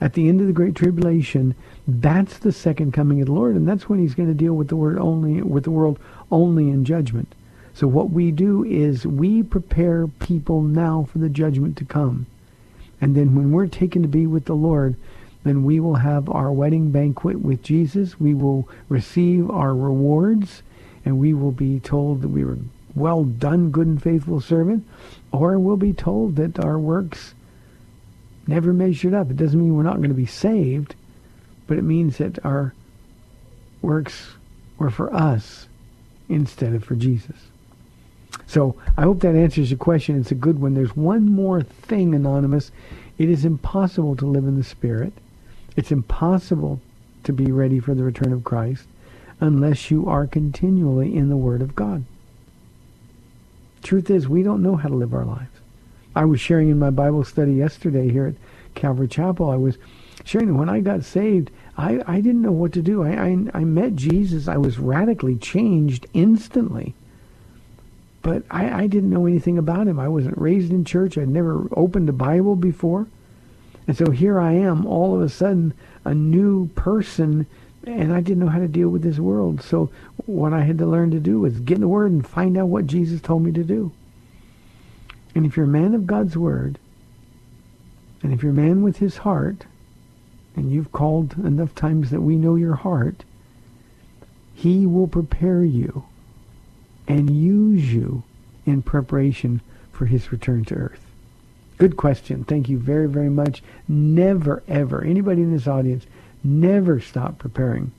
at 0.00 0.12
the 0.12 0.28
end 0.28 0.40
of 0.40 0.46
the 0.46 0.52
Great 0.52 0.74
Tribulation. 0.74 1.54
That's 1.86 2.38
the 2.38 2.52
second 2.52 2.92
coming 2.92 3.20
of 3.20 3.26
the 3.26 3.32
Lord, 3.32 3.54
and 3.54 3.68
that's 3.68 3.88
when 3.88 3.98
he's 3.98 4.14
going 4.14 4.28
to 4.28 4.34
deal 4.34 4.54
with 4.54 4.68
the 4.68 4.76
word 4.76 4.98
only 4.98 5.40
with 5.42 5.64
the 5.64 5.70
world 5.70 5.98
only 6.30 6.68
in 6.68 6.84
judgment. 6.84 7.34
So 7.74 7.86
what 7.86 8.10
we 8.10 8.30
do 8.30 8.64
is 8.64 9.06
we 9.06 9.42
prepare 9.42 10.06
people 10.06 10.62
now 10.62 11.06
for 11.10 11.18
the 11.18 11.28
judgment 11.28 11.76
to 11.76 11.84
come. 11.84 12.26
And 13.00 13.14
then 13.14 13.35
when 13.35 13.52
we're 13.52 13.66
taken 13.66 14.02
to 14.02 14.09
be 14.09 14.26
with 14.26 14.46
the 14.46 14.54
Lord, 14.54 14.96
then 15.44 15.64
we 15.64 15.78
will 15.80 15.96
have 15.96 16.28
our 16.28 16.50
wedding 16.50 16.90
banquet 16.90 17.40
with 17.40 17.62
Jesus. 17.62 18.18
We 18.18 18.35
will 18.35 18.68
receive 18.88 19.50
our 19.50 19.74
rewards, 19.74 20.62
and 21.04 21.18
we 21.18 21.35
will 21.35 21.52
be 21.52 21.78
told 21.78 22.22
that 22.22 22.28
we 22.28 22.44
were 22.44 22.59
well 22.94 23.24
done, 23.24 23.70
good 23.70 23.87
and 23.87 24.02
faithful 24.02 24.40
servant, 24.40 24.87
or 25.30 25.59
we'll 25.59 25.76
be 25.76 25.92
told 25.92 26.37
that 26.37 26.59
our 26.59 26.78
works 26.78 27.35
never 28.46 28.72
measured 28.72 29.14
up. 29.14 29.30
It 29.30 29.37
doesn't 29.37 29.61
mean 29.61 29.76
we're 29.76 29.82
not 29.82 29.98
going 29.98 30.09
to 30.09 30.14
be 30.14 30.26
saved, 30.26 30.94
but 31.66 31.78
it 31.78 31.85
means 31.85 32.18
that 32.18 32.44
our 32.44 32.74
works 33.82 34.30
were 34.78 34.90
for 34.90 35.14
us 35.14 35.68
instead 36.28 36.74
of 36.74 36.85
for 36.85 36.94
Jesus. 36.94 37.37
So 38.46 38.76
I 38.96 39.02
hope 39.02 39.20
that 39.20 39.35
answers 39.35 39.70
your 39.70 39.78
question. 39.78 40.18
It's 40.20 40.30
a 40.30 40.37
good 40.37 40.61
one. 40.61 40.74
There's 40.74 40.96
one 40.96 41.30
more 41.30 41.62
thing, 41.62 42.14
Anonymous. 42.14 42.70
It 43.18 43.28
is 43.28 43.44
impossible 43.44 44.16
to 44.16 44.26
live 44.26 44.44
in 44.44 44.56
the 44.56 44.64
Spirit 44.64 45.12
it's 45.76 45.92
impossible 45.92 46.80
to 47.22 47.32
be 47.32 47.52
ready 47.52 47.78
for 47.78 47.94
the 47.94 48.02
return 48.02 48.32
of 48.32 48.44
Christ 48.44 48.87
unless 49.40 49.90
you 49.90 50.09
are 50.09 50.26
continually 50.26 51.14
in 51.14 51.28
the 51.28 51.37
Word 51.37 51.61
of 51.61 51.76
God. 51.76 52.04
Truth 53.82 54.09
is, 54.11 54.26
we 54.26 54.42
don't 54.42 54.62
know 54.62 54.76
how 54.76 54.88
to 54.88 54.94
live 54.94 55.12
our 55.12 55.26
lives. 55.26 55.50
I 56.14 56.24
was 56.24 56.40
sharing 56.40 56.70
in 56.70 56.78
my 56.78 56.88
Bible 56.88 57.24
study 57.24 57.52
yesterday 57.52 58.11
here 58.11 58.26
at 58.28 58.35
Calvary 58.74 59.06
Chapel. 59.06 59.50
I 59.50 59.56
was 59.56 59.76
sharing 60.24 60.48
that 60.48 60.54
when 60.54 60.70
I 60.70 60.80
got 60.80 61.04
saved, 61.04 61.50
I, 61.76 62.02
I 62.06 62.22
didn't 62.22 62.40
know 62.40 62.52
what 62.52 62.72
to 62.72 62.82
do. 62.82 63.02
I, 63.02 63.11
I, 63.11 63.37
I 63.52 63.64
met 63.64 63.96
Jesus. 63.96 64.48
I 64.48 64.56
was 64.56 64.78
radically 64.78 65.37
changed 65.37 66.06
instantly. 66.14 66.94
But 68.26 68.42
I, 68.50 68.82
I 68.82 68.86
didn't 68.88 69.10
know 69.10 69.26
anything 69.26 69.56
about 69.56 69.86
him. 69.86 70.00
I 70.00 70.08
wasn't 70.08 70.36
raised 70.36 70.72
in 70.72 70.84
church. 70.84 71.16
I'd 71.16 71.28
never 71.28 71.68
opened 71.76 72.08
a 72.08 72.12
Bible 72.12 72.56
before. 72.56 73.06
And 73.86 73.96
so 73.96 74.10
here 74.10 74.40
I 74.40 74.50
am, 74.50 74.84
all 74.84 75.14
of 75.14 75.22
a 75.22 75.28
sudden, 75.28 75.74
a 76.04 76.12
new 76.12 76.66
person, 76.70 77.46
and 77.86 78.12
I 78.12 78.20
didn't 78.20 78.40
know 78.40 78.48
how 78.48 78.58
to 78.58 78.66
deal 78.66 78.88
with 78.88 79.02
this 79.02 79.20
world. 79.20 79.62
So 79.62 79.92
what 80.24 80.52
I 80.52 80.62
had 80.62 80.76
to 80.78 80.86
learn 80.86 81.12
to 81.12 81.20
do 81.20 81.38
was 81.38 81.60
get 81.60 81.76
in 81.76 81.82
the 81.82 81.86
Word 81.86 82.10
and 82.10 82.26
find 82.26 82.58
out 82.58 82.66
what 82.66 82.88
Jesus 82.88 83.20
told 83.20 83.44
me 83.44 83.52
to 83.52 83.62
do. 83.62 83.92
And 85.36 85.46
if 85.46 85.56
you're 85.56 85.66
a 85.66 85.68
man 85.68 85.94
of 85.94 86.08
God's 86.08 86.36
Word, 86.36 86.80
and 88.24 88.32
if 88.32 88.42
you're 88.42 88.50
a 88.50 88.56
man 88.56 88.82
with 88.82 88.96
his 88.96 89.18
heart, 89.18 89.66
and 90.56 90.72
you've 90.72 90.90
called 90.90 91.34
enough 91.38 91.76
times 91.76 92.10
that 92.10 92.22
we 92.22 92.34
know 92.34 92.56
your 92.56 92.74
heart, 92.74 93.22
he 94.52 94.84
will 94.84 95.06
prepare 95.06 95.62
you 95.62 96.06
and 97.08 97.30
use 97.30 97.92
you 97.92 98.22
in 98.64 98.82
preparation 98.82 99.60
for 99.92 100.06
his 100.06 100.32
return 100.32 100.64
to 100.66 100.74
earth. 100.74 101.00
Good 101.78 101.96
question. 101.96 102.44
Thank 102.44 102.68
you 102.68 102.78
very, 102.78 103.08
very 103.08 103.28
much. 103.28 103.62
Never, 103.86 104.62
ever, 104.66 105.04
anybody 105.04 105.42
in 105.42 105.52
this 105.52 105.66
audience, 105.66 106.06
never 106.42 107.00
stop 107.00 107.38
preparing 107.38 107.92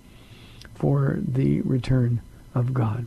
for 0.76 1.18
the 1.20 1.62
return 1.62 2.22
of 2.56 2.74
God. 2.74 3.06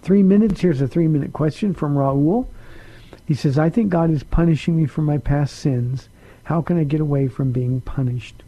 Three 0.00 0.22
minutes. 0.22 0.60
Here's 0.60 0.80
a 0.80 0.88
three-minute 0.88 1.32
question 1.32 1.74
from 1.74 1.94
Raul. 1.94 2.46
He 3.26 3.34
says, 3.34 3.58
I 3.58 3.68
think 3.68 3.90
God 3.90 4.10
is 4.10 4.22
punishing 4.22 4.76
me 4.76 4.86
for 4.86 5.02
my 5.02 5.18
past 5.18 5.56
sins. 5.56 6.08
How 6.44 6.62
can 6.62 6.78
I 6.78 6.84
get 6.84 7.00
away 7.00 7.28
from 7.28 7.52
being 7.52 7.82
punished? 7.82 8.42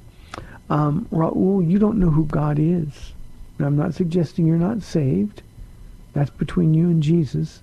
Um, 0.71 1.07
Raul, 1.13 1.69
you 1.69 1.79
don't 1.79 1.99
know 1.99 2.11
who 2.11 2.25
God 2.25 2.59
is. 2.59 3.13
I'm 3.59 3.77
not 3.77 3.93
suggesting 3.93 4.47
you're 4.47 4.57
not 4.57 4.83
saved. 4.83 5.43
That's 6.13 6.31
between 6.31 6.75
you 6.75 6.87
and 6.87 7.03
Jesus. 7.03 7.63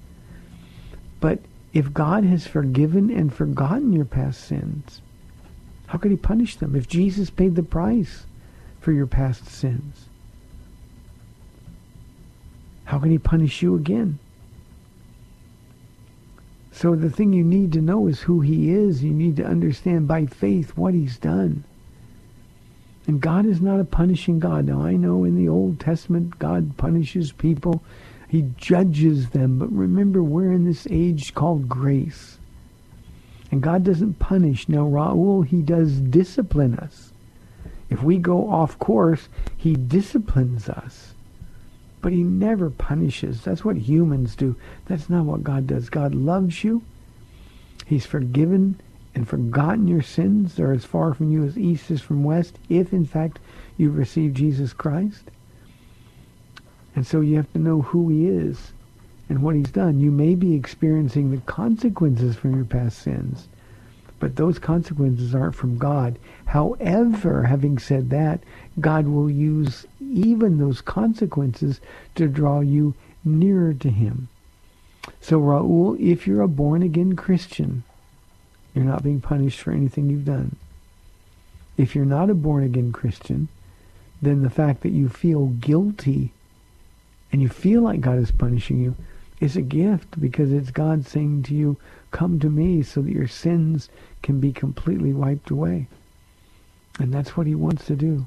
But 1.20 1.40
if 1.74 1.94
God 1.94 2.24
has 2.24 2.48
forgiven 2.48 3.10
and 3.10 3.34
forgotten 3.34 3.94
your 3.94 4.06
past 4.06 4.44
sins, 4.44 5.02
how 5.88 5.98
could 5.98 6.12
he 6.12 6.18
punish 6.18 6.56
them 6.58 6.76
if 6.76 6.88
Jesus 6.88 7.30
paid 7.30 7.56
the 7.56 7.64
price 7.64 8.26
for 8.80 8.92
your 8.92 9.08
past 9.08 9.48
sins? 9.48 10.06
How 12.86 13.00
can 13.00 13.12
he 13.12 13.18
punish 13.18 13.62
you 13.62 13.76
again? 13.76 14.20
So 16.72 16.96
the 16.96 17.10
thing 17.10 17.34
you 17.34 17.44
need 17.44 17.74
to 17.74 17.82
know 17.82 18.08
is 18.08 18.22
who 18.22 18.42
he 18.42 18.72
is. 18.72 19.04
You 19.04 19.12
need 19.12 19.36
to 19.38 19.46
understand 19.46 20.08
by 20.08 20.28
faith 20.28 20.78
what 20.78 20.94
he's 20.94 21.18
done. 21.18 21.64
And 23.08 23.20
God 23.20 23.46
is 23.46 23.62
not 23.62 23.80
a 23.80 23.86
punishing 23.86 24.40
God. 24.40 24.66
Now 24.66 24.84
I 24.84 24.96
know 24.96 25.24
in 25.24 25.36
the 25.36 25.50
Old 25.50 25.80
Testament 25.80 26.38
God 26.40 26.78
punishes 26.78 27.32
people 27.32 27.82
he 28.28 28.50
judges 28.58 29.30
them. 29.30 29.60
But 29.60 29.72
remember, 29.72 30.22
we're 30.22 30.52
in 30.52 30.66
this 30.66 30.88
age 30.90 31.34
called 31.34 31.70
grace. 31.70 32.38
And 33.52 33.62
God 33.62 33.84
doesn't 33.84 34.20
punish. 34.20 34.68
Now, 34.68 34.86
Raul, 34.86 35.46
he 35.46 35.62
does 35.62 36.00
discipline 36.00 36.76
us. 36.76 37.14
If 37.90 38.04
we 38.04 38.18
go 38.18 38.50
off 38.50 38.78
course, 38.80 39.30
he 39.56 39.76
disciplines 39.76 40.68
us. 40.68 41.14
But 42.02 42.12
he 42.12 42.24
never 42.24 42.70
punishes. 42.70 43.44
That's 43.44 43.64
what 43.64 43.78
humans 43.78 44.36
do. 44.36 44.56
That's 44.86 45.10
not 45.10 45.26
what 45.26 45.44
God 45.44 45.68
does. 45.68 45.90
God 45.90 46.14
loves 46.14 46.64
you. 46.64 46.84
He's 47.86 48.06
forgiven 48.06 48.82
and 49.16 49.28
forgotten 49.28 49.88
your 49.88 50.02
sins. 50.02 50.56
They're 50.56 50.74
as 50.74 50.84
far 50.84 51.14
from 51.14 51.32
you 51.32 51.46
as 51.46 51.58
east 51.58 51.90
is 51.90 52.02
from 52.02 52.24
west, 52.24 52.60
if 52.70 52.92
in 52.92 53.06
fact 53.06 53.40
you've 53.78 53.98
received 53.98 54.36
Jesus 54.36 54.74
Christ. 54.74 55.32
And 56.98 57.06
so 57.06 57.22
you 57.22 57.36
have 57.36 57.54
to 57.54 57.60
know 57.60 57.84
who 57.84 58.10
he 58.10 58.28
is 58.28 58.72
and 59.30 59.44
what 59.44 59.56
he's 59.56 59.70
done. 59.70 60.00
You 60.00 60.10
may 60.10 60.34
be 60.34 60.56
experiencing 60.56 61.30
the 61.30 61.38
consequences 61.42 62.36
from 62.36 62.56
your 62.56 62.66
past 62.66 62.98
sins, 62.98 63.48
but 64.20 64.36
those 64.36 64.58
consequences 64.58 65.36
aren't 65.36 65.54
from 65.54 65.78
God. 65.78 66.18
However, 66.46 67.44
having 67.44 67.78
said 67.78 68.10
that, 68.10 68.42
God 68.80 69.06
will 69.06 69.30
use 69.30 69.86
even 70.02 70.58
those 70.58 70.82
consequences 70.82 71.80
to 72.16 72.28
draw 72.28 72.62
you 72.62 72.96
nearer 73.24 73.76
to 73.76 73.92
him. 73.92 74.28
So 75.22 75.40
Raul, 75.40 76.00
if 76.00 76.26
you're 76.26 76.42
a 76.42 76.48
born-again 76.48 77.16
Christian, 77.16 77.84
you're 78.74 78.84
not 78.84 79.04
being 79.04 79.22
punished 79.22 79.60
for 79.60 79.70
anything 79.70 80.10
you've 80.10 80.26
done. 80.26 80.56
If 81.78 81.94
you're 81.94 82.06
not 82.06 82.32
a 82.32 82.34
born-again 82.34 82.92
Christian, 82.92 83.50
then 84.20 84.42
the 84.42 84.50
fact 84.50 84.82
that 84.82 84.94
you 84.94 85.10
feel 85.10 85.46
guilty 85.46 86.32
and 87.38 87.44
you 87.44 87.50
feel 87.50 87.84
like 87.84 88.02
God 88.02 88.18
is 88.18 88.32
punishing 88.32 88.80
you, 88.80 88.96
it's 89.40 89.56
a 89.56 89.62
gift 89.62 90.20
because 90.20 90.52
it's 90.52 90.72
God 90.72 91.06
saying 91.06 91.44
to 91.44 91.54
you, 91.54 91.78
come 92.10 92.40
to 92.40 92.50
me 92.50 92.82
so 92.82 93.00
that 93.04 93.14
your 93.14 93.28
sins 93.28 93.90
can 94.24 94.40
be 94.40 94.52
completely 94.52 95.14
wiped 95.14 95.52
away. 95.52 95.86
And 96.98 97.14
that's 97.14 97.38
what 97.38 97.46
he 97.46 97.54
wants 97.54 97.86
to 97.86 97.96
do. 97.96 98.26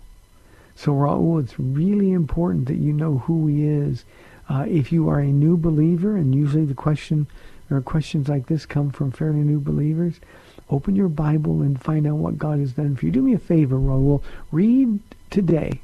So 0.77 0.92
Raul, 0.92 1.42
it's 1.42 1.59
really 1.59 2.12
important 2.12 2.68
that 2.68 2.77
you 2.77 2.92
know 2.92 3.18
who 3.18 3.49
he 3.49 3.66
is. 3.66 4.05
Uh, 4.49 4.66
if 4.68 4.92
you 4.92 5.09
are 5.09 5.18
a 5.18 5.27
new 5.27 5.57
believer, 5.57 6.16
and 6.16 6.33
usually 6.33 6.64
the 6.64 6.73
question 6.73 7.27
or 7.68 7.81
questions 7.81 8.29
like 8.29 8.46
this 8.46 8.64
come 8.64 8.92
from 8.92 9.11
fairly 9.11 9.40
new 9.40 9.59
believers, 9.59 10.20
open 10.68 10.94
your 10.94 11.09
Bible 11.09 11.62
and 11.62 11.83
find 11.83 12.07
out 12.07 12.18
what 12.18 12.38
God 12.38 12.61
has 12.61 12.75
done 12.75 12.94
for 12.94 13.07
you. 13.07 13.11
Do 13.11 13.23
me 13.23 13.35
a 13.35 13.40
favor, 13.40 13.75
Raul. 13.75 14.23
Read 14.53 15.01
today 15.31 15.81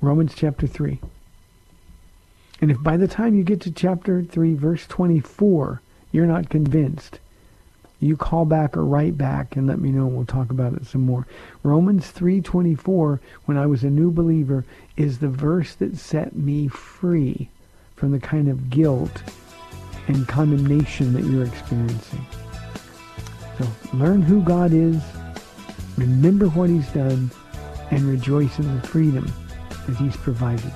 Romans 0.00 0.32
chapter 0.34 0.66
3. 0.66 0.98
And 2.62 2.70
if 2.70 2.80
by 2.80 2.96
the 2.96 3.08
time 3.08 3.34
you 3.34 3.42
get 3.42 3.60
to 3.62 3.72
chapter 3.72 4.22
3, 4.22 4.54
verse 4.54 4.86
24, 4.86 5.82
you're 6.12 6.26
not 6.26 6.48
convinced, 6.48 7.18
you 7.98 8.16
call 8.16 8.44
back 8.44 8.76
or 8.76 8.84
write 8.84 9.18
back 9.18 9.56
and 9.56 9.66
let 9.66 9.80
me 9.80 9.90
know 9.90 10.06
and 10.06 10.16
we'll 10.16 10.26
talk 10.26 10.50
about 10.50 10.72
it 10.74 10.86
some 10.86 11.04
more. 11.04 11.26
Romans 11.64 12.12
3:24 12.12 13.20
when 13.46 13.56
I 13.56 13.66
was 13.66 13.82
a 13.82 13.90
new 13.90 14.12
believer 14.12 14.64
is 14.96 15.18
the 15.18 15.28
verse 15.28 15.74
that 15.74 15.96
set 15.96 16.36
me 16.36 16.68
free 16.68 17.48
from 17.96 18.12
the 18.12 18.20
kind 18.20 18.48
of 18.48 18.70
guilt 18.70 19.22
and 20.06 20.28
condemnation 20.28 21.12
that 21.14 21.24
you're 21.24 21.44
experiencing. 21.44 22.24
So 23.58 23.66
learn 23.92 24.22
who 24.22 24.40
God 24.40 24.72
is, 24.72 25.02
remember 25.96 26.46
what 26.46 26.70
he's 26.70 26.88
done 26.88 27.30
and 27.90 28.02
rejoice 28.02 28.58
in 28.58 28.72
the 28.76 28.86
freedom 28.86 29.32
that 29.86 29.96
he's 29.96 30.16
provided. 30.16 30.72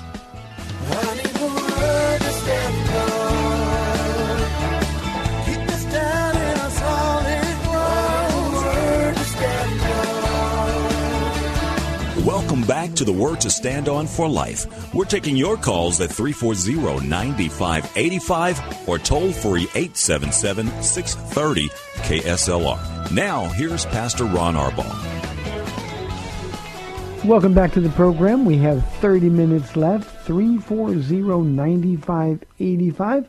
To 12.96 13.04
the 13.04 13.12
Word 13.12 13.40
to 13.42 13.50
Stand 13.50 13.88
On 13.88 14.06
for 14.06 14.28
Life. 14.28 14.94
We're 14.94 15.04
taking 15.04 15.36
your 15.36 15.56
calls 15.56 16.00
at 16.00 16.10
340-9585 16.10 18.88
or 18.88 18.98
toll 18.98 19.32
free 19.32 19.66
877-630 19.66 21.70
KSLR. 22.02 23.12
Now, 23.12 23.46
here's 23.46 23.86
Pastor 23.86 24.24
Ron 24.24 24.54
Arbaugh. 24.54 25.24
Welcome 27.24 27.54
back 27.54 27.72
to 27.72 27.80
the 27.80 27.88
program. 27.90 28.44
We 28.44 28.58
have 28.58 28.86
30 28.96 29.30
minutes 29.30 29.76
left. 29.76 30.26
340-9585. 30.26 33.26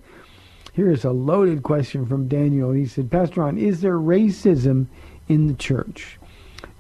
Here's 0.74 1.06
a 1.06 1.12
loaded 1.12 1.64
question 1.64 2.06
from 2.06 2.28
Daniel. 2.28 2.74
He 2.74 2.86
said, 2.86 3.10
Pastor 3.10 3.40
Ron, 3.40 3.58
is 3.58 3.80
there 3.80 3.98
racism 3.98 4.88
in 5.30 5.48
the 5.48 5.54
church? 5.54 6.20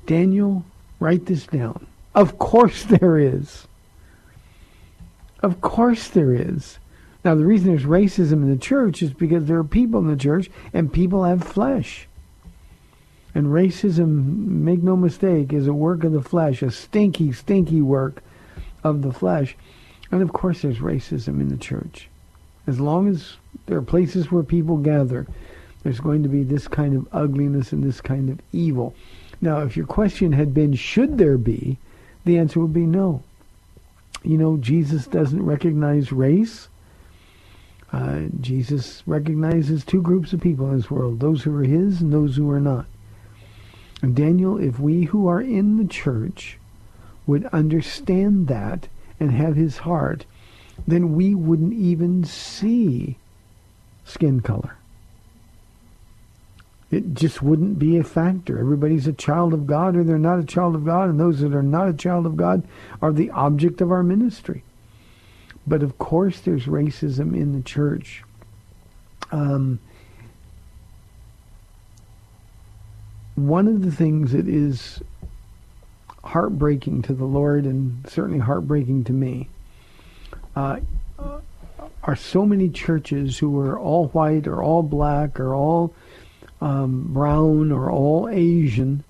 Daniel, 0.05 0.65
write 0.99 1.27
this 1.27 1.47
down. 1.47 1.87
Of 2.15 2.39
course 2.39 2.83
there 2.83 3.19
is. 3.19 3.67
Of 5.43 5.59
course 5.61 6.07
there 6.07 6.33
is. 6.33 6.79
Now, 7.25 7.35
the 7.35 7.45
reason 7.45 7.67
there's 7.67 7.83
racism 7.83 8.33
in 8.33 8.49
the 8.49 8.57
church 8.57 9.01
is 9.01 9.11
because 9.11 9.45
there 9.45 9.57
are 9.57 9.63
people 9.63 9.99
in 9.99 10.07
the 10.07 10.15
church 10.15 10.49
and 10.73 10.91
people 10.91 11.23
have 11.23 11.43
flesh. 11.43 12.07
And 13.33 13.47
racism, 13.47 14.47
make 14.47 14.81
no 14.81 14.95
mistake, 14.95 15.51
is 15.51 15.67
a 15.67 15.73
work 15.73 16.05
of 16.05 16.13
the 16.13 16.21
flesh, 16.21 16.61
a 16.61 16.71
stinky, 16.71 17.33
stinky 17.33 17.81
work 17.81 18.23
of 18.83 19.01
the 19.01 19.11
flesh. 19.11 19.57
And 20.09 20.21
of 20.21 20.31
course 20.31 20.61
there's 20.61 20.79
racism 20.79 21.41
in 21.41 21.49
the 21.49 21.57
church. 21.57 22.07
As 22.65 22.79
long 22.79 23.09
as 23.09 23.35
there 23.65 23.77
are 23.77 23.81
places 23.81 24.31
where 24.31 24.43
people 24.43 24.77
gather, 24.77 25.27
there's 25.83 25.99
going 25.99 26.23
to 26.23 26.29
be 26.29 26.43
this 26.43 26.67
kind 26.67 26.95
of 26.95 27.07
ugliness 27.11 27.73
and 27.73 27.83
this 27.83 27.99
kind 27.99 28.29
of 28.29 28.39
evil. 28.53 28.95
Now, 29.41 29.59
if 29.61 29.75
your 29.75 29.85
question 29.85 30.31
had 30.31 30.53
been, 30.53 30.73
should 30.73 31.17
there 31.17 31.37
be, 31.37 31.77
the 32.25 32.37
answer 32.37 32.59
would 32.59 32.73
be 32.73 32.85
no. 32.85 33.23
You 34.23 34.37
know, 34.37 34.57
Jesus 34.57 35.07
doesn't 35.07 35.45
recognize 35.45 36.11
race. 36.11 36.67
Uh, 37.93 38.23
Jesus 38.41 39.03
recognizes 39.05 39.85
two 39.85 40.01
groups 40.01 40.33
of 40.33 40.41
people 40.41 40.69
in 40.69 40.77
this 40.77 40.91
world, 40.91 41.19
those 41.19 41.43
who 41.43 41.55
are 41.55 41.63
his 41.63 42.01
and 42.01 42.11
those 42.11 42.35
who 42.35 42.49
are 42.49 42.59
not. 42.59 42.87
And 44.01 44.15
Daniel, 44.15 44.57
if 44.57 44.79
we 44.79 45.03
who 45.05 45.27
are 45.27 45.41
in 45.41 45.77
the 45.77 45.87
church 45.87 46.57
would 47.25 47.45
understand 47.47 48.47
that 48.47 48.87
and 49.19 49.31
have 49.31 49.55
his 49.55 49.77
heart, 49.77 50.25
then 50.87 51.15
we 51.15 51.33
wouldn't 51.33 51.73
even 51.73 52.23
see 52.23 53.17
skin 54.03 54.41
color. 54.41 54.77
It 56.95 57.13
just 57.13 57.41
wouldn't 57.41 57.77
be 57.77 57.97
a 57.97 58.05
factor. 58.05 58.57
Everybody's 58.57 59.05
a 59.05 59.11
child 59.11 59.53
of 59.53 59.67
God 59.67 59.97
or 59.97 60.05
they're 60.05 60.17
not 60.17 60.39
a 60.39 60.45
child 60.45 60.75
of 60.75 60.85
God, 60.85 61.09
and 61.09 61.19
those 61.19 61.41
that 61.41 61.53
are 61.53 61.61
not 61.61 61.89
a 61.89 61.93
child 61.93 62.25
of 62.25 62.37
God 62.37 62.65
are 63.01 63.11
the 63.11 63.31
object 63.31 63.81
of 63.81 63.91
our 63.91 64.01
ministry. 64.01 64.63
But 65.67 65.83
of 65.83 65.97
course, 65.97 66.39
there's 66.39 66.67
racism 66.67 67.35
in 67.35 67.51
the 67.51 67.61
church. 67.61 68.23
Um, 69.29 69.79
one 73.35 73.67
of 73.67 73.81
the 73.81 73.91
things 73.91 74.31
that 74.31 74.47
is 74.47 75.01
heartbreaking 76.23 77.01
to 77.01 77.13
the 77.13 77.25
Lord 77.25 77.65
and 77.65 78.09
certainly 78.09 78.39
heartbreaking 78.39 79.03
to 79.03 79.11
me 79.11 79.49
uh, 80.55 80.79
are 82.05 82.15
so 82.15 82.45
many 82.45 82.69
churches 82.69 83.37
who 83.37 83.59
are 83.59 83.77
all 83.77 84.07
white 84.07 84.47
or 84.47 84.63
all 84.63 84.81
black 84.81 85.41
or 85.41 85.53
all 85.53 85.93
um, 86.65 87.13
brown 87.13 87.71
or 87.71 87.91
all 87.91 88.27
Asian. 88.27 89.03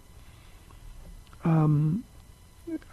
Um, 1.46 2.04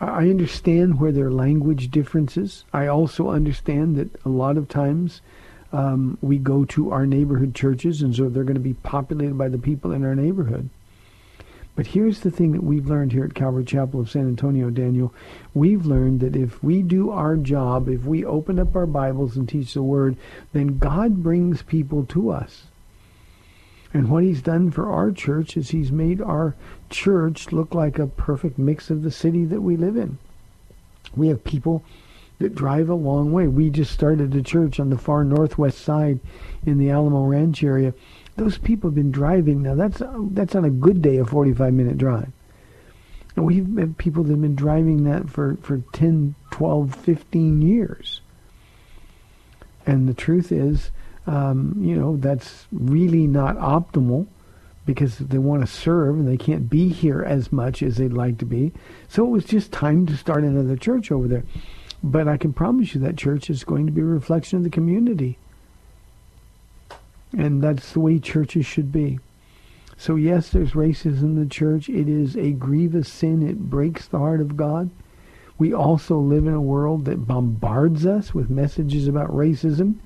I 0.00 0.30
understand 0.30 1.00
where 1.00 1.10
there 1.10 1.26
are 1.26 1.32
language 1.32 1.90
differences. 1.90 2.64
I 2.72 2.86
also 2.86 3.30
understand 3.30 3.96
that 3.96 4.24
a 4.24 4.28
lot 4.28 4.56
of 4.56 4.68
times 4.68 5.20
um, 5.72 6.16
we 6.20 6.38
go 6.38 6.64
to 6.66 6.92
our 6.92 7.06
neighborhood 7.06 7.56
churches, 7.56 8.02
and 8.02 8.14
so 8.14 8.28
they're 8.28 8.44
going 8.44 8.54
to 8.54 8.60
be 8.60 8.74
populated 8.74 9.36
by 9.36 9.48
the 9.48 9.58
people 9.58 9.90
in 9.90 10.04
our 10.04 10.14
neighborhood. 10.14 10.68
But 11.74 11.88
here's 11.88 12.20
the 12.20 12.30
thing 12.30 12.52
that 12.52 12.62
we've 12.62 12.86
learned 12.86 13.10
here 13.10 13.24
at 13.24 13.34
Calvary 13.34 13.64
Chapel 13.64 13.98
of 13.98 14.10
San 14.10 14.28
Antonio, 14.28 14.70
Daniel. 14.70 15.12
We've 15.54 15.86
learned 15.86 16.20
that 16.20 16.36
if 16.36 16.62
we 16.62 16.82
do 16.82 17.10
our 17.10 17.36
job, 17.36 17.88
if 17.88 18.04
we 18.04 18.24
open 18.24 18.60
up 18.60 18.76
our 18.76 18.86
Bibles 18.86 19.36
and 19.36 19.48
teach 19.48 19.74
the 19.74 19.82
Word, 19.82 20.16
then 20.52 20.78
God 20.78 21.20
brings 21.24 21.62
people 21.62 22.04
to 22.10 22.30
us. 22.30 22.66
And 23.94 24.08
what 24.08 24.24
he's 24.24 24.40
done 24.40 24.70
for 24.70 24.90
our 24.90 25.10
church 25.10 25.56
is 25.56 25.70
he's 25.70 25.92
made 25.92 26.20
our 26.20 26.54
church 26.88 27.52
look 27.52 27.74
like 27.74 27.98
a 27.98 28.06
perfect 28.06 28.58
mix 28.58 28.88
of 28.90 29.02
the 29.02 29.10
city 29.10 29.44
that 29.44 29.60
we 29.60 29.76
live 29.76 29.96
in. 29.96 30.18
We 31.14 31.28
have 31.28 31.44
people 31.44 31.84
that 32.38 32.54
drive 32.54 32.88
a 32.88 32.94
long 32.94 33.32
way. 33.32 33.46
We 33.46 33.70
just 33.70 33.92
started 33.92 34.34
a 34.34 34.42
church 34.42 34.80
on 34.80 34.90
the 34.90 34.98
far 34.98 35.24
northwest 35.24 35.78
side 35.78 36.20
in 36.64 36.78
the 36.78 36.90
Alamo 36.90 37.24
Ranch 37.24 37.62
area. 37.62 37.92
Those 38.36 38.56
people 38.56 38.88
have 38.88 38.94
been 38.94 39.12
driving 39.12 39.62
now. 39.62 39.74
That's 39.74 40.02
that's 40.30 40.54
on 40.54 40.64
a 40.64 40.70
good 40.70 41.02
day 41.02 41.18
a 41.18 41.24
45 41.24 41.72
minute 41.74 41.98
drive. 41.98 42.32
And 43.36 43.46
we 43.46 43.56
have 43.56 43.76
had 43.76 43.98
people 43.98 44.24
that 44.24 44.32
have 44.32 44.40
been 44.40 44.56
driving 44.56 45.04
that 45.04 45.30
for, 45.30 45.56
for 45.62 45.78
10, 45.92 46.34
12, 46.50 46.94
15 46.94 47.62
years. 47.62 48.20
And 49.86 50.08
the 50.08 50.14
truth 50.14 50.52
is, 50.52 50.90
um, 51.26 51.76
you 51.80 51.96
know, 51.96 52.16
that's 52.16 52.66
really 52.72 53.26
not 53.26 53.56
optimal 53.56 54.26
because 54.84 55.18
they 55.18 55.38
want 55.38 55.62
to 55.62 55.66
serve 55.66 56.16
and 56.16 56.26
they 56.26 56.36
can't 56.36 56.68
be 56.68 56.88
here 56.88 57.22
as 57.22 57.52
much 57.52 57.82
as 57.82 57.96
they'd 57.96 58.12
like 58.12 58.38
to 58.38 58.44
be. 58.44 58.72
So 59.08 59.24
it 59.24 59.30
was 59.30 59.44
just 59.44 59.70
time 59.70 60.06
to 60.06 60.16
start 60.16 60.42
another 60.42 60.76
church 60.76 61.12
over 61.12 61.28
there. 61.28 61.44
But 62.02 62.26
I 62.26 62.36
can 62.36 62.52
promise 62.52 62.94
you 62.94 63.00
that 63.02 63.16
church 63.16 63.48
is 63.48 63.62
going 63.62 63.86
to 63.86 63.92
be 63.92 64.00
a 64.00 64.04
reflection 64.04 64.58
of 64.58 64.64
the 64.64 64.70
community. 64.70 65.38
And 67.36 67.62
that's 67.62 67.92
the 67.92 68.00
way 68.00 68.18
churches 68.18 68.66
should 68.66 68.90
be. 68.90 69.20
So 69.96 70.16
yes, 70.16 70.50
there's 70.50 70.72
racism 70.72 71.22
in 71.22 71.40
the 71.40 71.46
church. 71.46 71.88
It 71.88 72.08
is 72.08 72.36
a 72.36 72.50
grievous 72.50 73.08
sin. 73.08 73.48
It 73.48 73.70
breaks 73.70 74.06
the 74.08 74.18
heart 74.18 74.40
of 74.40 74.56
God. 74.56 74.90
We 75.58 75.72
also 75.72 76.18
live 76.18 76.46
in 76.48 76.54
a 76.54 76.60
world 76.60 77.04
that 77.04 77.28
bombards 77.28 78.04
us 78.04 78.34
with 78.34 78.50
messages 78.50 79.06
about 79.06 79.30
racism. 79.30 79.96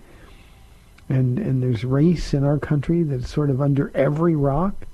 And, 1.09 1.38
and 1.38 1.62
there's 1.62 1.85
race 1.85 2.35
in 2.35 2.42
our 2.45 2.59
country 2.59 3.03
that's 3.05 3.31
sort 3.33 3.51
of 3.51 3.61
under 3.61 3.90
every 3.95 4.35
rock. 4.35 4.87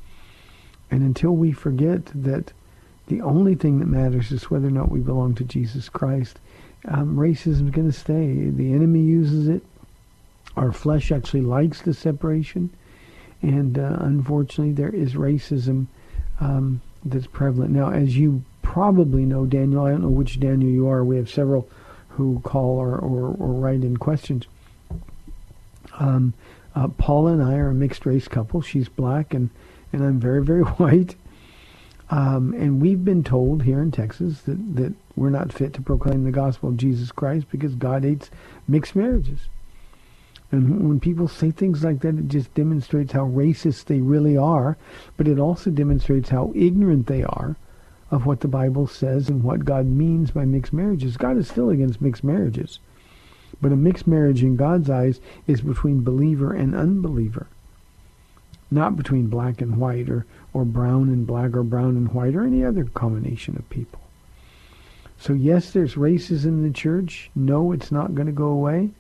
And 0.91 1.03
until 1.03 1.33
we 1.33 1.53
forget 1.53 2.07
that 2.15 2.53
the 3.07 3.23
only 3.23 3.55
thing 3.55 3.79
that 3.79 3.87
matters 3.87 4.31
is 4.31 4.51
whether 4.51 4.69
or 4.69 4.71
not 4.71 4.91
we 4.91 5.01
belong 5.01 5.35
to 5.37 5.45
Jesus 5.45 5.89
Christ, 5.89 6.39
um, 6.87 7.17
racism 7.17 7.65
is 7.65 7.71
going 7.71 7.91
to 7.91 7.99
stay. 7.99 8.51
The 8.51 8.73
enemy 8.73 9.01
uses 9.01 9.49
it 9.49 9.63
Our 10.57 10.73
flesh 10.73 11.11
actually 11.11 11.41
likes 11.43 11.81
the 11.81 11.95
separation, 11.95 12.71
and 13.41 13.79
uh, 13.79 13.97
unfortunately, 14.01 14.73
there 14.73 14.91
is 14.95 15.15
racism 15.15 15.87
um, 16.41 16.83
that's 17.05 17.27
prevalent. 17.27 17.71
Now, 17.71 17.91
as 17.91 18.17
you 18.17 18.43
probably 18.61 19.25
know, 19.25 19.47
Daniel, 19.47 19.87
I 19.87 19.91
don't 19.93 20.03
know 20.03 20.09
which 20.09 20.41
Daniel 20.41 20.71
you 20.71 20.89
are. 20.89 21.05
We 21.05 21.17
have 21.17 21.31
several 21.31 21.69
who 22.11 22.41
call 22.45 22.77
or, 22.79 22.95
or, 22.97 23.29
or 23.29 23.53
write 23.55 23.83
in 23.83 23.97
questions. 23.97 24.47
Um, 25.99 26.35
uh, 26.75 26.89
Paula 26.89 27.33
and 27.33 27.43
I 27.43 27.55
are 27.55 27.71
a 27.71 27.75
mixed 27.75 28.07
race 28.07 28.29
couple. 28.29 28.63
She's 28.63 28.89
black 28.89 29.35
and, 29.35 29.51
and 29.93 30.03
I'm 30.03 30.19
very, 30.19 30.43
very 30.43 30.63
white. 30.79 31.17
Um, 32.11 32.53
and 32.53 32.83
we've 32.83 33.05
been 33.05 33.25
told 33.25 33.63
here 33.63 33.81
in 33.81 33.91
Texas 33.91 34.43
that, 34.43 34.77
that 34.77 34.93
we're 35.17 35.31
not 35.31 35.53
fit 35.53 35.73
to 35.75 35.81
proclaim 35.81 36.25
the 36.25 36.31
gospel 36.31 36.69
of 36.69 36.77
Jesus 36.77 37.11
Christ 37.11 37.47
because 37.51 37.75
God 37.75 38.05
hates 38.05 38.31
mixed 38.69 38.95
marriages. 38.95 39.49
And 40.51 40.87
when 40.87 41.01
people 41.01 41.29
say 41.29 41.51
things 41.51 41.83
like 41.83 42.01
that, 42.01 42.19
it 42.19 42.29
just 42.29 42.53
demonstrates 42.53 43.13
how 43.13 43.27
racist 43.27 43.87
they 43.87 44.01
really 44.01 44.37
are, 44.37 44.77
but 45.17 45.27
it 45.27 45.39
also 45.39 45.71
demonstrates 45.71 46.29
how 46.29 46.53
ignorant 46.55 47.07
they 47.07 47.23
are 47.23 47.57
of 48.11 48.27
what 48.27 48.41
the 48.41 48.49
Bible 48.49 48.87
says 48.87 49.31
and 49.31 49.43
what 49.43 49.65
God 49.65 49.87
means 49.87 50.31
by 50.31 50.45
mixed 50.45 50.75
marriages. 50.75 51.17
God 51.17 51.39
is 51.39 51.49
still 51.49 51.71
against 51.71 52.03
mixed 52.03 52.23
marriages. 52.23 52.79
But 53.63 53.73
a 53.73 53.77
mixed 53.77 54.07
marriage 54.07 54.43
in 54.43 54.57
God's 54.57 54.91
eyes 54.91 55.21
is 55.47 55.63
between 55.63 56.05
believer 56.05 56.53
and 56.53 56.75
unbeliever, 56.75 57.47
not 58.71 58.97
between 58.97 59.29
black 59.29 59.63
and 59.63 59.77
white 59.77 60.11
or, 60.11 60.27
or 60.53 60.65
brown 60.65 61.09
and 61.09 61.27
black 61.27 61.57
or 61.57 61.63
brown 61.63 61.97
and 61.97 62.13
white 62.13 62.35
or 62.35 62.43
any 62.43 62.65
other 62.65 62.85
combination 62.85 63.57
of 63.57 63.71
people. 63.71 64.01
So 65.17 65.33
yes, 65.33 65.71
there's 65.71 65.95
racism 65.95 66.47
in 66.47 66.63
the 66.65 66.73
church. 66.73 67.31
No, 67.37 67.71
it's 67.73 67.93
not 67.93 68.15
going 68.15 68.27
to 68.27 68.33
go 68.33 68.49
away. 68.49 68.91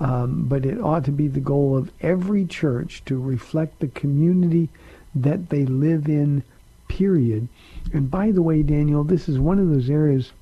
Um, 0.00 0.46
but 0.48 0.66
it 0.66 0.80
ought 0.80 1.04
to 1.04 1.12
be 1.12 1.28
the 1.28 1.40
goal 1.40 1.76
of 1.76 1.92
every 2.00 2.44
church 2.44 3.04
to 3.04 3.20
reflect 3.20 3.78
the 3.78 3.88
community 3.88 4.68
that 5.14 5.48
they 5.48 5.64
live 5.64 6.08
in, 6.08 6.42
period. 6.88 7.48
And 7.92 8.10
by 8.10 8.32
the 8.32 8.42
way, 8.42 8.62
Daniel, 8.62 9.04
this 9.04 9.28
is 9.28 9.38
one 9.38 9.58
of 9.58 9.70
those 9.70 9.88
areas 9.88 10.32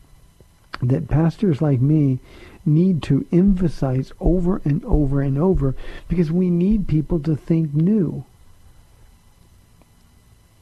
that 0.82 1.08
pastors 1.08 1.60
like 1.60 1.80
me 1.80 2.18
need 2.74 3.02
to 3.04 3.26
emphasize 3.32 4.12
over 4.20 4.60
and 4.64 4.84
over 4.84 5.20
and 5.20 5.36
over 5.36 5.74
because 6.08 6.30
we 6.30 6.50
need 6.50 6.88
people 6.88 7.20
to 7.20 7.36
think 7.36 7.74
new. 7.74 8.24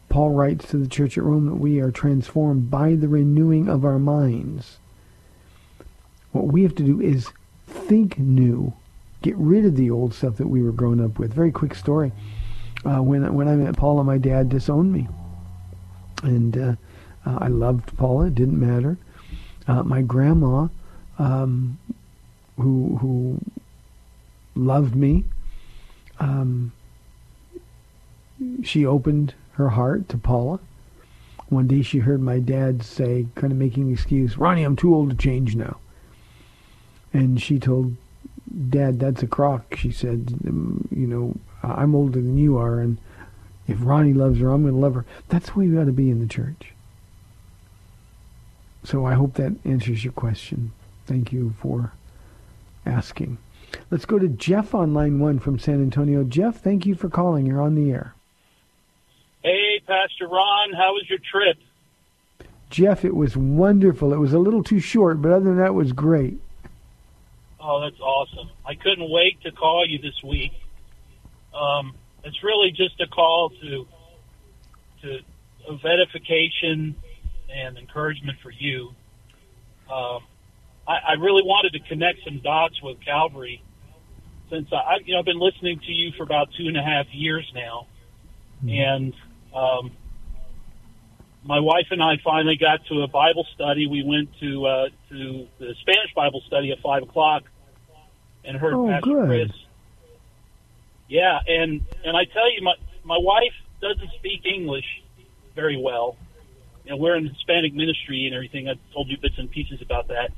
Paul 0.09 0.31
writes 0.31 0.68
to 0.71 0.79
the 0.79 0.88
church 0.88 1.18
at 1.18 1.25
Rome 1.25 1.47
that 1.47 1.57
we 1.57 1.81
are 1.81 1.90
transformed 1.90 2.71
by 2.71 2.94
the 2.94 3.09
renewing 3.09 3.68
of 3.68 3.85
our 3.85 3.99
minds. 3.99 4.79
What 6.33 6.47
we 6.47 6.62
have 6.62 6.75
to 6.77 6.83
do 6.83 7.01
is 7.01 7.31
think 7.66 8.18
new 8.18 8.73
get 9.23 9.37
rid 9.37 9.64
of 9.64 9.77
the 9.77 9.90
old 9.90 10.14
stuff 10.14 10.37
that 10.37 10.49
we 10.49 10.62
were 10.62 10.73
growing 10.73 11.05
up 11.05 11.18
with. 11.18 11.33
Very 11.33 11.53
quick 11.53 11.75
story. 11.75 12.12
Uh, 12.85 13.03
when 13.03 13.35
when 13.35 13.49
I 13.49 13.57
met 13.57 13.77
Paula, 13.77 14.05
my 14.05 14.18
dad 14.18 14.49
disowned 14.49 14.92
me, 14.92 15.09
and 16.23 16.57
uh, 16.57 16.75
uh, 17.27 17.38
I 17.40 17.49
loved 17.49 17.97
Paula. 17.97 18.27
It 18.27 18.37
didn't 18.37 18.59
matter. 18.59 18.97
Uh, 19.66 19.83
my 19.83 20.01
grandma, 20.01 20.68
um, 21.18 21.79
who 22.59 22.99
who 23.01 23.40
loved 24.55 24.94
me, 24.94 25.25
um, 26.18 26.73
she 28.62 28.85
opened 28.85 29.35
her 29.53 29.71
heart 29.71 30.09
to 30.11 30.18
Paula. 30.18 30.61
One 31.49 31.66
day 31.66 31.83
she 31.83 31.99
heard 31.99 32.21
my 32.21 32.40
dad 32.40 32.83
say, 32.83 33.27
kind 33.35 33.53
of 33.53 33.59
making 33.59 33.85
an 33.85 33.92
excuse, 33.92 34.37
Ronnie, 34.37 34.64
I'm 34.64 34.77
too 34.77 34.94
old 34.94 35.11
to 35.11 35.16
change 35.16 35.57
now. 35.57 35.79
And 37.12 37.40
she 37.40 37.59
told 37.59 37.97
Dad, 38.71 39.01
that's 39.01 39.23
a 39.23 39.27
crock, 39.27 39.77
she 39.77 39.90
said. 39.90 40.35
Um, 40.47 40.88
you 40.90 41.07
know, 41.07 41.37
I'm 41.62 41.94
older 41.94 42.21
than 42.21 42.38
you 42.38 42.57
are, 42.59 42.81
and 42.81 42.99
if 43.66 43.79
Ronnie 43.81 44.14
loves 44.14 44.40
her, 44.40 44.51
I'm 44.51 44.62
going 44.62 44.75
to 44.75 44.81
love 44.81 44.94
her. 44.94 45.05
That's 45.29 45.51
the 45.51 45.59
way 45.59 45.68
we 45.68 45.79
ought 45.79 45.85
to 45.85 45.92
be 45.92 46.11
in 46.11 46.21
the 46.21 46.27
church. 46.27 46.73
So 48.85 49.05
I 49.05 49.14
hope 49.14 49.35
that 49.35 49.53
answers 49.64 50.05
your 50.05 50.12
question. 50.12 50.73
Thank 51.07 51.33
you 51.33 51.55
for 51.61 51.92
asking. 52.88 53.38
Let's 53.90 54.07
go 54.07 54.18
to 54.18 54.29
Jeff 54.29 54.74
on 54.74 54.94
line 54.94 55.18
one 55.18 55.38
from 55.38 55.59
San 55.59 55.83
Antonio. 55.83 56.24
Jeff, 56.24 56.61
thank 56.61 56.87
you 56.87 56.94
for 56.94 57.09
calling. 57.09 57.46
You're 57.46 57.61
on 57.61 57.74
the 57.74 57.90
air. 57.90 58.14
Hey, 59.42 59.81
Pastor 59.87 60.27
Ron, 60.27 60.72
how 60.72 60.92
was 60.92 61.09
your 61.09 61.18
trip? 61.18 61.59
Jeff, 62.70 63.05
it 63.05 63.14
was 63.14 63.37
wonderful. 63.37 64.12
It 64.12 64.18
was 64.18 64.33
a 64.33 64.38
little 64.38 64.62
too 64.62 64.81
short, 64.81 65.22
but 65.22 65.33
other 65.33 65.44
than 65.44 65.57
that, 65.59 65.68
it 65.68 65.74
was 65.74 65.92
great. 65.92 66.38
Oh, 67.61 67.81
that's 67.81 68.01
awesome. 68.01 68.51
I 68.66 68.74
couldn't 68.74 69.11
wait 69.11 69.40
to 69.42 69.53
call 69.53 69.87
you 69.87 69.98
this 69.98 70.22
week. 70.22 70.53
Um, 71.55 71.94
it's 72.24 72.42
really 72.42 72.70
just 72.70 73.01
a 73.01 73.07
call 73.07 73.51
to 73.51 73.87
to 75.03 75.20
of 75.66 75.85
edification 75.85 76.96
and 77.55 77.79
encouragement 77.79 78.38
for 78.42 78.51
you. 78.51 78.94
Um, 79.90 80.22
I, 80.88 81.11
I 81.11 81.12
really 81.12 81.42
wanted 81.44 81.74
to 81.74 81.81
connect 81.88 82.24
some 82.24 82.40
dots 82.40 82.83
with 82.83 82.96
Calvary 83.05 83.62
since 84.51 84.68
I, 84.72 84.96
you 85.05 85.12
know, 85.12 85.20
I've 85.20 85.24
been 85.24 85.38
listening 85.38 85.81
to 85.81 85.92
you 85.92 86.12
for 86.16 86.22
about 86.22 86.48
two 86.57 86.66
and 86.68 86.77
a 86.77 86.83
half 86.83 87.07
years 87.12 87.51
now, 87.55 87.87
mm-hmm. 88.64 88.70
and 88.70 89.14
um, 89.55 89.92
my 91.44 91.61
wife 91.61 91.87
and 91.90 92.03
I 92.03 92.14
finally 92.24 92.57
got 92.57 92.85
to 92.87 93.03
a 93.03 93.09
Bible 93.09 93.46
study. 93.55 93.87
We 93.87 94.03
went 94.05 94.31
to 94.40 94.66
uh, 94.66 94.88
to 95.11 95.46
the 95.59 95.74
Spanish 95.83 96.14
Bible 96.14 96.42
study 96.46 96.72
at 96.72 96.79
five 96.81 97.03
o'clock, 97.03 97.42
and 98.44 98.57
heard 98.57 98.74
oh, 98.74 98.88
Pastor 98.88 99.11
good. 99.11 99.27
Chris. 99.27 99.51
Yeah, 101.09 101.38
and 101.46 101.83
and 102.05 102.16
I 102.16 102.24
tell 102.24 102.53
you, 102.53 102.62
my 102.62 102.74
my 103.05 103.18
wife 103.20 103.55
doesn't 103.81 104.11
speak 104.18 104.46
English 104.46 104.87
very 105.55 105.81
well. 105.81 106.16
You 106.85 106.92
know, 106.92 106.96
we're 106.96 107.16
in 107.16 107.27
Hispanic 107.27 107.74
ministry 107.74 108.24
and 108.27 108.35
everything. 108.35 108.68
I 108.68 108.74
told 108.94 109.09
you 109.09 109.18
bits 109.18 109.35
and 109.37 109.51
pieces 109.51 109.83
about 109.83 110.09
that. 110.09 110.31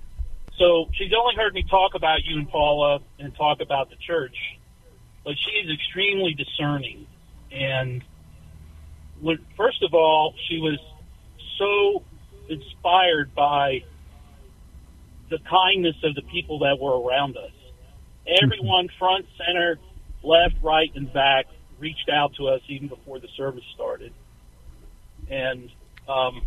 So 0.61 0.91
she's 0.93 1.11
only 1.19 1.35
heard 1.37 1.55
me 1.55 1.65
talk 1.71 1.95
about 1.95 2.23
you 2.23 2.37
and 2.37 2.47
Paula 2.47 3.01
and 3.19 3.35
talk 3.35 3.63
about 3.63 3.89
the 3.89 3.97
church, 3.97 4.37
but 5.25 5.35
she's 5.39 5.73
extremely 5.73 6.35
discerning. 6.35 7.07
And 7.51 8.05
first 9.57 9.83
of 9.83 9.95
all, 9.95 10.35
she 10.49 10.59
was 10.59 10.79
so 11.59 12.05
inspired 12.51 13.35
by 13.35 13.85
the 15.31 15.39
kindness 15.51 15.97
of 16.05 16.15
the 16.15 16.23
people 16.31 16.59
that 16.59 16.79
were 16.79 17.01
around 17.01 17.39
us. 17.39 17.53
Everyone, 18.43 18.91
front, 18.99 19.25
center, 19.39 19.79
left, 20.23 20.57
right, 20.63 20.93
and 20.95 21.11
back, 21.11 21.47
reached 21.79 22.11
out 22.13 22.35
to 22.35 22.49
us 22.49 22.61
even 22.69 22.89
before 22.89 23.19
the 23.19 23.29
service 23.35 23.65
started. 23.75 24.13
And 25.31 25.71
um, 26.07 26.43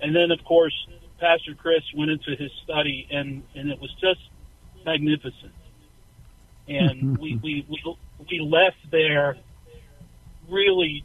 and 0.00 0.16
then, 0.16 0.32
of 0.32 0.42
course, 0.44 0.74
Pastor 1.20 1.54
Chris 1.54 1.82
went 1.94 2.10
into 2.10 2.34
his 2.36 2.50
study, 2.64 3.06
and 3.10 3.42
and 3.54 3.70
it 3.70 3.80
was 3.80 3.92
just 4.00 4.20
magnificent. 4.84 5.52
And 6.66 7.18
we, 7.20 7.38
we 7.42 7.66
we 7.68 7.96
we 8.30 8.40
left 8.40 8.90
there 8.90 9.36
really 10.48 11.04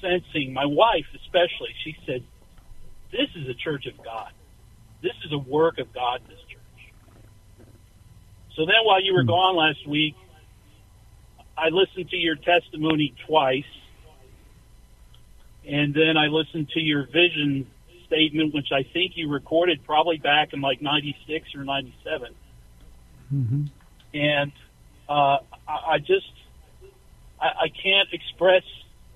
sensing. 0.00 0.52
My 0.52 0.66
wife, 0.66 1.06
especially, 1.14 1.74
she 1.82 1.96
said, 2.06 2.22
"This 3.10 3.28
is 3.34 3.48
a 3.48 3.54
church 3.54 3.86
of 3.86 3.96
God. 4.04 4.30
This 5.02 5.14
is 5.24 5.32
a 5.32 5.38
work 5.38 5.78
of 5.78 5.92
God. 5.92 6.20
This 6.28 6.38
church." 6.48 7.66
So 8.56 8.66
then, 8.66 8.84
while 8.84 9.02
you 9.02 9.14
were 9.14 9.22
hmm. 9.22 9.28
gone 9.28 9.56
last 9.56 9.86
week, 9.88 10.14
I 11.56 11.68
listened 11.70 12.10
to 12.10 12.16
your 12.16 12.36
testimony 12.36 13.14
twice, 13.26 13.64
and 15.66 15.94
then 15.94 16.18
I 16.18 16.26
listened 16.26 16.68
to 16.70 16.80
your 16.80 17.06
vision 17.06 17.66
statement, 18.06 18.54
which 18.54 18.68
I 18.72 18.82
think 18.82 19.12
you 19.16 19.30
recorded 19.30 19.84
probably 19.84 20.18
back 20.18 20.52
in 20.52 20.60
like 20.60 20.80
'96 20.80 21.54
or 21.54 21.64
'97. 21.64 22.34
Mm-hmm. 23.32 23.64
And 24.14 24.52
uh, 25.08 25.12
I, 25.12 25.38
I 25.68 25.98
just 25.98 26.32
I, 27.40 27.46
I 27.46 27.68
can't 27.68 28.08
express 28.12 28.62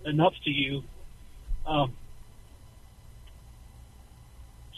enough 0.05 0.35
to 0.45 0.51
you 0.51 0.83
um, 1.67 1.95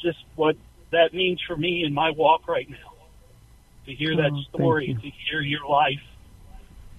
just 0.02 0.18
what 0.34 0.56
that 0.90 1.14
means 1.14 1.40
for 1.46 1.56
me 1.56 1.84
in 1.84 1.94
my 1.94 2.10
walk 2.10 2.48
right 2.48 2.68
now 2.68 2.92
to 3.86 3.94
hear 3.94 4.16
that 4.16 4.30
oh, 4.32 4.42
story, 4.54 4.94
to 5.00 5.10
hear 5.30 5.40
your 5.40 5.66
life, 5.66 6.02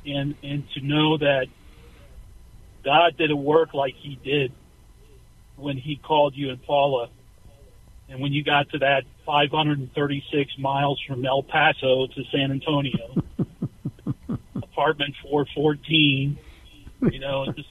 and 0.06 0.36
and 0.44 0.64
to 0.72 0.82
know 0.82 1.18
that 1.18 1.48
God 2.84 3.18
did 3.18 3.32
a 3.32 3.36
work 3.36 3.74
like 3.74 3.96
He 3.96 4.16
did 4.16 4.52
when 5.56 5.78
He 5.78 5.96
called 5.96 6.36
you 6.36 6.50
and 6.50 6.62
Paula, 6.64 7.10
and 8.10 8.20
when 8.22 8.34
you 8.34 8.44
got 8.44 8.70
to 8.72 8.80
that 8.80 9.04
536 9.26 10.58
miles 10.60 11.02
from 11.08 11.26
El 11.26 11.44
Paso 11.44 12.08
to 12.08 12.24
San 12.32 12.52
Antonio, 12.52 13.24
apartment 14.56 15.16
414, 15.30 16.38
you 17.12 17.20
know, 17.20 17.46
just 17.52 17.70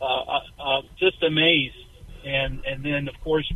uh, 0.00 0.04
uh, 0.04 0.40
uh, 0.58 0.82
just 0.98 1.22
amazed, 1.22 1.76
and 2.24 2.64
and 2.66 2.84
then 2.84 3.08
of 3.08 3.14
course, 3.22 3.50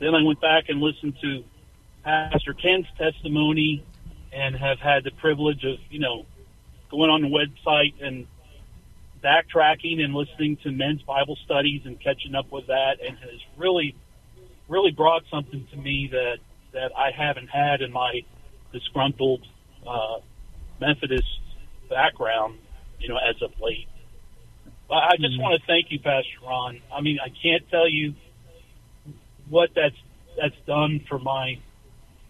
then 0.00 0.14
I 0.14 0.22
went 0.22 0.40
back 0.40 0.64
and 0.68 0.80
listened 0.80 1.14
to 1.22 1.44
Pastor 2.04 2.54
Ken's 2.54 2.86
testimony 2.98 3.84
and 4.32 4.56
have 4.56 4.78
had 4.78 5.04
the 5.04 5.10
privilege 5.10 5.64
of, 5.64 5.78
you 5.90 5.98
know, 5.98 6.24
going 6.90 7.10
on 7.10 7.22
the 7.22 7.28
website 7.28 7.94
and 8.02 8.26
backtracking 9.22 10.00
and 10.00 10.14
listening 10.14 10.56
to 10.64 10.70
men's 10.70 11.02
Bible 11.02 11.36
studies 11.44 11.82
and 11.84 12.00
catching 12.00 12.34
up 12.34 12.50
with 12.50 12.66
that, 12.66 12.98
and 13.06 13.16
has 13.18 13.40
really, 13.56 13.94
really 14.68 14.90
brought 14.90 15.22
something 15.30 15.66
to 15.70 15.76
me 15.76 16.08
that 16.12 16.38
that 16.72 16.90
I 16.96 17.10
haven't 17.16 17.48
had 17.48 17.82
in 17.82 17.92
my 17.92 18.22
disgruntled 18.72 19.46
uh, 19.86 20.18
Methodist 20.80 21.40
background, 21.90 22.58
you 22.98 23.08
know, 23.08 23.16
as 23.16 23.40
of 23.42 23.50
late. 23.60 23.88
But 24.88 24.96
I 25.04 25.16
just 25.16 25.36
Mhm. 25.36 25.40
want 25.40 25.60
to 25.60 25.66
thank 25.66 25.90
you, 25.90 25.98
Pastor 26.00 26.38
Ron. 26.42 26.80
I 26.92 27.00
mean, 27.00 27.18
I 27.20 27.28
can't 27.28 27.68
tell 27.70 27.88
you 27.88 28.14
what 29.48 29.70
that's 29.74 29.96
that's 30.36 30.56
done 30.66 31.00
for 31.08 31.18
my. 31.18 31.58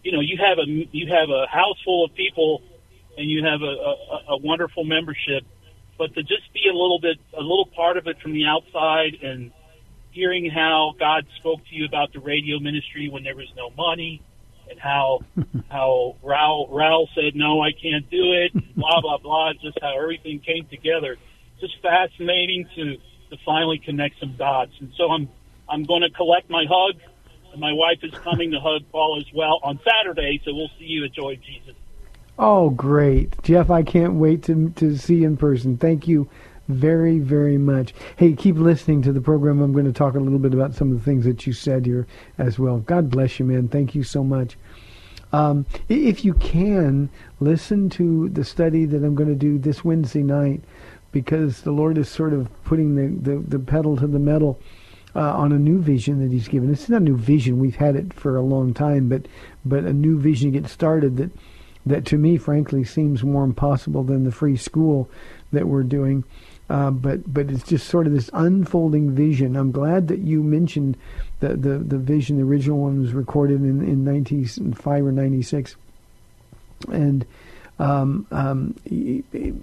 You 0.03 0.11
know, 0.11 0.19
you 0.19 0.37
have 0.37 0.59
a 0.59 0.65
you 0.67 1.07
have 1.07 1.29
a 1.29 1.47
house 1.47 1.79
full 1.83 2.03
of 2.05 2.13
people, 2.15 2.61
and 3.17 3.29
you 3.29 3.45
have 3.45 3.61
a, 3.61 3.65
a, 3.65 4.23
a 4.29 4.37
wonderful 4.37 4.83
membership, 4.83 5.43
but 5.97 6.13
to 6.15 6.23
just 6.23 6.51
be 6.53 6.63
a 6.69 6.73
little 6.73 6.99
bit 6.99 7.17
a 7.37 7.41
little 7.41 7.67
part 7.75 7.97
of 7.97 8.07
it 8.07 8.19
from 8.21 8.33
the 8.33 8.45
outside 8.45 9.15
and 9.21 9.51
hearing 10.11 10.49
how 10.49 10.93
God 10.99 11.25
spoke 11.37 11.59
to 11.69 11.75
you 11.75 11.85
about 11.85 12.13
the 12.13 12.19
radio 12.19 12.59
ministry 12.59 13.09
when 13.09 13.23
there 13.23 13.35
was 13.35 13.51
no 13.57 13.71
money, 13.71 14.21
and 14.69 14.79
how 14.79 15.21
how 15.69 16.15
Raul 16.23 16.69
Raul 16.69 17.07
said 17.15 17.35
no, 17.35 17.61
I 17.61 17.71
can't 17.71 18.09
do 18.09 18.33
it, 18.33 18.53
blah 18.75 19.01
blah 19.01 19.17
blah, 19.17 19.53
just 19.53 19.77
how 19.81 19.99
everything 20.01 20.39
came 20.39 20.67
together. 20.67 21.17
Just 21.59 21.81
fascinating 21.81 22.67
to 22.75 22.97
to 23.29 23.37
finally 23.45 23.79
connect 23.79 24.19
some 24.19 24.35
dots, 24.37 24.73
and 24.79 24.91
so 24.97 25.09
I'm 25.09 25.29
I'm 25.69 25.83
going 25.83 26.01
to 26.01 26.09
collect 26.09 26.49
my 26.49 26.65
hug. 26.69 26.99
And 27.51 27.61
my 27.61 27.71
wife 27.71 27.99
is 28.01 28.11
coming 28.23 28.49
to 28.51 28.59
hug 28.59 28.81
Paula 28.91 29.19
as 29.19 29.31
well 29.31 29.59
on 29.61 29.79
Saturday, 29.85 30.41
so 30.43 30.55
we'll 30.55 30.71
see 30.79 30.85
you 30.85 31.05
at 31.05 31.13
Joy 31.13 31.33
of 31.33 31.41
Jesus. 31.43 31.75
Oh, 32.37 32.71
great. 32.71 33.41
Jeff, 33.43 33.69
I 33.69 33.83
can't 33.83 34.15
wait 34.15 34.43
to, 34.43 34.71
to 34.71 34.97
see 34.97 35.17
you 35.17 35.27
in 35.27 35.37
person. 35.37 35.77
Thank 35.77 36.07
you 36.07 36.27
very, 36.67 37.19
very 37.19 37.57
much. 37.57 37.93
Hey, 38.15 38.33
keep 38.33 38.55
listening 38.55 39.01
to 39.03 39.11
the 39.11 39.21
program. 39.21 39.61
I'm 39.61 39.73
going 39.73 39.85
to 39.85 39.93
talk 39.93 40.15
a 40.15 40.19
little 40.19 40.39
bit 40.39 40.53
about 40.53 40.73
some 40.73 40.91
of 40.91 40.97
the 40.97 41.03
things 41.03 41.25
that 41.25 41.45
you 41.45 41.53
said 41.53 41.85
here 41.85 42.07
as 42.37 42.57
well. 42.57 42.79
God 42.79 43.09
bless 43.11 43.37
you, 43.39 43.45
man. 43.45 43.67
Thank 43.67 43.93
you 43.93 44.03
so 44.03 44.23
much. 44.23 44.57
Um, 45.31 45.65
if 45.89 46.23
you 46.23 46.33
can, 46.35 47.09
listen 47.39 47.89
to 47.91 48.29
the 48.29 48.43
study 48.43 48.85
that 48.85 49.03
I'm 49.03 49.15
going 49.15 49.29
to 49.29 49.35
do 49.35 49.57
this 49.57 49.83
Wednesday 49.83 50.23
night 50.23 50.63
because 51.11 51.61
the 51.61 51.71
Lord 51.71 51.97
is 51.97 52.09
sort 52.09 52.33
of 52.33 52.49
putting 52.63 52.95
the, 52.95 53.31
the, 53.31 53.39
the 53.39 53.59
pedal 53.59 53.97
to 53.97 54.07
the 54.07 54.19
metal 54.19 54.59
uh, 55.15 55.33
on 55.35 55.51
a 55.51 55.59
new 55.59 55.79
vision 55.79 56.19
that 56.19 56.31
He's 56.31 56.47
given. 56.47 56.71
It's 56.71 56.89
not 56.89 57.01
a 57.01 57.05
new 57.05 57.17
vision. 57.17 57.59
We've 57.59 57.75
had 57.75 57.95
it 57.95 58.13
for 58.13 58.35
a 58.35 58.41
long 58.41 58.73
time, 58.73 59.09
but 59.09 59.27
but 59.65 59.83
a 59.83 59.93
new 59.93 60.19
vision 60.19 60.51
to 60.51 60.59
get 60.59 60.69
started 60.69 61.17
that 61.17 61.31
that 61.85 62.05
to 62.05 62.17
me, 62.17 62.37
frankly, 62.37 62.83
seems 62.83 63.23
more 63.23 63.43
impossible 63.43 64.03
than 64.03 64.23
the 64.23 64.31
free 64.31 64.57
school 64.57 65.09
that 65.51 65.67
we're 65.67 65.83
doing. 65.83 66.23
Uh, 66.69 66.89
but 66.91 67.31
but 67.31 67.51
it's 67.51 67.63
just 67.63 67.87
sort 67.87 68.07
of 68.07 68.13
this 68.13 68.29
unfolding 68.33 69.11
vision. 69.11 69.55
I'm 69.55 69.71
glad 69.71 70.07
that 70.07 70.19
you 70.19 70.41
mentioned 70.41 70.97
the 71.39 71.49
the, 71.49 71.77
the 71.79 71.97
vision. 71.97 72.37
The 72.37 72.43
original 72.43 72.79
one 72.79 73.01
was 73.01 73.13
recorded 73.13 73.61
in 73.61 73.81
in 73.87 74.05
95 74.05 75.05
or 75.05 75.11
96, 75.11 75.75
and 76.89 77.25
um, 77.79 78.25
um, 78.31 78.75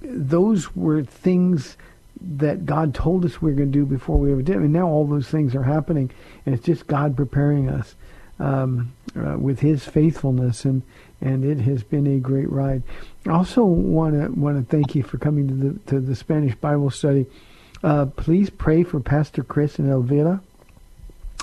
those 0.03 0.75
were 0.77 1.03
things 1.03 1.77
that 2.21 2.67
God 2.67 2.95
told 2.95 3.25
us 3.25 3.41
we 3.41 3.51
were 3.51 3.57
going 3.57 3.73
to 3.73 3.79
do 3.79 3.87
before 3.87 4.19
we 4.19 4.31
ever 4.31 4.43
did. 4.43 4.57
I 4.57 4.59
mean, 4.59 4.73
now 4.73 4.87
all 4.87 5.07
those 5.07 5.29
things 5.29 5.55
are 5.55 5.63
happening, 5.63 6.11
and 6.45 6.55
it's 6.55 6.67
just 6.67 6.87
God 6.87 7.17
preparing 7.17 7.71
us 7.71 7.95
um, 8.39 8.93
uh, 9.17 9.39
with 9.39 9.61
His 9.61 9.85
faithfulness, 9.85 10.65
and 10.67 10.83
and 11.21 11.45
it 11.45 11.61
has 11.63 11.83
been 11.83 12.07
a 12.07 12.19
great 12.19 12.51
ride. 12.51 12.83
I 13.27 13.31
also 13.31 13.65
want 13.65 14.15
to 14.15 14.29
want 14.39 14.57
to 14.59 14.77
thank 14.77 14.95
you 14.95 15.03
for 15.03 15.19
coming 15.19 15.49
to 15.49 15.55
the 15.55 15.79
to 15.91 16.01
the 16.01 16.17
Spanish 16.17 16.55
Bible 16.57 16.91
study. 16.91 17.27
Uh, 17.83 18.07
please 18.07 18.51
pray 18.51 18.83
for 18.83 19.01
Pastor 19.01 19.43
Chris 19.43 19.79
and 19.79 19.91
Elvira. 19.91 20.41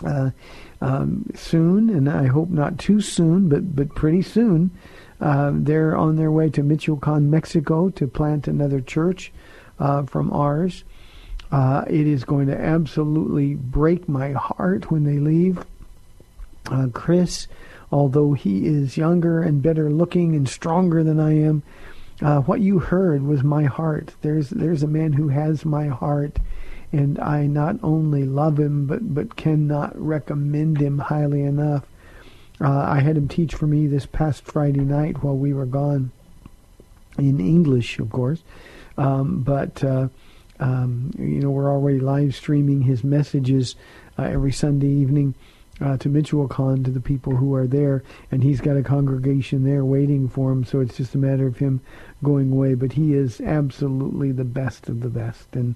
Uh, 0.06 0.30
um, 0.80 1.26
soon, 1.34 1.90
and 1.90 2.08
I 2.08 2.28
hope 2.28 2.50
not 2.50 2.78
too 2.78 3.02
soon, 3.02 3.50
but 3.50 3.76
but 3.76 3.96
pretty 3.96 4.22
soon, 4.22 4.72
uh, 5.20 5.52
they're 5.54 5.96
on 5.96 6.16
their 6.18 6.32
way 6.32 6.50
to 6.52 6.62
Michoacan, 6.62 7.32
Mexico, 7.32 7.90
to 7.90 8.08
plant 8.08 8.48
another 8.48 8.80
church 8.80 9.32
uh, 9.80 10.04
from 10.04 10.32
ours. 10.32 10.84
Uh, 11.52 11.84
it 11.88 12.06
is 12.06 12.24
going 12.24 12.48
to 12.48 12.60
absolutely 12.60 13.56
break 13.56 14.08
my 14.10 14.34
heart 14.34 14.92
when 14.92 15.04
they 15.04 15.18
leave. 15.18 15.64
Uh, 16.70 16.88
Chris, 16.94 17.48
although 17.92 18.34
he 18.34 18.66
is 18.66 18.98
younger 18.98 19.42
and 19.42 19.62
better 19.62 19.90
looking 19.90 20.36
and 20.36 20.48
stronger 20.48 21.04
than 21.04 21.20
I 21.20 21.40
am, 21.40 21.64
uh, 22.22 22.42
what 22.42 22.62
you 22.62 22.80
heard 22.80 23.24
was 23.24 23.44
my 23.44 23.66
heart. 23.66 24.16
There's 24.22 24.50
there's 24.50 24.84
a 24.84 24.88
man 24.88 25.14
who 25.14 25.30
has 25.30 25.66
my 25.66 25.88
heart, 25.88 26.40
and 26.92 27.20
I 27.20 27.46
not 27.46 27.78
only 27.84 28.26
love 28.26 28.60
him 28.60 28.88
but 28.88 29.14
but 29.14 29.36
cannot 29.36 30.00
recommend 30.00 30.80
him 30.80 30.98
highly 30.98 31.44
enough. 31.44 31.86
Uh, 32.60 32.72
I 32.72 33.02
had 33.02 33.18
him 33.18 33.28
teach 33.28 33.54
for 33.54 33.68
me 33.68 33.86
this 33.86 34.08
past 34.08 34.44
Friday 34.44 34.82
night 34.82 35.24
while 35.24 35.38
we 35.38 35.54
were 35.54 35.68
gone, 35.68 36.12
in 37.20 37.40
English, 37.40 38.00
of 38.00 38.10
course. 38.10 38.42
Um, 38.98 39.44
but 39.44 39.84
uh, 39.84 40.08
um, 40.60 41.12
you 41.20 41.40
know 41.40 41.52
we're 41.52 41.72
already 41.72 42.00
live 42.00 42.36
streaming 42.36 42.82
his 42.82 43.04
messages 43.04 43.76
uh, 44.18 44.24
every 44.24 44.52
Sunday 44.52 44.88
evening 44.90 45.36
uh, 45.80 45.98
to 45.98 46.10
Michoacan 46.10 46.84
to 46.84 46.92
the 46.92 47.00
people 47.00 47.36
who 47.36 47.54
are 47.54 47.68
there, 47.68 48.04
and 48.32 48.44
he's 48.44 48.62
got 48.62 48.78
a 48.78 48.84
congregation 48.84 49.64
there 49.64 49.86
waiting 49.86 50.28
for 50.28 50.52
him. 50.52 50.64
So 50.64 50.80
it's 50.80 50.98
just 50.98 51.16
a 51.16 51.20
matter 51.20 51.48
of 51.48 51.58
him 51.58 51.82
going 52.24 52.52
away. 52.52 52.74
But 52.74 52.94
he 52.94 53.14
is 53.14 53.40
absolutely 53.42 54.32
the 54.32 54.44
best 54.44 54.90
of 54.90 55.02
the 55.02 55.10
best, 55.10 55.56
and 55.56 55.76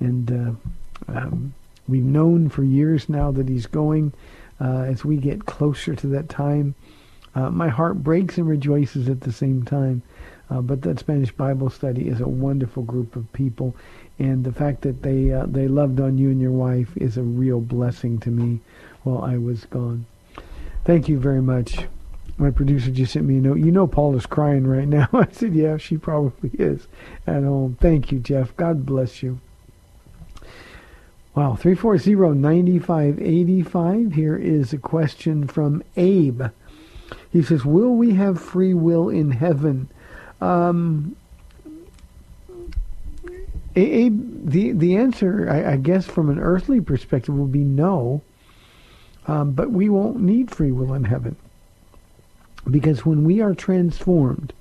and 0.00 0.32
uh, 0.32 1.12
um, 1.12 1.54
we've 1.86 2.04
known 2.04 2.48
for 2.48 2.64
years 2.64 3.08
now 3.08 3.30
that 3.32 3.48
he's 3.48 3.66
going. 3.66 4.12
Uh, 4.60 4.82
as 4.82 5.04
we 5.04 5.16
get 5.16 5.44
closer 5.44 5.94
to 5.96 6.06
that 6.06 6.28
time, 6.28 6.74
uh, 7.34 7.50
my 7.50 7.68
heart 7.68 8.02
breaks 8.02 8.38
and 8.38 8.48
rejoices 8.48 9.08
at 9.08 9.22
the 9.22 9.32
same 9.32 9.64
time. 9.64 10.02
Uh, 10.48 10.60
but 10.60 10.82
that 10.82 10.98
Spanish 10.98 11.32
Bible 11.32 11.70
study 11.70 12.08
is 12.08 12.20
a 12.20 12.28
wonderful 12.28 12.82
group 12.82 13.16
of 13.16 13.32
people, 13.32 13.74
and 14.18 14.44
the 14.44 14.52
fact 14.52 14.82
that 14.82 15.02
they 15.02 15.32
uh, 15.32 15.46
they 15.46 15.68
loved 15.68 16.00
on 16.00 16.16
you 16.16 16.30
and 16.30 16.40
your 16.40 16.52
wife 16.52 16.96
is 16.96 17.16
a 17.16 17.22
real 17.22 17.60
blessing 17.60 18.18
to 18.20 18.30
me 18.30 18.60
while 19.02 19.22
I 19.22 19.36
was 19.36 19.66
gone. 19.66 20.06
Thank 20.84 21.08
you 21.08 21.18
very 21.18 21.42
much. 21.42 21.86
My 22.38 22.50
producer 22.50 22.90
just 22.90 23.12
sent 23.12 23.26
me 23.26 23.36
a 23.36 23.40
note. 23.40 23.58
You 23.58 23.70
know 23.70 23.86
Paula 23.86 24.16
is 24.16 24.26
crying 24.26 24.66
right 24.66 24.88
now. 24.88 25.08
I 25.12 25.28
said, 25.30 25.54
yeah, 25.54 25.76
she 25.76 25.96
probably 25.96 26.50
is 26.54 26.88
at 27.26 27.44
home. 27.44 27.76
Thank 27.80 28.10
you, 28.10 28.18
Jeff. 28.18 28.56
God 28.56 28.84
bless 28.86 29.22
you. 29.22 29.38
Wow, 31.34 31.56
340-9585. 31.60 34.14
Here 34.14 34.36
is 34.36 34.72
a 34.72 34.78
question 34.78 35.46
from 35.46 35.82
Abe. 35.96 36.44
He 37.30 37.42
says, 37.42 37.64
will 37.64 37.94
we 37.94 38.14
have 38.14 38.40
free 38.40 38.74
will 38.74 39.08
in 39.08 39.30
heaven? 39.30 39.88
Um, 40.40 41.14
Abe, 43.74 44.44
the, 44.44 44.72
the 44.72 44.96
answer, 44.96 45.48
I, 45.48 45.72
I 45.72 45.78
guess, 45.78 46.04
from 46.06 46.28
an 46.28 46.38
earthly 46.38 46.78
perspective 46.80 47.34
will 47.34 47.46
be 47.46 47.60
no. 47.60 48.20
Um, 49.26 49.52
but 49.52 49.70
we 49.70 49.88
won't 49.88 50.20
need 50.20 50.50
free 50.50 50.72
will 50.72 50.94
in 50.94 51.04
heaven. 51.04 51.36
Because 52.70 53.04
when 53.04 53.24
we 53.24 53.40
are 53.40 53.54
transformed, 53.54 54.52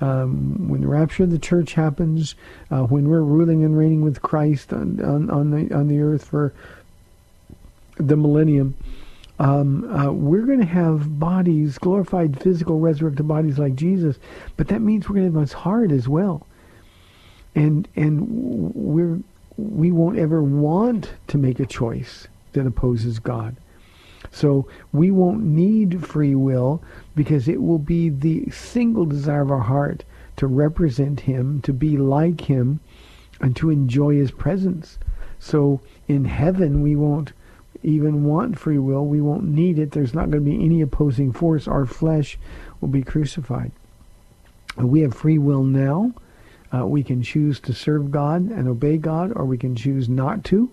um, 0.00 0.68
when 0.68 0.82
the 0.82 0.88
rapture 0.88 1.24
of 1.24 1.30
the 1.30 1.38
church 1.38 1.72
happens, 1.74 2.34
uh, 2.70 2.82
when 2.82 3.08
we're 3.08 3.22
ruling 3.22 3.64
and 3.64 3.76
reigning 3.76 4.02
with 4.02 4.20
Christ 4.22 4.72
on, 4.72 5.02
on, 5.02 5.30
on, 5.30 5.50
the, 5.50 5.74
on 5.74 5.88
the 5.88 6.00
earth 6.00 6.24
for 6.24 6.52
the 7.96 8.16
millennium, 8.16 8.74
um, 9.38 9.90
uh, 9.94 10.10
we're 10.12 10.46
going 10.46 10.60
to 10.60 10.66
have 10.66 11.18
bodies, 11.18 11.78
glorified 11.78 12.40
physical 12.40 12.80
resurrected 12.80 13.26
bodies 13.28 13.58
like 13.58 13.74
Jesus, 13.74 14.18
but 14.56 14.68
that 14.68 14.80
means 14.80 15.08
we're 15.08 15.16
going 15.16 15.32
to 15.32 15.38
have 15.38 15.48
his 15.48 15.52
heart 15.52 15.90
as 15.90 16.08
well. 16.08 16.46
And, 17.54 17.88
and 17.96 18.74
we're, 18.74 19.20
we 19.56 19.92
won't 19.92 20.18
ever 20.18 20.42
want 20.42 21.12
to 21.28 21.38
make 21.38 21.60
a 21.60 21.66
choice 21.66 22.28
that 22.52 22.66
opposes 22.66 23.18
God. 23.18 23.56
So 24.36 24.68
we 24.92 25.10
won't 25.10 25.42
need 25.42 26.04
free 26.04 26.34
will 26.34 26.82
because 27.14 27.48
it 27.48 27.62
will 27.62 27.78
be 27.78 28.10
the 28.10 28.50
single 28.50 29.06
desire 29.06 29.40
of 29.40 29.50
our 29.50 29.60
heart 29.60 30.04
to 30.36 30.46
represent 30.46 31.20
him, 31.20 31.62
to 31.62 31.72
be 31.72 31.96
like 31.96 32.42
him, 32.42 32.80
and 33.40 33.56
to 33.56 33.70
enjoy 33.70 34.16
his 34.16 34.30
presence. 34.30 34.98
So 35.38 35.80
in 36.06 36.26
heaven 36.26 36.82
we 36.82 36.94
won't 36.96 37.32
even 37.82 38.24
want 38.24 38.58
free 38.58 38.76
will. 38.76 39.06
We 39.06 39.22
won't 39.22 39.44
need 39.44 39.78
it. 39.78 39.92
There's 39.92 40.12
not 40.12 40.30
going 40.30 40.44
to 40.44 40.50
be 40.50 40.62
any 40.62 40.82
opposing 40.82 41.32
force. 41.32 41.66
Our 41.66 41.86
flesh 41.86 42.38
will 42.82 42.88
be 42.88 43.02
crucified. 43.02 43.72
We 44.76 45.00
have 45.00 45.14
free 45.14 45.38
will 45.38 45.62
now. 45.62 46.12
Uh, 46.74 46.84
we 46.84 47.02
can 47.02 47.22
choose 47.22 47.58
to 47.60 47.72
serve 47.72 48.10
God 48.10 48.50
and 48.50 48.68
obey 48.68 48.98
God, 48.98 49.32
or 49.34 49.46
we 49.46 49.56
can 49.56 49.74
choose 49.74 50.10
not 50.10 50.44
to. 50.44 50.70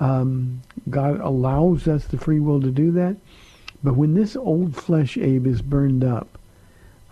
Um, 0.00 0.62
God 0.88 1.20
allows 1.20 1.86
us 1.86 2.06
the 2.06 2.18
free 2.18 2.40
will 2.40 2.60
to 2.60 2.70
do 2.70 2.90
that. 2.92 3.16
But 3.84 3.94
when 3.94 4.14
this 4.14 4.34
old 4.34 4.74
flesh, 4.74 5.16
Abe, 5.16 5.46
is 5.46 5.62
burned 5.62 6.02
up, 6.04 6.26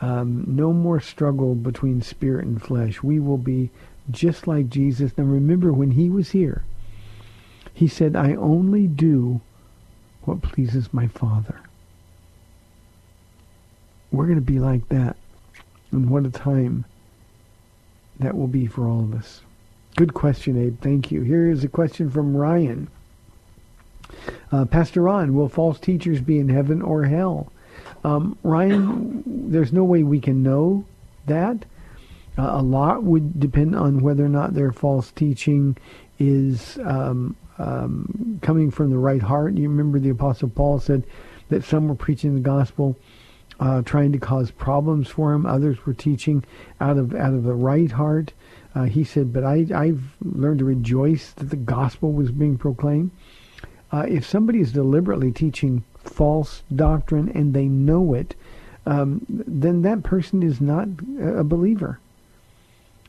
Um, 0.00 0.44
no 0.46 0.72
more 0.72 1.00
struggle 1.00 1.56
between 1.56 2.02
spirit 2.02 2.46
and 2.46 2.62
flesh. 2.62 3.02
We 3.02 3.18
will 3.18 3.38
be 3.38 3.70
just 4.10 4.46
like 4.46 4.68
Jesus. 4.68 5.12
Now 5.18 5.24
remember, 5.24 5.72
when 5.72 5.90
he 5.90 6.08
was 6.08 6.30
here, 6.30 6.62
he 7.74 7.88
said, 7.88 8.14
I 8.14 8.36
only 8.36 8.86
do 8.86 9.40
what 10.22 10.40
pleases 10.40 10.94
my 10.94 11.08
Father. 11.08 11.58
We're 14.12 14.26
going 14.26 14.38
to 14.38 14.52
be 14.52 14.60
like 14.60 14.88
that. 14.88 15.16
And 15.90 16.10
what 16.10 16.26
a 16.26 16.30
time 16.30 16.84
that 18.20 18.36
will 18.36 18.46
be 18.46 18.66
for 18.66 18.86
all 18.86 19.00
of 19.00 19.14
us. 19.14 19.42
Good 19.98 20.14
question, 20.14 20.56
Abe. 20.56 20.80
Thank 20.80 21.10
you. 21.10 21.22
Here 21.22 21.50
is 21.50 21.64
a 21.64 21.68
question 21.68 22.08
from 22.08 22.36
Ryan. 22.36 22.86
Uh, 24.52 24.64
Pastor 24.64 25.02
Ron, 25.02 25.34
will 25.34 25.48
false 25.48 25.80
teachers 25.80 26.20
be 26.20 26.38
in 26.38 26.48
heaven 26.48 26.82
or 26.82 27.06
hell? 27.06 27.50
Um, 28.04 28.38
Ryan, 28.44 29.24
there's 29.50 29.72
no 29.72 29.82
way 29.82 30.04
we 30.04 30.20
can 30.20 30.40
know 30.44 30.84
that. 31.26 31.64
Uh, 32.38 32.50
a 32.52 32.62
lot 32.62 33.02
would 33.02 33.40
depend 33.40 33.74
on 33.74 34.00
whether 34.00 34.24
or 34.24 34.28
not 34.28 34.54
their 34.54 34.70
false 34.70 35.10
teaching 35.10 35.76
is 36.20 36.78
um, 36.84 37.34
um, 37.58 38.38
coming 38.40 38.70
from 38.70 38.90
the 38.90 38.98
right 38.98 39.22
heart. 39.22 39.54
You 39.54 39.68
remember 39.68 39.98
the 39.98 40.10
Apostle 40.10 40.48
Paul 40.48 40.78
said 40.78 41.02
that 41.48 41.64
some 41.64 41.88
were 41.88 41.96
preaching 41.96 42.36
the 42.36 42.40
gospel, 42.40 42.96
uh, 43.58 43.82
trying 43.82 44.12
to 44.12 44.18
cause 44.20 44.52
problems 44.52 45.08
for 45.08 45.32
him. 45.32 45.44
Others 45.44 45.84
were 45.84 45.92
teaching 45.92 46.44
out 46.80 46.98
of 46.98 47.16
out 47.16 47.34
of 47.34 47.42
the 47.42 47.54
right 47.54 47.90
heart. 47.90 48.32
Uh, 48.74 48.84
he 48.84 49.04
said, 49.04 49.32
"But 49.32 49.44
I, 49.44 49.66
I've 49.74 50.02
learned 50.22 50.60
to 50.60 50.64
rejoice 50.64 51.32
that 51.32 51.50
the 51.50 51.56
gospel 51.56 52.12
was 52.12 52.30
being 52.30 52.58
proclaimed." 52.58 53.10
Uh, 53.90 54.04
if 54.08 54.26
somebody 54.26 54.60
is 54.60 54.72
deliberately 54.72 55.32
teaching 55.32 55.82
false 56.04 56.62
doctrine 56.74 57.30
and 57.30 57.54
they 57.54 57.66
know 57.66 58.14
it, 58.14 58.34
um, 58.86 59.24
then 59.28 59.82
that 59.82 60.02
person 60.02 60.42
is 60.42 60.60
not 60.60 60.88
a 61.20 61.44
believer. 61.44 61.98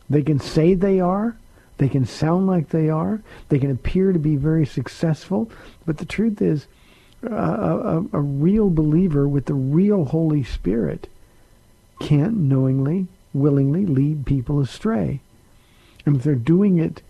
They 0.10 0.24
can 0.24 0.40
say 0.40 0.74
they 0.74 1.00
are. 1.00 1.38
They 1.78 1.90
can 1.90 2.06
sound 2.06 2.48
like 2.48 2.70
they 2.70 2.90
are. 2.90 3.22
They 3.50 3.60
can 3.60 3.72
appear 3.72 4.12
to 4.12 4.20
be 4.20 4.36
very 4.36 4.66
successful. 4.66 5.50
But 5.86 5.98
the 5.98 6.06
truth 6.06 6.42
is, 6.42 6.68
a, 7.24 8.04
a 8.14 8.22
real 8.22 8.70
believer 8.70 9.28
with 9.28 9.46
the 9.46 9.54
real 9.54 10.06
Holy 10.06 10.44
Spirit 10.44 11.08
can't 12.00 12.38
knowingly, 12.38 13.08
willingly 13.34 13.86
lead 13.86 14.26
people 14.26 14.60
astray. 14.60 15.22
And 16.06 16.16
if 16.16 16.24
they're 16.24 16.36
doing 16.36 16.80
it 16.80 17.02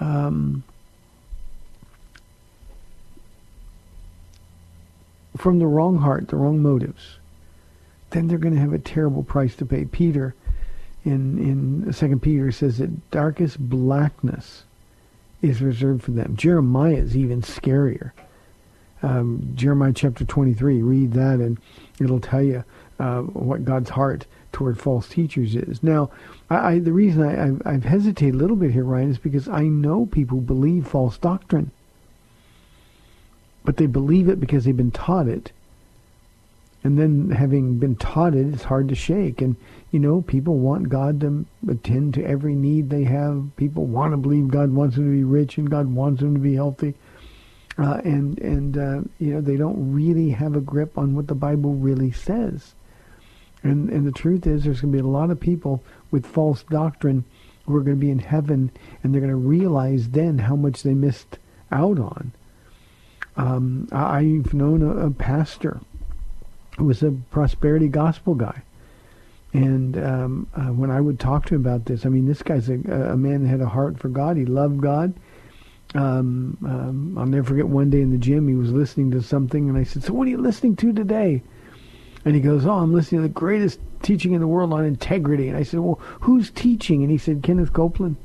um, 0.00 0.62
from 5.36 5.58
the 5.58 5.66
wrong 5.66 5.98
heart, 5.98 6.28
the 6.28 6.36
wrong 6.36 6.62
motives, 6.62 7.18
then 8.10 8.28
they're 8.28 8.38
going 8.38 8.54
to 8.54 8.60
have 8.60 8.72
a 8.72 8.78
terrible 8.78 9.22
price 9.22 9.56
to 9.56 9.66
pay. 9.66 9.84
Peter 9.84 10.34
in 11.04 11.38
in 11.38 11.92
Second 11.92 12.22
Peter 12.22 12.50
says 12.52 12.78
that 12.78 13.10
darkest 13.10 13.58
blackness 13.58 14.64
is 15.42 15.60
reserved 15.60 16.02
for 16.02 16.12
them. 16.12 16.36
Jeremiah 16.36 16.94
is 16.94 17.16
even 17.16 17.42
scarier. 17.42 18.12
Um, 19.02 19.52
Jeremiah 19.54 19.92
chapter 19.92 20.24
23, 20.24 20.80
read 20.80 21.12
that 21.12 21.40
and 21.40 21.58
it'll 22.00 22.20
tell 22.20 22.42
you 22.42 22.64
uh, 22.98 23.20
what 23.20 23.66
God's 23.66 23.90
heart 23.90 24.24
toward 24.54 24.80
false 24.80 25.08
teachers 25.08 25.54
is. 25.54 25.82
Now, 25.82 26.10
I, 26.48 26.72
I, 26.72 26.78
the 26.78 26.92
reason 26.92 27.22
I, 27.22 27.48
I've, 27.48 27.62
I've 27.66 27.84
hesitated 27.84 28.34
a 28.34 28.38
little 28.38 28.56
bit 28.56 28.70
here, 28.70 28.84
Ryan, 28.84 29.10
is 29.10 29.18
because 29.18 29.48
I 29.48 29.64
know 29.64 30.06
people 30.06 30.40
believe 30.40 30.86
false 30.86 31.18
doctrine 31.18 31.70
but 33.64 33.78
they 33.78 33.86
believe 33.86 34.28
it 34.28 34.38
because 34.38 34.64
they've 34.64 34.76
been 34.76 34.90
taught 34.90 35.26
it. 35.26 35.50
And 36.84 36.98
then 36.98 37.30
having 37.30 37.78
been 37.78 37.96
taught 37.96 38.34
it, 38.34 38.46
it's 38.52 38.64
hard 38.64 38.90
to 38.90 38.94
shake. 38.94 39.40
And, 39.40 39.56
you 39.90 39.98
know, 39.98 40.20
people 40.20 40.58
want 40.58 40.90
God 40.90 41.18
to 41.22 41.46
attend 41.66 42.12
to 42.14 42.24
every 42.24 42.54
need 42.54 42.90
they 42.90 43.04
have. 43.04 43.48
People 43.56 43.86
want 43.86 44.12
to 44.12 44.18
believe 44.18 44.48
God 44.48 44.70
wants 44.70 44.96
them 44.96 45.06
to 45.06 45.16
be 45.16 45.24
rich 45.24 45.56
and 45.56 45.70
God 45.70 45.86
wants 45.94 46.20
them 46.20 46.34
to 46.34 46.40
be 46.40 46.54
healthy. 46.54 46.92
Uh, 47.78 48.00
and, 48.04 48.38
and 48.38 48.76
uh, 48.76 49.00
you 49.18 49.32
know, 49.32 49.40
they 49.40 49.56
don't 49.56 49.94
really 49.94 50.28
have 50.28 50.54
a 50.54 50.60
grip 50.60 50.98
on 50.98 51.16
what 51.16 51.26
the 51.26 51.34
Bible 51.34 51.72
really 51.72 52.12
says. 52.12 52.74
And, 53.64 53.88
and 53.88 54.06
the 54.06 54.12
truth 54.12 54.46
is 54.46 54.64
there's 54.64 54.82
going 54.82 54.92
to 54.92 54.98
be 54.98 55.04
a 55.04 55.10
lot 55.10 55.30
of 55.30 55.40
people 55.40 55.82
with 56.10 56.26
false 56.26 56.62
doctrine 56.64 57.24
who 57.66 57.74
are 57.74 57.80
going 57.80 57.96
to 57.96 58.00
be 58.00 58.10
in 58.10 58.18
heaven 58.18 58.70
and 59.02 59.12
they're 59.12 59.22
going 59.22 59.32
to 59.32 59.36
realize 59.36 60.10
then 60.10 60.38
how 60.38 60.54
much 60.54 60.82
they 60.82 60.94
missed 60.94 61.38
out 61.72 61.98
on. 61.98 62.32
Um, 63.36 63.88
I've 63.90 64.52
known 64.52 64.82
a, 64.82 65.06
a, 65.06 65.10
pastor 65.10 65.80
who 66.76 66.84
was 66.84 67.02
a 67.02 67.10
prosperity 67.30 67.88
gospel 67.88 68.34
guy. 68.34 68.62
And 69.52 69.96
um, 69.96 70.48
uh, 70.54 70.66
when 70.66 70.90
I 70.90 71.00
would 71.00 71.18
talk 71.18 71.46
to 71.46 71.54
him 71.54 71.62
about 71.62 71.86
this, 71.86 72.04
I 72.04 72.10
mean, 72.10 72.26
this 72.26 72.42
guy's 72.42 72.68
a, 72.68 72.74
a 72.74 73.16
man 73.16 73.42
that 73.42 73.48
had 73.48 73.60
a 73.60 73.68
heart 73.68 73.98
for 73.98 74.08
God. 74.08 74.36
He 74.36 74.44
loved 74.44 74.80
God. 74.80 75.14
Um, 75.94 76.58
um, 76.64 77.16
I'll 77.18 77.26
never 77.26 77.48
forget 77.48 77.66
one 77.66 77.90
day 77.90 78.02
in 78.02 78.10
the 78.10 78.18
gym, 78.18 78.48
he 78.48 78.54
was 78.54 78.72
listening 78.72 79.12
to 79.12 79.22
something, 79.22 79.68
and 79.68 79.78
I 79.78 79.84
said, 79.84 80.02
so 80.02 80.12
what 80.12 80.26
are 80.26 80.30
you 80.30 80.38
listening 80.38 80.74
to 80.76 80.92
today? 80.92 81.42
And 82.24 82.34
he 82.34 82.40
goes, 82.40 82.64
oh, 82.64 82.78
I'm 82.78 82.94
listening 82.94 83.22
to 83.22 83.28
the 83.28 83.34
greatest 83.34 83.80
teaching 84.02 84.32
in 84.32 84.40
the 84.40 84.46
world 84.46 84.72
on 84.72 84.84
integrity. 84.84 85.48
And 85.48 85.56
I 85.56 85.62
said, 85.62 85.80
well, 85.80 86.00
who's 86.20 86.50
teaching? 86.50 87.02
And 87.02 87.10
he 87.10 87.18
said, 87.18 87.42
Kenneth 87.42 87.72
Copeland. 87.72 88.16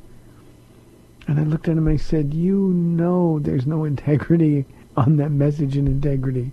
And 1.27 1.39
I 1.39 1.43
looked 1.43 1.67
at 1.67 1.77
him 1.77 1.87
and 1.87 1.99
I 1.99 2.01
said, 2.01 2.33
you 2.33 2.57
know 2.73 3.39
there's 3.39 3.67
no 3.67 3.83
integrity 3.83 4.65
on 4.97 5.17
that 5.17 5.31
message 5.31 5.77
and 5.77 5.87
integrity. 5.87 6.51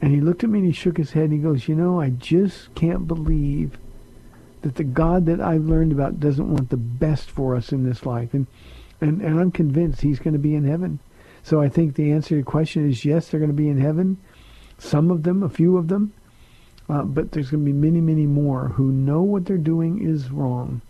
And 0.00 0.14
he 0.14 0.20
looked 0.20 0.44
at 0.44 0.50
me 0.50 0.60
and 0.60 0.66
he 0.66 0.72
shook 0.72 0.96
his 0.96 1.12
head 1.12 1.24
and 1.24 1.32
he 1.32 1.38
goes, 1.38 1.68
you 1.68 1.74
know, 1.74 2.00
I 2.00 2.10
just 2.10 2.74
can't 2.74 3.06
believe 3.06 3.76
that 4.62 4.76
the 4.76 4.84
God 4.84 5.26
that 5.26 5.40
I've 5.40 5.64
learned 5.64 5.92
about 5.92 6.20
doesn't 6.20 6.52
want 6.52 6.70
the 6.70 6.76
best 6.76 7.30
for 7.30 7.54
us 7.56 7.72
in 7.72 7.84
this 7.84 8.06
life. 8.06 8.32
And, 8.32 8.46
and, 9.00 9.20
and 9.20 9.38
I'm 9.38 9.50
convinced 9.50 10.00
he's 10.00 10.20
going 10.20 10.32
to 10.32 10.38
be 10.38 10.54
in 10.54 10.64
heaven. 10.64 11.00
So 11.42 11.60
I 11.60 11.68
think 11.68 11.94
the 11.94 12.12
answer 12.12 12.30
to 12.30 12.34
your 12.36 12.44
question 12.44 12.88
is 12.88 13.04
yes, 13.04 13.28
they're 13.28 13.40
going 13.40 13.50
to 13.50 13.56
be 13.56 13.68
in 13.68 13.80
heaven. 13.80 14.18
Some 14.78 15.10
of 15.10 15.22
them, 15.22 15.42
a 15.42 15.48
few 15.48 15.76
of 15.76 15.88
them. 15.88 16.12
Uh, 16.88 17.02
but 17.02 17.32
there's 17.32 17.50
going 17.50 17.64
to 17.64 17.70
be 17.70 17.78
many, 17.78 18.00
many 18.00 18.26
more 18.26 18.68
who 18.68 18.90
know 18.90 19.20
what 19.20 19.44
they're 19.44 19.58
doing 19.58 20.02
is 20.02 20.30
wrong. 20.30 20.80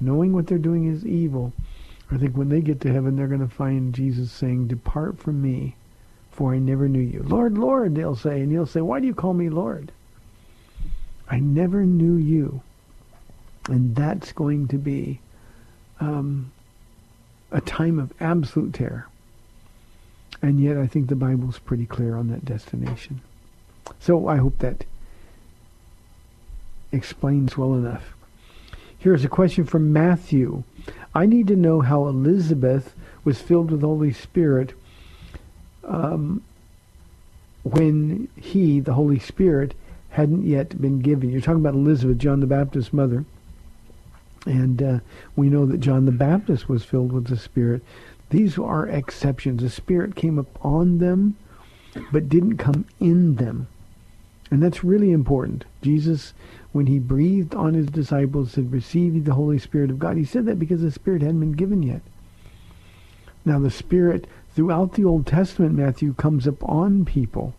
Knowing 0.00 0.32
what 0.32 0.46
they're 0.48 0.58
doing 0.58 0.86
is 0.86 1.06
evil 1.06 1.52
I 2.10 2.18
think 2.18 2.36
when 2.36 2.48
they 2.48 2.60
get 2.60 2.80
to 2.82 2.92
heaven, 2.92 3.16
they're 3.16 3.26
going 3.26 3.46
to 3.46 3.54
find 3.54 3.94
Jesus 3.94 4.30
saying, 4.30 4.68
Depart 4.68 5.18
from 5.18 5.42
me, 5.42 5.74
for 6.30 6.54
I 6.54 6.58
never 6.58 6.88
knew 6.88 7.00
you. 7.00 7.22
Lord, 7.22 7.58
Lord, 7.58 7.94
they'll 7.94 8.14
say. 8.14 8.40
And 8.40 8.52
he'll 8.52 8.66
say, 8.66 8.80
Why 8.80 9.00
do 9.00 9.06
you 9.06 9.14
call 9.14 9.34
me 9.34 9.48
Lord? 9.48 9.90
I 11.28 11.40
never 11.40 11.84
knew 11.84 12.16
you. 12.16 12.62
And 13.68 13.96
that's 13.96 14.30
going 14.30 14.68
to 14.68 14.78
be 14.78 15.20
um, 15.98 16.52
a 17.50 17.60
time 17.60 17.98
of 17.98 18.12
absolute 18.20 18.74
terror. 18.74 19.08
And 20.40 20.60
yet 20.60 20.76
I 20.76 20.86
think 20.86 21.08
the 21.08 21.16
Bible's 21.16 21.58
pretty 21.58 21.86
clear 21.86 22.16
on 22.16 22.28
that 22.28 22.44
destination. 22.44 23.20
So 24.00 24.28
I 24.28 24.36
hope 24.36 24.58
that 24.58 24.84
explains 26.92 27.56
well 27.56 27.74
enough. 27.74 28.14
Here's 28.98 29.24
a 29.24 29.28
question 29.28 29.64
from 29.64 29.92
Matthew. 29.92 30.64
I 31.14 31.26
need 31.26 31.46
to 31.48 31.56
know 31.56 31.80
how 31.80 32.06
Elizabeth 32.06 32.94
was 33.24 33.40
filled 33.40 33.70
with 33.70 33.80
the 33.80 33.86
Holy 33.86 34.12
Spirit 34.12 34.74
um, 35.84 36.42
when 37.62 38.28
he, 38.36 38.80
the 38.80 38.94
Holy 38.94 39.18
Spirit, 39.18 39.74
hadn't 40.10 40.46
yet 40.46 40.80
been 40.80 41.00
given. 41.00 41.30
You're 41.30 41.40
talking 41.40 41.60
about 41.60 41.74
Elizabeth, 41.74 42.18
John 42.18 42.40
the 42.40 42.46
Baptist's 42.46 42.92
mother. 42.92 43.24
And 44.46 44.82
uh, 44.82 44.98
we 45.34 45.48
know 45.48 45.66
that 45.66 45.78
John 45.78 46.06
the 46.06 46.12
Baptist 46.12 46.68
was 46.68 46.84
filled 46.84 47.12
with 47.12 47.26
the 47.26 47.36
Spirit. 47.36 47.82
These 48.30 48.58
are 48.58 48.88
exceptions. 48.88 49.62
The 49.62 49.70
Spirit 49.70 50.14
came 50.16 50.38
upon 50.38 50.98
them, 50.98 51.36
but 52.12 52.28
didn't 52.28 52.56
come 52.56 52.86
in 53.00 53.36
them. 53.36 53.68
And 54.50 54.62
that's 54.62 54.84
really 54.84 55.10
important. 55.10 55.64
Jesus 55.82 56.32
when 56.76 56.86
he 56.88 56.98
breathed 56.98 57.54
on 57.54 57.72
his 57.72 57.86
disciples, 57.86 58.52
said, 58.52 58.70
receive 58.70 59.24
the 59.24 59.32
Holy 59.32 59.58
Spirit 59.58 59.90
of 59.90 59.98
God. 59.98 60.18
He 60.18 60.26
said 60.26 60.44
that 60.44 60.58
because 60.58 60.82
the 60.82 60.90
Spirit 60.90 61.22
hadn't 61.22 61.40
been 61.40 61.52
given 61.52 61.82
yet. 61.82 62.02
Now 63.46 63.58
the 63.58 63.70
Spirit, 63.70 64.26
throughout 64.54 64.92
the 64.92 65.04
Old 65.06 65.26
Testament, 65.26 65.74
Matthew, 65.74 66.12
comes 66.12 66.46
upon 66.46 67.06
people. 67.06 67.54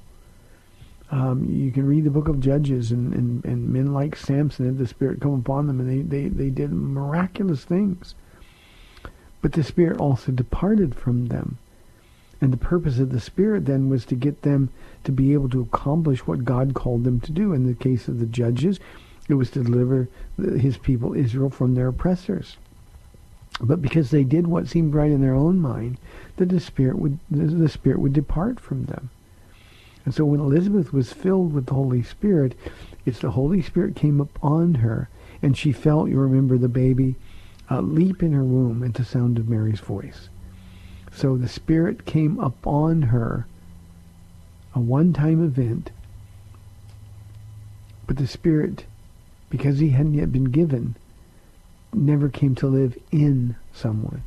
Um, 1.09 1.49
you 1.49 1.71
can 1.71 1.87
read 1.87 2.03
the 2.03 2.11
book 2.11 2.27
of 2.27 2.39
Judges, 2.39 2.91
and, 2.91 3.11
and, 3.11 3.43
and 3.43 3.69
men 3.69 3.91
like 3.91 4.15
Samson 4.15 4.67
had 4.67 4.77
the 4.77 4.85
Spirit 4.85 5.19
come 5.19 5.33
upon 5.33 5.65
them, 5.65 5.79
and 5.79 5.89
they, 5.89 6.03
they, 6.03 6.27
they 6.27 6.49
did 6.51 6.71
miraculous 6.71 7.63
things. 7.63 8.13
But 9.41 9.53
the 9.53 9.63
Spirit 9.63 9.99
also 9.99 10.31
departed 10.31 10.93
from 10.93 11.25
them. 11.25 11.57
And 12.39 12.53
the 12.53 12.57
purpose 12.57 12.99
of 12.99 13.11
the 13.11 13.19
Spirit 13.19 13.65
then 13.65 13.89
was 13.89 14.05
to 14.05 14.15
get 14.15 14.43
them 14.43 14.69
to 15.03 15.11
be 15.11 15.33
able 15.33 15.49
to 15.49 15.61
accomplish 15.61 16.27
what 16.27 16.45
God 16.45 16.73
called 16.73 17.03
them 17.03 17.19
to 17.21 17.31
do. 17.31 17.53
In 17.53 17.65
the 17.65 17.73
case 17.73 18.07
of 18.07 18.19
the 18.19 18.25
judges, 18.25 18.79
it 19.27 19.33
was 19.33 19.49
to 19.51 19.63
deliver 19.63 20.07
his 20.37 20.77
people 20.77 21.13
Israel 21.13 21.49
from 21.49 21.73
their 21.75 21.87
oppressors. 21.87 22.57
But 23.59 23.81
because 23.81 24.11
they 24.11 24.23
did 24.23 24.45
what 24.47 24.67
seemed 24.67 24.93
right 24.93 25.11
in 25.11 25.21
their 25.21 25.33
own 25.33 25.59
mind, 25.59 25.97
that 26.35 26.49
the 26.49 26.59
spirit 26.59 26.99
would 26.99 27.17
the 27.31 27.69
spirit 27.69 27.99
would 27.99 28.13
depart 28.13 28.59
from 28.59 28.85
them. 28.85 29.09
And 30.05 30.13
so 30.13 30.23
when 30.23 30.39
Elizabeth 30.39 30.93
was 30.93 31.11
filled 31.11 31.53
with 31.53 31.65
the 31.65 31.73
Holy 31.73 32.03
Spirit, 32.03 32.55
it's 33.05 33.19
the 33.19 33.31
Holy 33.31 33.61
Spirit 33.61 33.95
came 33.95 34.21
upon 34.21 34.75
her, 34.75 35.09
and 35.41 35.57
she 35.57 35.71
felt, 35.73 36.09
you 36.09 36.17
remember 36.17 36.57
the 36.57 36.69
baby, 36.69 37.15
uh, 37.69 37.81
leap 37.81 38.23
in 38.23 38.31
her 38.31 38.43
womb 38.43 38.83
at 38.83 38.93
the 38.93 39.03
sound 39.03 39.37
of 39.37 39.49
Mary's 39.49 39.81
voice. 39.81 40.29
So 41.17 41.35
the 41.35 41.47
Spirit 41.47 42.05
came 42.05 42.39
upon 42.39 43.01
her, 43.01 43.47
a 44.75 44.79
one-time 44.79 45.43
event, 45.43 45.89
but 48.05 48.17
the 48.17 48.27
Spirit, 48.27 48.85
because 49.49 49.79
he 49.79 49.89
hadn't 49.89 50.13
yet 50.13 50.31
been 50.31 50.51
given, 50.51 50.95
never 51.91 52.29
came 52.29 52.53
to 52.53 52.67
live 52.67 52.95
in 53.11 53.55
someone. 53.73 54.21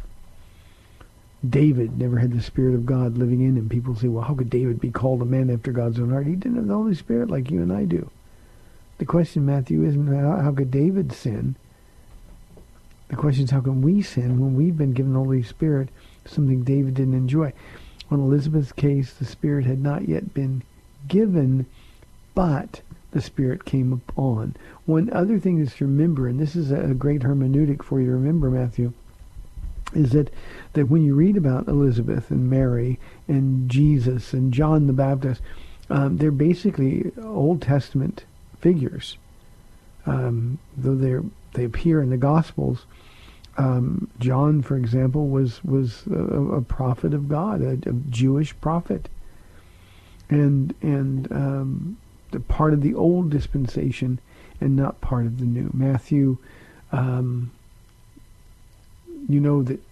David 1.49 1.97
never 1.97 2.18
had 2.18 2.32
the 2.32 2.43
Spirit 2.43 2.74
of 2.74 2.86
God 2.86 3.16
living 3.16 3.41
in 3.41 3.57
him. 3.57 3.68
People 3.68 3.95
say, 3.95 4.09
well, 4.09 4.24
how 4.24 4.34
could 4.34 4.51
David 4.51 4.80
be 4.80 4.91
called 4.91 5.22
a 5.22 5.24
man 5.24 5.49
after 5.49 5.70
God's 5.70 6.01
own 6.01 6.11
heart? 6.11 6.26
He 6.26 6.34
didn't 6.34 6.57
have 6.57 6.66
the 6.66 6.74
Holy 6.74 6.97
Spirit 6.97 7.30
like 7.30 7.53
you 7.53 7.62
and 7.62 7.72
I 7.72 7.84
do. 7.84 8.11
The 8.99 9.07
question, 9.07 9.47
Matthew, 9.47 9.84
isn't 9.84 10.09
how, 10.09 10.53
could 10.53 10.72
David 10.72 11.12
sin? 11.12 11.55
The 13.11 13.16
question 13.16 13.45
is 13.45 13.53
how 13.53 13.61
can 13.61 13.80
we 13.80 14.03
sin 14.03 14.41
when 14.41 14.57
we've 14.57 14.76
been 14.76 14.93
given 14.93 15.12
the 15.12 15.20
Holy 15.20 15.45
Spirit, 15.45 15.88
something 16.31 16.62
David 16.62 16.95
didn't 16.95 17.14
enjoy? 17.14 17.53
On 18.11 18.20
Elizabeth's 18.20 18.72
case, 18.72 19.12
the 19.12 19.24
Spirit 19.24 19.66
had 19.66 19.81
not 19.81 20.09
yet 20.09 20.35
been 20.35 20.62
given, 21.07 21.66
but 22.35 22.81
the 23.12 23.20
Spirit 23.20 23.64
came 23.64 23.93
upon. 23.93 24.57
One 24.87 25.11
other 25.12 25.39
thing 25.39 25.59
is 25.59 25.74
to 25.76 25.87
remember, 25.87 26.28
and 26.28 26.39
this 26.39 26.57
is 26.57 26.70
a 26.70 26.95
great 26.95 27.22
hermeneutic 27.22 27.83
for 27.83 28.01
you 28.01 28.07
to 28.07 28.12
remember, 28.12 28.51
Matthew, 28.51 28.93
is 29.95 30.12
that, 30.12 30.33
that 30.74 30.89
when 30.89 31.03
you 31.03 31.14
read 31.14 31.37
about 31.37 31.68
Elizabeth 31.68 32.31
and 32.31 32.49
Mary 32.49 32.99
and 33.28 33.68
Jesus 33.68 34.33
and 34.33 34.53
John 34.53 34.87
the 34.87 34.93
Baptist, 34.93 35.43
um, 35.89 36.18
they're 36.18 36.31
basically 36.31 37.12
Old 37.20 37.62
Testament 37.62 38.24
figures. 38.61 39.18
Um, 40.07 40.59
though 40.76 40.95
they 40.95 41.18
they 41.55 41.64
appear 41.64 42.01
in 42.01 42.11
the 42.11 42.16
Gospels, 42.16 42.87
um, 43.61 44.09
John, 44.19 44.63
for 44.63 44.77
example, 44.77 45.29
was 45.29 45.63
was 45.63 46.05
a, 46.07 46.15
a 46.15 46.63
prophet 46.63 47.13
of 47.13 47.29
God, 47.29 47.61
a, 47.61 47.73
a, 47.73 47.93
Jewish 48.09 48.59
prophet, 48.63 49.11
and 50.31 50.75
and 50.81 51.31
um, 51.31 51.99
part 52.49 52.73
of 52.73 52.81
the 52.81 52.95
old 52.95 53.29
dispensation 53.29 54.19
and 54.63 54.77
not 54.77 55.03
part 55.03 55.27
of 55.27 55.41
the 55.41 55.45
new. 55.45 55.69
Matthew, 55.75 56.39
um, 56.91 57.51
you 59.29 59.41
know 59.41 59.63
that 59.63 59.83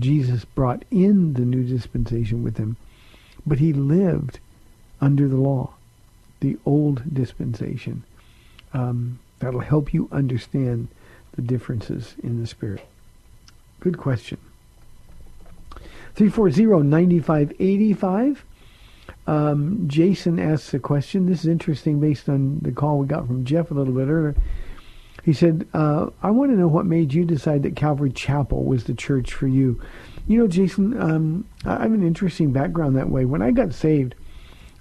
Jesus 0.00 0.44
brought 0.44 0.84
in 0.90 1.34
the 1.34 1.42
new 1.42 1.62
dispensation 1.62 2.42
with 2.42 2.56
him, 2.56 2.76
but 3.46 3.60
he 3.60 3.72
lived 3.72 4.40
under 5.00 5.28
the 5.28 5.36
law, 5.36 5.74
the 6.40 6.58
old 6.66 7.14
dispensation. 7.14 8.02
Um, 8.74 9.20
that'll 9.38 9.60
help 9.60 9.94
you 9.94 10.08
understand 10.10 10.88
the 11.32 11.42
differences 11.42 12.14
in 12.22 12.40
the 12.40 12.46
Spirit. 12.46 12.86
Good 13.80 13.98
question. 13.98 14.38
340-9585. 16.16 18.38
Um, 19.26 19.88
Jason 19.88 20.38
asks 20.38 20.74
a 20.74 20.78
question. 20.78 21.26
This 21.26 21.40
is 21.40 21.46
interesting 21.46 22.00
based 22.00 22.28
on 22.28 22.60
the 22.60 22.72
call 22.72 22.98
we 22.98 23.06
got 23.06 23.26
from 23.26 23.44
Jeff 23.44 23.70
a 23.70 23.74
little 23.74 23.94
bit 23.94 24.08
earlier. 24.08 24.34
He 25.24 25.32
said, 25.32 25.68
uh, 25.72 26.10
I 26.22 26.30
want 26.30 26.50
to 26.50 26.56
know 26.56 26.68
what 26.68 26.84
made 26.84 27.14
you 27.14 27.24
decide 27.24 27.62
that 27.62 27.76
Calvary 27.76 28.10
Chapel 28.10 28.64
was 28.64 28.84
the 28.84 28.94
church 28.94 29.32
for 29.32 29.46
you. 29.46 29.80
You 30.26 30.40
know, 30.40 30.48
Jason, 30.48 31.00
um, 31.00 31.46
I 31.64 31.82
have 31.82 31.92
an 31.92 32.06
interesting 32.06 32.52
background 32.52 32.96
that 32.96 33.08
way. 33.08 33.24
When 33.24 33.42
I 33.42 33.52
got 33.52 33.72
saved, 33.72 34.14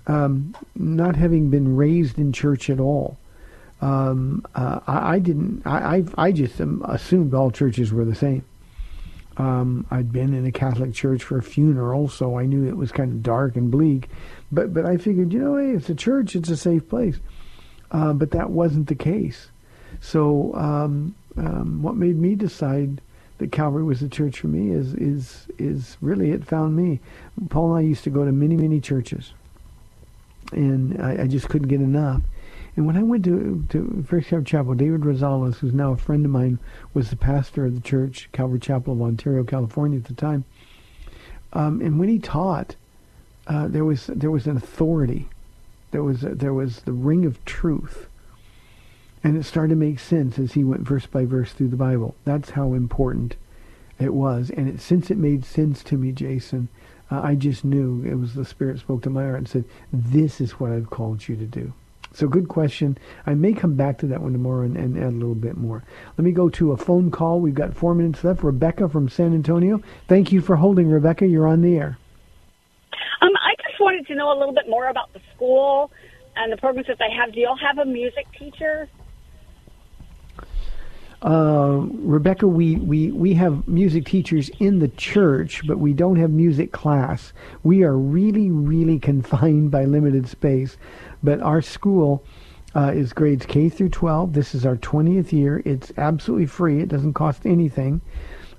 um, 0.07 0.55
not 0.75 1.15
having 1.15 1.49
been 1.49 1.75
raised 1.75 2.17
in 2.17 2.33
church 2.33 2.69
at 2.69 2.79
all, 2.79 3.17
um, 3.81 4.45
uh, 4.53 4.79
I, 4.87 5.15
I, 5.15 5.19
didn't. 5.19 5.65
I, 5.65 5.97
I, 5.97 6.03
I 6.17 6.31
just 6.31 6.59
assumed 6.59 7.33
all 7.33 7.51
churches 7.51 7.91
were 7.91 8.05
the 8.05 8.15
same. 8.15 8.45
Um, 9.37 9.87
I'd 9.89 10.11
been 10.11 10.33
in 10.33 10.45
a 10.45 10.51
Catholic 10.51 10.93
church 10.93 11.23
for 11.23 11.37
a 11.37 11.43
funeral, 11.43 12.09
so 12.09 12.37
I 12.37 12.45
knew 12.45 12.67
it 12.67 12.77
was 12.77 12.91
kind 12.91 13.11
of 13.11 13.23
dark 13.23 13.55
and 13.55 13.71
bleak. 13.71 14.09
But 14.51 14.73
but 14.73 14.85
I 14.85 14.97
figured, 14.97 15.33
you 15.33 15.39
know, 15.39 15.57
hey, 15.57 15.71
it's 15.71 15.89
a 15.89 15.95
church, 15.95 16.35
it's 16.35 16.49
a 16.49 16.57
safe 16.57 16.87
place. 16.87 17.19
Uh, 17.91 18.13
but 18.13 18.31
that 18.31 18.51
wasn't 18.51 18.87
the 18.87 18.95
case. 18.95 19.47
So 19.99 20.53
um, 20.55 21.15
um, 21.37 21.81
what 21.81 21.95
made 21.95 22.17
me 22.17 22.35
decide 22.35 23.01
that 23.39 23.51
Calvary 23.51 23.83
was 23.83 23.99
the 23.99 24.09
church 24.09 24.39
for 24.39 24.47
me 24.47 24.71
is 24.71 24.93
is 24.93 25.47
is 25.57 25.97
really 26.01 26.31
it 26.31 26.45
found 26.45 26.75
me. 26.75 26.99
Paula 27.49 27.77
and 27.77 27.85
I 27.85 27.89
used 27.89 28.03
to 28.03 28.09
go 28.09 28.23
to 28.25 28.31
many 28.31 28.55
many 28.55 28.79
churches, 28.79 29.33
and 30.51 31.01
I, 31.01 31.23
I 31.23 31.27
just 31.27 31.49
couldn't 31.49 31.69
get 31.69 31.81
enough. 31.81 32.21
And 32.75 32.87
when 32.87 32.95
I 32.95 33.03
went 33.03 33.25
to, 33.25 33.65
to 33.69 34.05
First 34.07 34.29
Calvary 34.29 34.45
Chapel, 34.45 34.73
David 34.75 35.01
Rosales, 35.01 35.57
who's 35.57 35.73
now 35.73 35.91
a 35.91 35.97
friend 35.97 36.23
of 36.23 36.31
mine, 36.31 36.57
was 36.93 37.09
the 37.09 37.17
pastor 37.17 37.65
of 37.65 37.75
the 37.75 37.81
church, 37.81 38.29
Calvary 38.31 38.59
Chapel 38.59 38.93
of 38.93 39.01
Ontario, 39.01 39.43
California 39.43 39.99
at 39.99 40.05
the 40.05 40.13
time. 40.13 40.45
Um, 41.53 41.81
and 41.81 41.99
when 41.99 42.07
he 42.07 42.17
taught, 42.17 42.75
uh, 43.47 43.67
there 43.67 43.83
was 43.83 44.07
there 44.07 44.31
was 44.31 44.47
an 44.47 44.55
authority, 44.55 45.27
there 45.91 46.03
was 46.03 46.21
there 46.21 46.53
was 46.53 46.81
the 46.81 46.93
ring 46.93 47.25
of 47.25 47.43
truth, 47.43 48.07
and 49.21 49.35
it 49.35 49.43
started 49.43 49.71
to 49.71 49.75
make 49.75 49.99
sense 49.99 50.39
as 50.39 50.53
he 50.53 50.63
went 50.63 50.87
verse 50.87 51.05
by 51.05 51.25
verse 51.25 51.51
through 51.51 51.67
the 51.67 51.75
Bible. 51.75 52.15
That's 52.23 52.51
how 52.51 52.73
important 52.73 53.35
it 53.99 54.13
was. 54.13 54.49
And 54.49 54.69
it, 54.69 54.79
since 54.79 55.11
it 55.11 55.17
made 55.17 55.43
sense 55.43 55.83
to 55.83 55.97
me, 55.97 56.13
Jason, 56.13 56.69
uh, 57.11 57.19
I 57.21 57.35
just 57.35 57.65
knew 57.65 58.01
it 58.05 58.15
was 58.15 58.33
the 58.33 58.45
Spirit 58.45 58.79
spoke 58.79 59.01
to 59.03 59.09
my 59.09 59.23
heart 59.23 59.37
and 59.39 59.49
said, 59.49 59.65
"This 59.91 60.39
is 60.39 60.53
what 60.53 60.71
I've 60.71 60.89
called 60.89 61.27
you 61.27 61.35
to 61.35 61.45
do." 61.45 61.73
So 62.13 62.27
good 62.27 62.49
question. 62.49 62.97
I 63.25 63.33
may 63.35 63.53
come 63.53 63.75
back 63.75 63.97
to 63.99 64.07
that 64.07 64.21
one 64.21 64.33
tomorrow 64.33 64.63
and, 64.63 64.75
and, 64.75 64.97
add 64.97 65.05
a 65.05 65.11
little 65.11 65.35
bit 65.35 65.55
more. 65.55 65.83
Let 66.17 66.25
me 66.25 66.31
go 66.31 66.49
to 66.49 66.73
a 66.73 66.77
phone 66.77 67.09
call. 67.09 67.39
We've 67.39 67.53
got 67.53 67.73
four 67.73 67.95
minutes 67.95 68.23
left. 68.23 68.43
Rebecca 68.43 68.89
from 68.89 69.07
San 69.07 69.33
Antonio. 69.33 69.81
Thank 70.07 70.31
you 70.31 70.41
for 70.41 70.57
holding, 70.57 70.89
Rebecca. 70.89 71.25
You're 71.25 71.47
on 71.47 71.61
the 71.61 71.77
air. 71.77 71.97
Um, 73.21 73.31
I 73.35 73.55
just 73.65 73.79
wanted 73.79 74.07
to 74.07 74.15
know 74.15 74.35
a 74.35 74.37
little 74.37 74.53
bit 74.53 74.67
more 74.67 74.87
about 74.87 75.13
the 75.13 75.21
school 75.33 75.91
and 76.35 76.51
the 76.51 76.57
programs 76.57 76.87
that 76.87 76.97
they 76.99 77.11
have. 77.15 77.33
Do 77.33 77.39
y'all 77.39 77.57
have 77.57 77.77
a 77.77 77.85
music 77.85 78.27
teacher? 78.37 78.89
Uh, 81.21 81.85
Rebecca, 81.99 82.47
we, 82.47 82.77
we, 82.77 83.11
we 83.11 83.35
have 83.35 83.67
music 83.67 84.05
teachers 84.05 84.49
in 84.59 84.79
the 84.79 84.87
church, 84.87 85.65
but 85.67 85.77
we 85.77 85.93
don't 85.93 86.15
have 86.15 86.31
music 86.31 86.71
class. 86.71 87.31
We 87.61 87.83
are 87.83 87.95
really, 87.95 88.49
really 88.49 88.97
confined 89.11 89.69
by 89.69 89.85
limited 89.85 90.27
space. 90.27 90.77
But 91.23 91.41
our 91.41 91.61
school 91.61 92.23
uh, 92.75 92.91
is 92.93 93.13
grades 93.13 93.45
K 93.45 93.69
through 93.69 93.89
12. 93.89 94.33
This 94.33 94.55
is 94.55 94.65
our 94.65 94.77
20th 94.77 95.31
year. 95.31 95.61
It's 95.65 95.91
absolutely 95.97 96.47
free. 96.47 96.81
It 96.81 96.89
doesn't 96.89 97.13
cost 97.13 97.45
anything. 97.45 98.01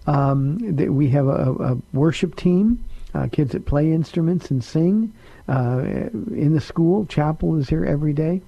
Um, 0.06 0.58
we 0.76 1.08
have 1.10 1.26
a, 1.26 1.52
a 1.52 1.78
worship 1.92 2.36
team, 2.36 2.84
uh, 3.14 3.28
kids 3.30 3.52
that 3.52 3.66
play 3.66 3.92
instruments 3.92 4.50
and 4.50 4.62
sing 4.62 5.12
uh, 5.48 5.82
in 5.82 6.52
the 6.54 6.60
school. 6.60 7.06
Chapel 7.06 7.56
is 7.56 7.68
here 7.68 7.84
every 7.84 8.12
day. 8.12 8.42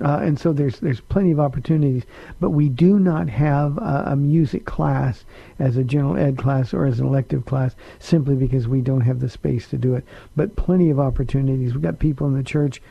Uh, 0.00 0.18
and 0.22 0.40
so 0.40 0.52
there's 0.52 0.80
there's 0.80 1.00
plenty 1.00 1.30
of 1.30 1.38
opportunities, 1.38 2.02
but 2.40 2.50
we 2.50 2.68
do 2.68 2.98
not 2.98 3.28
have 3.28 3.78
a, 3.78 4.04
a, 4.08 4.16
music 4.16 4.64
class 4.64 5.24
as 5.60 5.76
a 5.76 5.84
general 5.84 6.16
ed 6.16 6.36
class 6.36 6.74
or 6.74 6.84
as 6.84 6.98
an 6.98 7.06
elective 7.06 7.44
class 7.44 7.76
simply 8.00 8.34
because 8.34 8.66
we 8.66 8.80
don't 8.80 9.02
have 9.02 9.20
the 9.20 9.28
space 9.28 9.68
to 9.68 9.78
do 9.78 9.94
it. 9.94 10.04
But 10.34 10.56
plenty 10.56 10.90
of 10.90 10.98
opportunities. 10.98 11.74
We've 11.74 11.82
got 11.82 12.00
people 12.00 12.26
in 12.26 12.34
the 12.34 12.42
church 12.42 12.82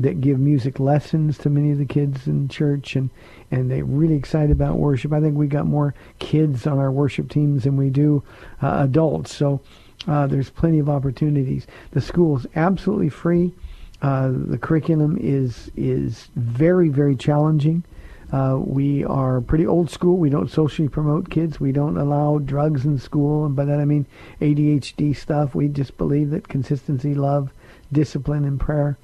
that 0.00 0.20
give 0.20 0.38
music 0.38 0.80
lessons 0.80 1.38
to 1.38 1.50
many 1.50 1.70
of 1.70 1.78
the 1.78 1.84
kids 1.84 2.26
in 2.26 2.48
church 2.48 2.96
and 2.96 3.10
and 3.50 3.70
they're 3.70 3.84
really 3.84 4.14
excited 4.14 4.50
about 4.50 4.78
worship. 4.78 5.12
I 5.12 5.20
think 5.20 5.36
we 5.36 5.46
got 5.46 5.66
more 5.66 5.94
kids 6.18 6.66
on 6.66 6.78
our 6.78 6.90
worship 6.90 7.28
teams 7.28 7.64
than 7.64 7.76
we 7.76 7.90
do 7.90 8.22
uh, 8.62 8.78
adults. 8.84 9.34
So 9.34 9.60
uh, 10.08 10.26
there's 10.26 10.48
plenty 10.48 10.78
of 10.78 10.88
opportunities. 10.88 11.66
The 11.90 12.00
school 12.00 12.38
is 12.38 12.46
absolutely 12.56 13.10
free. 13.10 13.52
Uh, 14.00 14.32
the 14.32 14.58
curriculum 14.58 15.18
is 15.20 15.70
is 15.76 16.28
very 16.34 16.88
very 16.88 17.14
challenging. 17.14 17.84
Uh, 18.32 18.58
we 18.58 19.04
are 19.04 19.42
pretty 19.42 19.66
old 19.66 19.90
school. 19.90 20.16
We 20.16 20.30
don't 20.30 20.50
socially 20.50 20.88
promote 20.88 21.28
kids. 21.28 21.60
We 21.60 21.70
don't 21.70 21.98
allow 21.98 22.38
drugs 22.38 22.86
in 22.86 22.98
school, 22.98 23.44
and 23.44 23.54
by 23.54 23.66
that 23.66 23.78
I 23.78 23.84
mean 23.84 24.06
ADHD 24.40 25.14
stuff. 25.14 25.54
We 25.54 25.68
just 25.68 25.98
believe 25.98 26.30
that 26.30 26.48
consistency, 26.48 27.14
love, 27.14 27.52
discipline, 27.92 28.46
and 28.46 28.58
prayer 28.58 28.96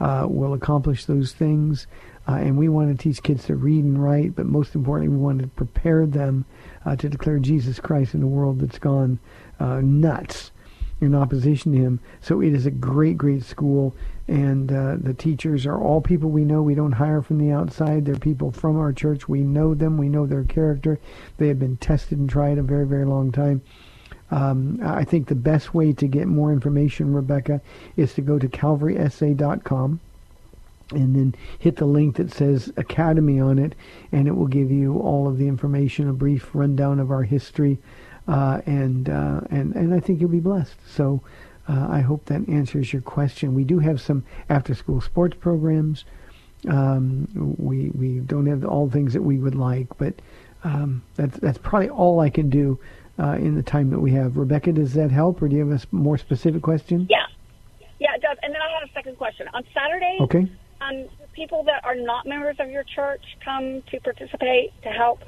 uh, 0.00 0.26
will 0.28 0.54
accomplish 0.54 1.04
those 1.04 1.32
things. 1.32 1.86
Uh, 2.26 2.36
and 2.36 2.56
we 2.56 2.68
want 2.68 2.96
to 2.96 3.02
teach 3.02 3.22
kids 3.22 3.44
to 3.44 3.54
read 3.54 3.84
and 3.84 4.02
write, 4.02 4.34
but 4.34 4.46
most 4.46 4.74
importantly, 4.74 5.14
we 5.14 5.22
want 5.22 5.40
to 5.40 5.46
prepare 5.48 6.06
them 6.06 6.44
uh, 6.86 6.96
to 6.96 7.08
declare 7.08 7.38
Jesus 7.38 7.78
Christ 7.78 8.14
in 8.14 8.22
a 8.22 8.26
world 8.26 8.60
that's 8.60 8.78
gone 8.78 9.18
uh, 9.60 9.80
nuts 9.82 10.50
in 11.00 11.14
opposition 11.14 11.72
to 11.72 11.78
him. 11.78 12.00
So 12.20 12.40
it 12.40 12.54
is 12.54 12.64
a 12.66 12.70
great, 12.70 13.18
great 13.18 13.44
school, 13.44 13.94
and 14.26 14.72
uh, 14.72 14.96
the 14.98 15.12
teachers 15.12 15.66
are 15.66 15.78
all 15.78 16.00
people 16.00 16.30
we 16.30 16.44
know. 16.44 16.62
We 16.62 16.74
don't 16.74 16.92
hire 16.92 17.20
from 17.20 17.38
the 17.38 17.52
outside. 17.52 18.06
They're 18.06 18.14
people 18.14 18.50
from 18.50 18.78
our 18.78 18.92
church. 18.92 19.28
We 19.28 19.42
know 19.42 19.74
them. 19.74 19.98
We 19.98 20.08
know 20.08 20.26
their 20.26 20.44
character. 20.44 20.98
They 21.36 21.48
have 21.48 21.58
been 21.58 21.76
tested 21.76 22.18
and 22.18 22.30
tried 22.30 22.56
a 22.56 22.62
very, 22.62 22.86
very 22.86 23.04
long 23.04 23.32
time. 23.32 23.62
Um, 24.30 24.80
I 24.82 25.04
think 25.04 25.28
the 25.28 25.34
best 25.34 25.74
way 25.74 25.92
to 25.92 26.06
get 26.06 26.26
more 26.26 26.52
information, 26.52 27.12
Rebecca, 27.12 27.60
is 27.96 28.14
to 28.14 28.22
go 28.22 28.38
to 28.38 28.48
calvarysa.com 28.48 30.00
and 30.90 31.16
then 31.16 31.34
hit 31.58 31.76
the 31.76 31.86
link 31.86 32.16
that 32.16 32.32
says 32.32 32.72
Academy 32.76 33.40
on 33.40 33.58
it, 33.58 33.74
and 34.12 34.28
it 34.28 34.32
will 34.32 34.46
give 34.46 34.70
you 34.70 34.98
all 34.98 35.28
of 35.28 35.38
the 35.38 35.48
information, 35.48 36.08
a 36.08 36.12
brief 36.12 36.50
rundown 36.54 37.00
of 37.00 37.10
our 37.10 37.22
history, 37.22 37.78
uh, 38.28 38.60
and 38.66 39.08
uh, 39.08 39.40
and 39.50 39.74
and 39.74 39.94
I 39.94 40.00
think 40.00 40.20
you'll 40.20 40.30
be 40.30 40.40
blessed. 40.40 40.76
So 40.86 41.20
uh, 41.68 41.86
I 41.88 42.00
hope 42.00 42.26
that 42.26 42.48
answers 42.48 42.92
your 42.92 43.02
question. 43.02 43.54
We 43.54 43.64
do 43.64 43.78
have 43.78 44.00
some 44.00 44.24
after-school 44.48 45.00
sports 45.00 45.36
programs. 45.38 46.04
Um, 46.68 47.28
we 47.58 47.90
we 47.90 48.20
don't 48.20 48.46
have 48.46 48.64
all 48.64 48.86
the 48.86 48.92
things 48.92 49.12
that 49.12 49.22
we 49.22 49.38
would 49.38 49.54
like, 49.54 49.88
but 49.98 50.14
um, 50.64 51.02
that's 51.16 51.38
that's 51.38 51.58
probably 51.58 51.90
all 51.90 52.20
I 52.20 52.30
can 52.30 52.50
do 52.50 52.78
uh, 53.18 53.32
in 53.32 53.54
the 53.54 53.62
time 53.62 53.90
that 53.90 54.00
we 54.00 54.10
have. 54.12 54.36
Rebecca, 54.36 54.72
does 54.72 54.94
that 54.94 55.10
help, 55.10 55.40
or 55.42 55.48
do 55.48 55.56
you 55.56 55.68
have 55.68 55.82
a 55.82 55.94
more 55.94 56.18
specific 56.18 56.62
question? 56.62 57.06
Yeah. 57.10 57.26
Yeah, 58.00 58.14
it 58.16 58.22
does. 58.22 58.36
And 58.42 58.52
then 58.52 58.60
I 58.60 58.80
had 58.80 58.88
a 58.88 58.92
second 58.92 59.16
question. 59.16 59.48
On 59.54 59.62
Saturday, 59.72 60.18
Okay. 60.20 60.46
um, 60.80 61.06
people 61.32 61.62
that 61.64 61.84
are 61.84 61.94
not 61.94 62.26
members 62.26 62.56
of 62.58 62.70
your 62.70 62.82
church 62.84 63.22
come 63.44 63.82
to 63.90 64.00
participate 64.00 64.72
to 64.82 64.88
help. 64.90 65.20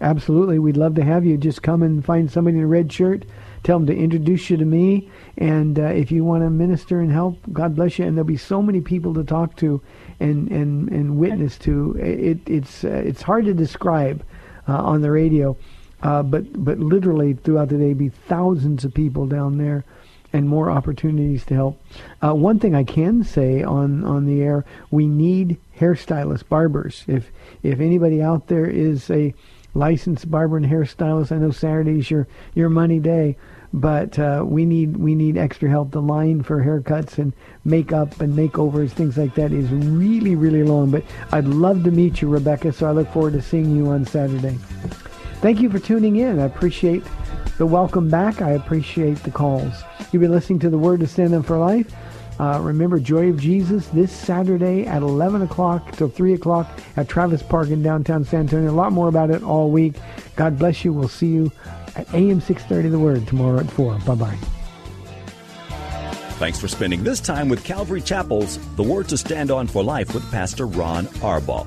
Absolutely. 0.00 0.60
We'd 0.60 0.76
love 0.76 0.94
to 0.94 1.04
have 1.04 1.24
you. 1.24 1.36
Just 1.36 1.62
come 1.62 1.82
and 1.82 2.04
find 2.04 2.30
somebody 2.30 2.56
in 2.58 2.62
a 2.62 2.66
red 2.66 2.92
shirt. 2.92 3.24
Tell 3.64 3.78
them 3.78 3.88
to 3.88 3.96
introduce 3.96 4.48
you 4.48 4.56
to 4.56 4.64
me. 4.64 5.10
And 5.36 5.78
uh, 5.78 5.86
if 5.86 6.12
you 6.12 6.24
want 6.24 6.44
to 6.44 6.50
minister 6.50 7.00
and 7.00 7.10
help, 7.10 7.38
God 7.52 7.74
bless 7.74 7.98
you. 7.98 8.06
And 8.06 8.16
there'll 8.16 8.24
be 8.26 8.36
so 8.36 8.62
many 8.62 8.80
people 8.80 9.12
to 9.14 9.24
talk 9.24 9.56
to 9.56 9.82
and, 10.20 10.48
and, 10.52 10.88
and 10.90 11.18
witness 11.18 11.58
to. 11.58 11.96
It, 11.98 12.38
it's, 12.46 12.84
uh, 12.84 13.02
it's 13.04 13.22
hard 13.22 13.46
to 13.46 13.54
describe 13.54 14.24
uh, 14.68 14.76
on 14.76 15.00
the 15.00 15.10
radio. 15.10 15.56
Uh, 16.02 16.22
but, 16.22 16.64
but 16.64 16.78
literally 16.78 17.34
throughout 17.34 17.68
the 17.68 17.78
day, 17.78 17.92
be 17.92 18.08
thousands 18.08 18.84
of 18.84 18.94
people 18.94 19.26
down 19.26 19.58
there 19.58 19.84
and 20.32 20.48
more 20.48 20.70
opportunities 20.70 21.44
to 21.46 21.54
help. 21.54 21.82
Uh, 22.22 22.34
one 22.34 22.58
thing 22.58 22.74
I 22.74 22.84
can 22.84 23.24
say 23.24 23.62
on, 23.62 24.04
on 24.04 24.26
the 24.26 24.42
air, 24.42 24.64
we 24.90 25.06
need 25.06 25.58
hairstylists, 25.78 26.46
barbers. 26.48 27.04
If 27.06 27.30
if 27.62 27.80
anybody 27.80 28.22
out 28.22 28.48
there 28.48 28.66
is 28.66 29.10
a 29.10 29.34
licensed 29.74 30.30
barber 30.30 30.56
and 30.56 30.66
hairstylist, 30.66 31.32
I 31.32 31.38
know 31.38 31.50
Saturday's 31.50 32.10
your 32.10 32.28
your 32.54 32.68
money 32.68 33.00
day, 33.00 33.36
but 33.72 34.18
uh, 34.18 34.44
we 34.46 34.66
need 34.66 34.96
we 34.96 35.14
need 35.14 35.38
extra 35.38 35.70
help. 35.70 35.92
The 35.92 36.02
line 36.02 36.42
for 36.42 36.62
haircuts 36.62 37.18
and 37.18 37.32
makeup 37.64 38.20
and 38.20 38.36
makeovers, 38.36 38.90
things 38.90 39.16
like 39.16 39.34
that, 39.36 39.52
is 39.52 39.70
really 39.70 40.34
really 40.34 40.62
long. 40.62 40.90
But 40.90 41.04
I'd 41.32 41.46
love 41.46 41.84
to 41.84 41.90
meet 41.90 42.20
you, 42.20 42.28
Rebecca. 42.28 42.72
So 42.72 42.86
I 42.86 42.92
look 42.92 43.10
forward 43.12 43.32
to 43.32 43.42
seeing 43.42 43.74
you 43.74 43.88
on 43.88 44.04
Saturday. 44.04 44.58
Thank 45.40 45.60
you 45.60 45.70
for 45.70 45.78
tuning 45.78 46.16
in. 46.16 46.40
I 46.40 46.44
appreciate 46.44 47.04
the 47.58 47.66
welcome 47.66 48.10
back. 48.10 48.42
I 48.42 48.50
appreciate 48.50 49.18
the 49.22 49.30
calls. 49.30 49.82
You've 50.10 50.22
been 50.22 50.32
listening 50.32 50.58
to 50.60 50.70
the 50.70 50.78
Word 50.78 51.00
to 51.00 51.06
Stand 51.06 51.34
Up 51.34 51.46
for 51.46 51.58
Life. 51.58 51.92
Uh, 52.40 52.60
remember 52.62 52.98
Joy 53.00 53.30
of 53.30 53.40
Jesus 53.40 53.86
this 53.88 54.12
Saturday 54.12 54.86
at 54.86 55.02
11 55.02 55.42
o'clock 55.42 55.92
till 55.92 56.08
3 56.08 56.34
o'clock 56.34 56.68
at 56.96 57.08
Travis 57.08 57.42
Park 57.42 57.68
in 57.68 57.82
downtown 57.82 58.24
San 58.24 58.40
Antonio. 58.40 58.70
A 58.70 58.72
lot 58.72 58.92
more 58.92 59.08
about 59.08 59.30
it 59.30 59.42
all 59.42 59.70
week. 59.70 59.94
God 60.36 60.58
bless 60.58 60.84
you. 60.84 60.92
We'll 60.92 61.08
see 61.08 61.28
you 61.28 61.52
at 61.96 62.12
AM 62.14 62.40
630 62.40 62.88
The 62.88 62.98
Word 62.98 63.26
tomorrow 63.26 63.58
at 63.60 63.70
4. 63.70 63.98
Bye-bye. 64.06 64.38
Thanks 66.38 66.60
for 66.60 66.68
spending 66.68 67.02
this 67.02 67.20
time 67.20 67.48
with 67.48 67.64
Calvary 67.64 68.00
Chapel's 68.00 68.58
The 68.76 68.84
Word 68.84 69.08
to 69.08 69.18
Stand 69.18 69.50
On 69.50 69.66
for 69.66 69.82
Life 69.82 70.14
with 70.14 70.28
Pastor 70.30 70.66
Ron 70.66 71.06
Arbaugh. 71.06 71.66